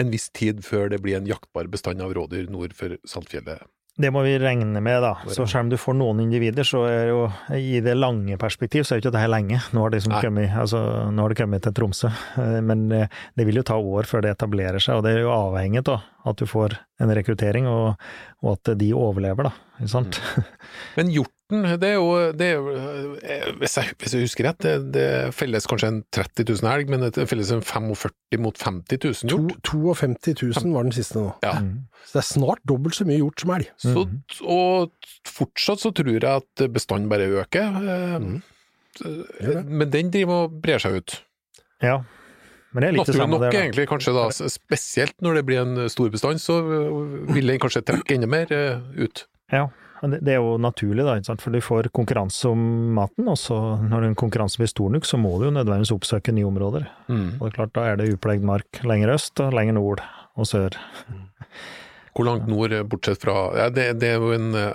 en 0.01 0.11
viss 0.11 0.31
tid 0.35 0.63
før 0.65 0.89
det 0.91 1.03
blir 1.05 1.19
en 1.19 1.27
jaktbar 1.29 1.69
bestand 1.71 2.01
av 2.03 2.15
rådyr 2.17 2.49
nord 2.51 2.73
for 2.75 2.97
Saltfjellet. 3.07 3.61
Det 4.01 4.09
må 4.09 4.23
vi 4.25 4.39
regne 4.41 4.81
med, 4.81 5.03
da. 5.05 5.11
Så 5.29 5.45
selv 5.45 5.67
om 5.67 5.71
du 5.73 5.77
får 5.77 5.97
noen 5.99 6.23
individer, 6.25 6.65
så 6.65 6.81
er 6.89 6.95
det 7.03 7.11
jo 7.11 7.27
i 7.59 7.81
det 7.85 7.93
lange 7.99 8.39
perspektiv, 8.41 8.87
så 8.89 8.95
er 8.95 8.99
jo 8.99 9.05
ikke 9.05 9.13
det 9.19 9.21
her 9.21 9.33
lenge. 9.35 9.59
Nå 9.77 9.83
har 9.85 9.93
det, 9.93 10.01
liksom 10.01 10.15
kommet, 10.17 10.55
altså, 10.63 10.81
nå 11.13 11.27
har 11.27 11.35
det 11.35 11.39
kommet 11.43 11.67
til 11.67 11.75
Tromsø, 11.77 12.13
Eh, 12.41 12.61
men 12.65 12.87
eh, 12.93 13.21
det 13.37 13.45
vil 13.45 13.61
jo 13.61 13.67
ta 13.67 13.77
år 13.77 14.09
før 14.09 14.25
det 14.25 14.33
etablerer 14.33 14.81
seg, 14.83 14.97
og 14.97 15.05
det 15.05 15.13
er 15.13 15.27
jo 15.27 15.35
avhengig 15.35 15.83
av 15.85 16.07
at 16.29 16.39
du 16.41 16.47
får 16.49 16.79
en 17.03 17.13
rekruttering, 17.13 17.69
og, 17.69 18.01
og 18.41 18.55
at 18.55 18.73
de 18.79 18.93
overlever, 18.97 19.51
da. 19.51 19.53
Ikke 19.83 19.93
sant? 19.93 20.21
Men 20.97 21.13
hjorten, 21.53 21.81
det 21.81 21.89
er 21.89 21.95
jo, 21.95 22.33
det 22.33 22.47
er 22.47 22.55
jo 22.57 23.17
eh, 23.23 23.47
hvis, 23.61 23.77
jeg, 23.77 23.93
hvis 24.01 24.15
jeg 24.17 24.25
husker 24.27 24.47
rett, 24.49 24.59
det, 24.65 24.73
det 24.95 25.07
felles 25.37 25.67
kanskje 25.69 25.91
en 25.93 26.01
30 26.17 26.47
000 26.63 26.71
elg, 26.73 26.89
men 26.91 27.05
det 27.07 27.27
felles 27.29 27.51
en 27.53 27.63
45 27.63 28.41
mot 28.43 28.57
50 28.57 28.99
000 29.05 29.31
To, 29.33 29.39
hjort. 29.39 29.71
52 29.71 30.35
000 30.65 30.73
var 30.75 30.89
den 30.89 30.93
siste 30.97 31.19
nå. 31.21 31.29
Ja. 31.45 31.59
Mm. 31.61 31.75
Så 32.07 32.17
det 32.19 32.23
er 32.25 32.29
snart 32.31 32.65
dobbelt 32.69 32.97
så 32.99 33.05
mye 33.09 33.21
hjort 33.21 33.41
som 33.45 33.51
elg. 33.57 33.69
Så, 33.79 33.93
Mhm. 34.07 34.23
og 34.49 34.91
fortsatt 35.29 35.81
så 35.85 35.93
tror 35.95 36.13
jeg 36.17 36.25
at 36.25 36.65
bestanden 36.73 37.09
bare 37.13 37.29
øker. 37.43 37.77
eh, 37.83 38.17
eh, 39.05 39.63
Men 39.65 39.91
den 39.91 40.11
driver 40.11 40.47
og 40.49 40.59
brer 40.63 40.79
seg 40.83 40.97
ut. 41.01 41.21
Ja. 41.83 42.01
Men 42.73 42.83
det 42.83 42.89
er 42.89 42.93
litt 42.97 43.07
det 43.11 43.15
samme 43.19 43.37
nok, 43.37 43.43
der, 43.45 43.51
da. 43.53 43.59
egentlig, 43.67 43.85
kanskje 43.91 44.15
da, 44.17 44.25
spesielt 44.49 45.15
når 45.21 45.35
det 45.35 45.45
blir 45.47 45.61
en 45.61 45.89
stor 45.93 46.09
bestand, 46.09 46.41
så 46.41 46.57
vil 47.35 47.47
den 47.53 47.59
kanskje 47.61 47.83
trekke 47.85 48.15
enda 48.17 48.27
mer 48.33 48.49
øh, 48.57 48.81
ut. 49.05 49.27
Ja, 49.53 49.67
men 50.03 50.11
det, 50.17 50.19
det 50.27 50.33
er 50.35 50.41
jo 50.43 50.57
naturlig, 50.61 51.05
da, 51.07 51.37
for 51.41 51.55
du 51.55 51.61
får 51.63 51.89
konkurranse 51.95 52.51
om 52.51 52.63
maten, 52.97 53.29
og 53.31 53.39
så 53.39 53.57
når 53.81 54.09
den 54.09 54.17
konkurransen 54.19 54.63
blir 54.65 54.71
stor 54.73 54.91
nok, 54.91 55.07
så 55.09 55.19
må 55.21 55.31
du 55.39 55.47
jo 55.47 55.55
nødvendigvis 55.55 55.95
oppsøke 55.95 56.35
nye 56.35 56.49
områder. 56.49 56.89
Mm. 57.09 57.39
Og 57.39 57.45
det 57.47 57.53
er 57.53 57.57
klart, 57.61 57.73
da 57.79 57.85
er 57.93 58.01
det 58.01 58.09
uplegd 58.17 58.43
mark 58.49 58.83
lenger 58.83 59.15
øst 59.15 59.41
og 59.45 59.55
lenger 59.55 59.79
nord 59.79 60.03
og 60.37 60.49
sør. 60.51 60.75
Hvor 62.17 62.27
langt 62.29 62.49
nord, 62.51 62.73
eh, 62.77 62.83
bortsett 62.85 63.23
fra 63.23 63.37
ja, 63.57 63.69
det, 63.73 63.87
det 64.03 64.11
er 64.13 64.19
jo 64.21 64.33
en 64.37 64.51
øh, 64.55 64.73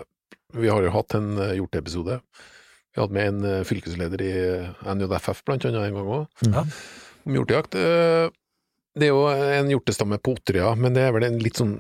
Vi 0.58 0.70
har 0.72 0.82
jo 0.82 0.90
hatt 0.96 1.14
en 1.20 1.34
øh, 1.38 1.52
hjorteepisode. 1.60 2.16
Vi 2.96 3.02
hadde 3.04 3.14
med 3.14 3.28
en 3.28 3.66
fylkesleder 3.68 4.22
i 4.26 4.32
NJFF 4.96 5.44
blant 5.46 5.68
annet 5.68 5.84
en 5.92 5.98
gang 6.00 6.08
òg, 6.08 6.48
Ja. 6.48 6.64
om 7.28 7.36
hjortejakt. 7.38 7.76
Eh, 7.78 8.30
Det 8.98 9.06
er 9.06 9.14
jo 9.14 9.28
en 9.30 9.68
hjortestamme 9.70 10.18
på 10.18 10.34
Otterøya, 10.34 10.72
men 10.76 10.96
det 10.96 11.04
er 11.06 11.12
vel 11.14 11.28
en 11.28 11.38
litt 11.38 11.60
sånn 11.60 11.76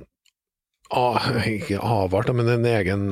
ah, 0.91 1.30
Ikke 1.47 1.80
avart, 1.84 2.30
men 2.36 2.47
en 2.50 2.65
egen 2.65 3.08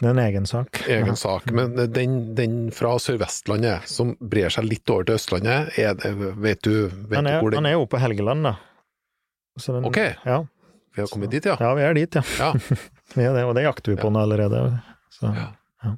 Det 0.00 0.04
er 0.06 0.10
en 0.10 0.18
egen 0.18 0.46
sak. 0.46 0.82
egen 0.88 1.06
Ja. 1.06 1.14
sak. 1.14 1.46
Men 1.52 1.74
den, 1.92 2.34
den 2.34 2.70
fra 2.70 2.96
Sør-Vestlandet, 3.00 3.86
som 3.88 4.14
brer 4.20 4.50
seg 4.52 4.64
litt 4.68 4.90
over 4.90 5.04
til 5.08 5.14
Østlandet, 5.16 5.78
er 5.78 5.94
det, 5.94 6.12
vet 6.36 6.60
du, 6.62 6.88
vet 6.88 7.16
Han 7.16 7.24
du 7.24 7.30
er, 7.30 7.40
hvor 7.40 7.54
han 7.54 7.66
er 7.66 7.72
jo 7.78 7.86
på 7.86 7.98
Helgeland, 8.02 8.44
da. 8.44 8.54
Så 9.58 9.72
den, 9.72 9.84
Ok. 9.88 9.96
Ja, 10.26 10.42
Vi 10.96 11.00
har 11.02 11.08
kommet 11.08 11.30
dit, 11.30 11.44
ja. 11.44 11.56
ja, 11.60 11.74
vi 11.74 11.82
er 11.82 11.94
dit, 11.94 12.14
ja. 12.14 12.22
Ja. 12.38 12.52
Vi 13.16 13.22
er 13.24 13.32
det, 13.36 13.44
og 13.44 13.54
det 13.54 13.62
jakter 13.64 13.94
vi 13.94 14.00
på 14.00 14.10
nå 14.12 14.20
allerede. 14.20 14.80
Så, 15.10 15.32
Ja. 15.32 15.52
ja. 15.84 15.96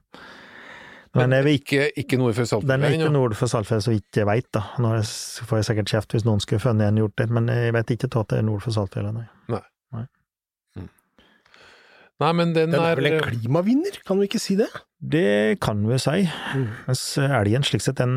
Men 1.14 1.32
er 1.32 1.42
vi 1.42 1.54
ikke, 1.58 1.88
Ikke, 1.96 2.18
nord 2.20 2.34
for 2.36 2.60
den 2.60 2.84
er 2.84 2.92
ikke 2.94 3.10
nord 3.10 3.34
for 3.34 3.46
Saltfjellet, 3.50 3.82
så 3.84 3.90
vidt 3.94 4.14
jeg 4.20 4.26
veit. 4.28 4.58
Nå 4.78 4.90
får 5.48 5.56
jeg 5.58 5.64
sikkert 5.70 5.88
kjeft 5.90 6.12
hvis 6.14 6.24
noen 6.28 6.38
skulle 6.44 6.60
funnet 6.62 6.88
en 6.92 7.00
gjort 7.00 7.16
det, 7.18 7.30
men 7.30 7.48
jeg 7.48 7.72
vet 7.74 7.90
ikke 7.94 8.10
at 8.12 8.28
det 8.28 8.38
er 8.38 8.42
nord 8.46 8.60
for 8.62 8.70
Saltfjellet, 8.76 9.14
nei. 9.16 9.24
Nei, 9.48 9.62
men 12.34 12.50
den, 12.52 12.72
Den 12.74 12.80
er 12.82 12.96
vel 12.98 13.06
en 13.12 13.16
er 13.20 13.26
klimavinner, 13.28 13.98
kan 14.06 14.18
vi 14.18 14.26
ikke 14.26 14.40
si 14.42 14.56
det? 14.58 14.66
Det 14.98 15.60
kan 15.62 15.84
vi 15.86 15.98
si. 16.02 16.24
Mm. 16.56 16.64
Mens 16.88 17.02
elgen 17.22 17.62
slik 17.62 17.84
sett 17.84 18.00
en 18.02 18.16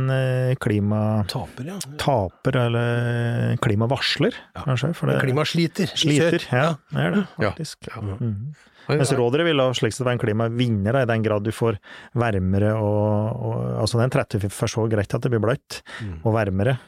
klima... 0.57 1.01
klimataper, 1.29 1.97
Taper, 2.01 2.57
ja. 2.57 2.65
eller 2.65 3.57
klimavarsler, 3.61 4.33
Ja. 4.55 4.63
kanskje. 4.65 4.89
For 4.97 5.11
det 5.11 5.19
klimasliter. 5.21 5.93
sliter. 5.93 6.41
Ja, 6.49 6.75
det 6.89 7.05
er 7.05 7.15
det, 7.19 7.23
faktisk. 7.37 7.87
Ja. 7.91 8.01
Ja. 8.01 8.17
Mm. 8.17 8.55
Mens 8.89 9.11
rådere 9.13 9.45
vil 9.45 9.61
da 9.61 9.69
slik 9.77 9.93
sett 9.93 10.03
være 10.07 10.17
en 10.17 10.23
klimavinner, 10.25 10.97
i 11.03 11.05
den 11.07 11.21
grad 11.23 11.45
du 11.45 11.51
får 11.53 11.77
varmere 12.17 12.73
og, 12.73 13.37
og 13.37 13.57
Altså, 13.85 14.01
den 14.01 14.09
30 14.09 14.49
forstår 14.51 14.89
greit 14.91 15.13
at 15.13 15.21
det 15.21 15.29
blir 15.31 15.39
bløtt, 15.45 15.83
Mm. 16.01 16.17
og 16.25 16.33
varmere. 16.33 16.79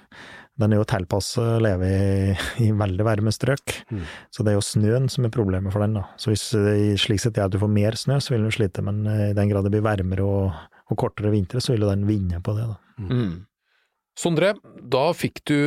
Den 0.60 0.74
er 0.74 0.78
jo 0.78 0.86
tilpasset 0.86 1.42
å 1.42 1.62
leve 1.64 1.88
i, 1.90 2.34
i 2.62 2.72
veldig 2.78 3.06
varme 3.08 3.32
strøk, 3.34 3.74
Mm. 3.90 4.04
så 4.30 4.44
det 4.46 4.52
er 4.52 4.58
jo 4.60 4.66
snøen 4.68 5.10
som 5.10 5.26
er 5.26 5.32
problemet 5.34 5.74
for 5.74 5.82
den. 5.82 5.96
da. 5.98 6.04
Så 6.22 6.30
hvis 6.30 6.44
det 6.54 7.00
slik 7.02 7.20
sett 7.24 7.38
er 7.40 7.48
at 7.48 7.56
du 7.56 7.58
får 7.58 7.72
mer 7.74 7.98
snø, 7.98 8.20
så 8.22 8.36
vil 8.36 8.46
den 8.46 8.54
slite, 8.54 8.84
men 8.86 9.02
eh, 9.10 9.32
i 9.32 9.34
den 9.38 9.50
grad 9.50 9.66
det 9.66 9.72
blir 9.74 9.82
varmere 9.86 10.22
og, 10.28 10.52
og 10.92 10.98
kortere 11.02 11.32
vintre, 11.34 11.62
så 11.62 11.74
vil 11.74 11.88
jo 11.88 11.90
den 11.90 12.06
vinne 12.06 12.42
på 12.46 12.54
det. 12.60 12.68
da. 12.70 12.78
Mm. 13.10 13.34
Sondre, 14.14 14.52
da 14.94 15.08
fikk 15.18 15.40
du 15.50 15.58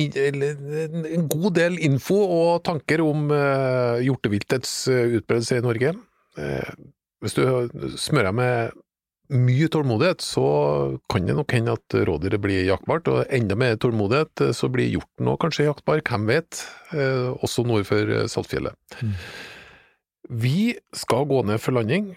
en 0.00 1.28
god 1.28 1.54
del 1.58 1.78
info 1.84 2.16
og 2.24 2.62
tanker 2.64 3.02
om 3.04 3.28
uh, 3.32 3.98
hjorteviltets 4.00 4.72
utbredelse 4.88 5.58
i 5.58 5.64
Norge. 5.64 5.92
Eh, 6.38 6.70
hvis 7.20 7.34
du 7.36 7.42
smører 7.98 8.32
med 8.32 8.72
mye 9.28 9.68
tålmodighet, 9.72 10.24
så 10.24 10.46
kan 11.12 11.26
det 11.28 11.36
nok 11.36 11.52
hende 11.52 11.74
at 11.76 11.96
rådyret 12.08 12.40
blir 12.40 12.64
jaktbart, 12.68 13.10
og 13.12 13.34
enda 13.34 13.58
mer 13.58 13.76
tålmodighet 13.80 14.44
eh, 14.46 14.54
så 14.56 14.70
blir 14.72 14.90
hjorten 14.92 15.30
òg 15.32 15.40
kanskje 15.44 15.68
jaktbar, 15.68 16.02
hvem 16.06 16.28
vet, 16.30 16.64
eh, 16.96 17.28
også 17.36 17.66
nord 17.68 17.86
for 17.88 18.28
Saltfjellet. 18.30 18.76
Mm. 19.02 19.14
Vi 20.28 20.58
skal 20.96 21.28
gå 21.28 21.42
ned 21.48 21.60
for 21.62 21.76
landing. 21.76 22.12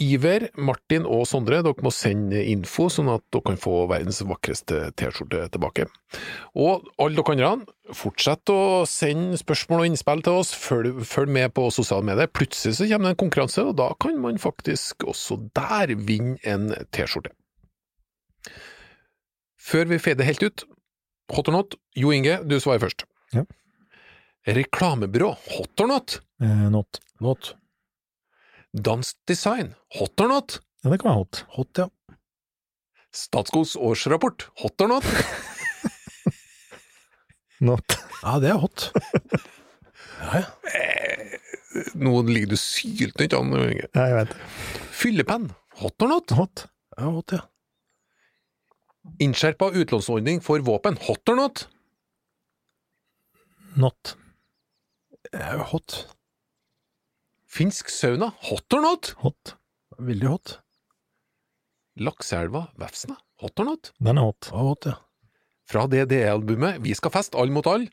Iver, 0.00 0.46
Martin 0.56 1.04
og 1.04 1.26
Sondre, 1.28 1.58
dere 1.64 1.84
må 1.84 1.90
sende 1.92 2.40
info, 2.48 2.88
sånn 2.92 3.10
at 3.12 3.24
dere 3.34 3.44
kan 3.50 3.58
få 3.60 3.82
verdens 3.90 4.22
vakreste 4.24 4.86
T-skjorte 4.96 5.44
tilbake. 5.52 5.86
Og 6.56 6.88
alle 7.00 7.20
dere 7.20 7.34
andre, 7.34 7.76
fortsett 7.96 8.52
å 8.54 8.86
sende 8.88 9.36
spørsmål 9.40 9.84
og 9.84 9.90
innspill 9.90 10.24
til 10.24 10.40
oss, 10.40 10.54
følg, 10.56 11.02
følg 11.04 11.34
med 11.36 11.52
på 11.56 11.66
sosiale 11.74 12.06
medier. 12.08 12.32
Plutselig 12.32 12.78
så 12.78 12.88
kommer 12.88 13.10
det 13.10 13.16
en 13.16 13.22
konkurranse, 13.26 13.66
og 13.68 13.76
da 13.82 13.90
kan 14.00 14.16
man 14.22 14.40
faktisk 14.40 15.04
også 15.10 15.40
der 15.58 15.94
vinne 15.98 16.38
en 16.48 16.70
T-skjorte. 16.94 17.34
Før 19.60 19.90
vi 19.92 20.00
fader 20.00 20.26
helt 20.26 20.42
ut, 20.42 20.66
hot 21.30 21.52
or 21.52 21.60
not, 21.60 21.76
Jo 21.94 22.14
Inge, 22.16 22.40
du 22.48 22.56
svarer 22.56 22.80
først. 22.82 23.04
Ja. 23.36 23.44
Reklamebyrå, 24.48 25.34
hot 25.58 25.84
or 25.84 25.90
not? 25.90 26.20
Eh, 26.40 26.68
not. 26.72 27.02
Not. 27.20 27.54
Dansdesign, 28.76 29.74
hot 29.98 30.20
or 30.20 30.28
not? 30.30 30.60
Ja, 30.84 30.90
det 30.92 31.00
kan 31.02 31.10
være 31.10 31.20
hot. 31.24 31.40
Hot, 31.56 31.78
ja. 31.78 31.88
Statskogs 33.12 33.74
årsrapport, 33.76 34.48
hot 34.62 34.80
or 34.84 34.88
not? 34.92 35.04
Not. 37.60 37.96
Ja, 38.22 38.38
det 38.40 38.48
er 38.54 38.60
hot. 38.62 38.86
Ja, 40.20 40.38
ja. 40.40 40.44
Eh, 40.70 41.34
Nå 42.00 42.14
ligger 42.28 42.54
du 42.54 42.56
syltynt 42.58 43.34
an. 43.36 43.50
Inge. 43.52 43.88
Ja, 43.94 44.06
jeg 44.08 44.16
vet. 44.16 44.32
Fyllepenn, 44.96 45.50
hot 45.82 46.02
or 46.02 46.08
not? 46.14 46.32
Hot. 46.38 46.64
ja 46.96 47.10
hot, 47.12 47.34
ja. 47.36 47.42
Innskjerpa 49.20 49.70
utlånsordning 49.76 50.40
for 50.44 50.60
våpen, 50.64 50.96
hot 51.04 51.28
or 51.28 51.36
not? 51.36 51.66
Not. 53.80 54.14
Hot. 55.70 55.98
Finsk 57.50 57.88
sauna, 57.90 58.30
hot 58.46 58.72
or 58.76 58.80
not? 58.84 59.14
Hot. 59.24 59.56
Veldig 59.98 60.28
hot. 60.30 60.52
Lakseelva, 61.98 62.68
Vefsna, 62.78 63.16
hot 63.42 63.58
or 63.60 63.64
not? 63.72 63.90
Den 63.98 64.18
er 64.20 64.28
hot. 64.28 64.50
Ja, 64.52 64.62
hot, 64.68 64.86
ja. 64.86 64.94
Fra 65.70 65.84
DDE-albumet 65.90 66.80
Vi 66.82 66.94
skal 66.98 67.12
feste, 67.14 67.38
all 67.38 67.50
mot 67.54 67.66
all, 67.70 67.84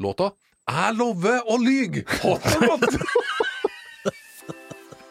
låta 0.00 0.30
Jeg 0.68 0.96
lover 0.96 1.40
å 1.48 1.56
lyge, 1.60 2.04
hot 2.22 2.44
or 2.58 2.68
not? 2.74 2.84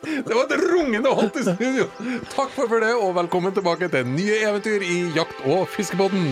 Det 0.08 0.34
var 0.34 0.46
et 0.46 0.62
rungende 0.62 1.12
hot 1.18 1.36
i 1.38 1.44
studio! 1.44 1.90
Takk 2.32 2.54
for 2.56 2.80
det, 2.82 2.94
og 2.96 3.12
velkommen 3.18 3.54
tilbake 3.54 3.90
til 3.92 4.08
nye 4.14 4.38
eventyr 4.48 4.86
i 4.86 5.02
Jakt- 5.18 5.42
og 5.50 5.66
fiskebåten. 5.74 6.30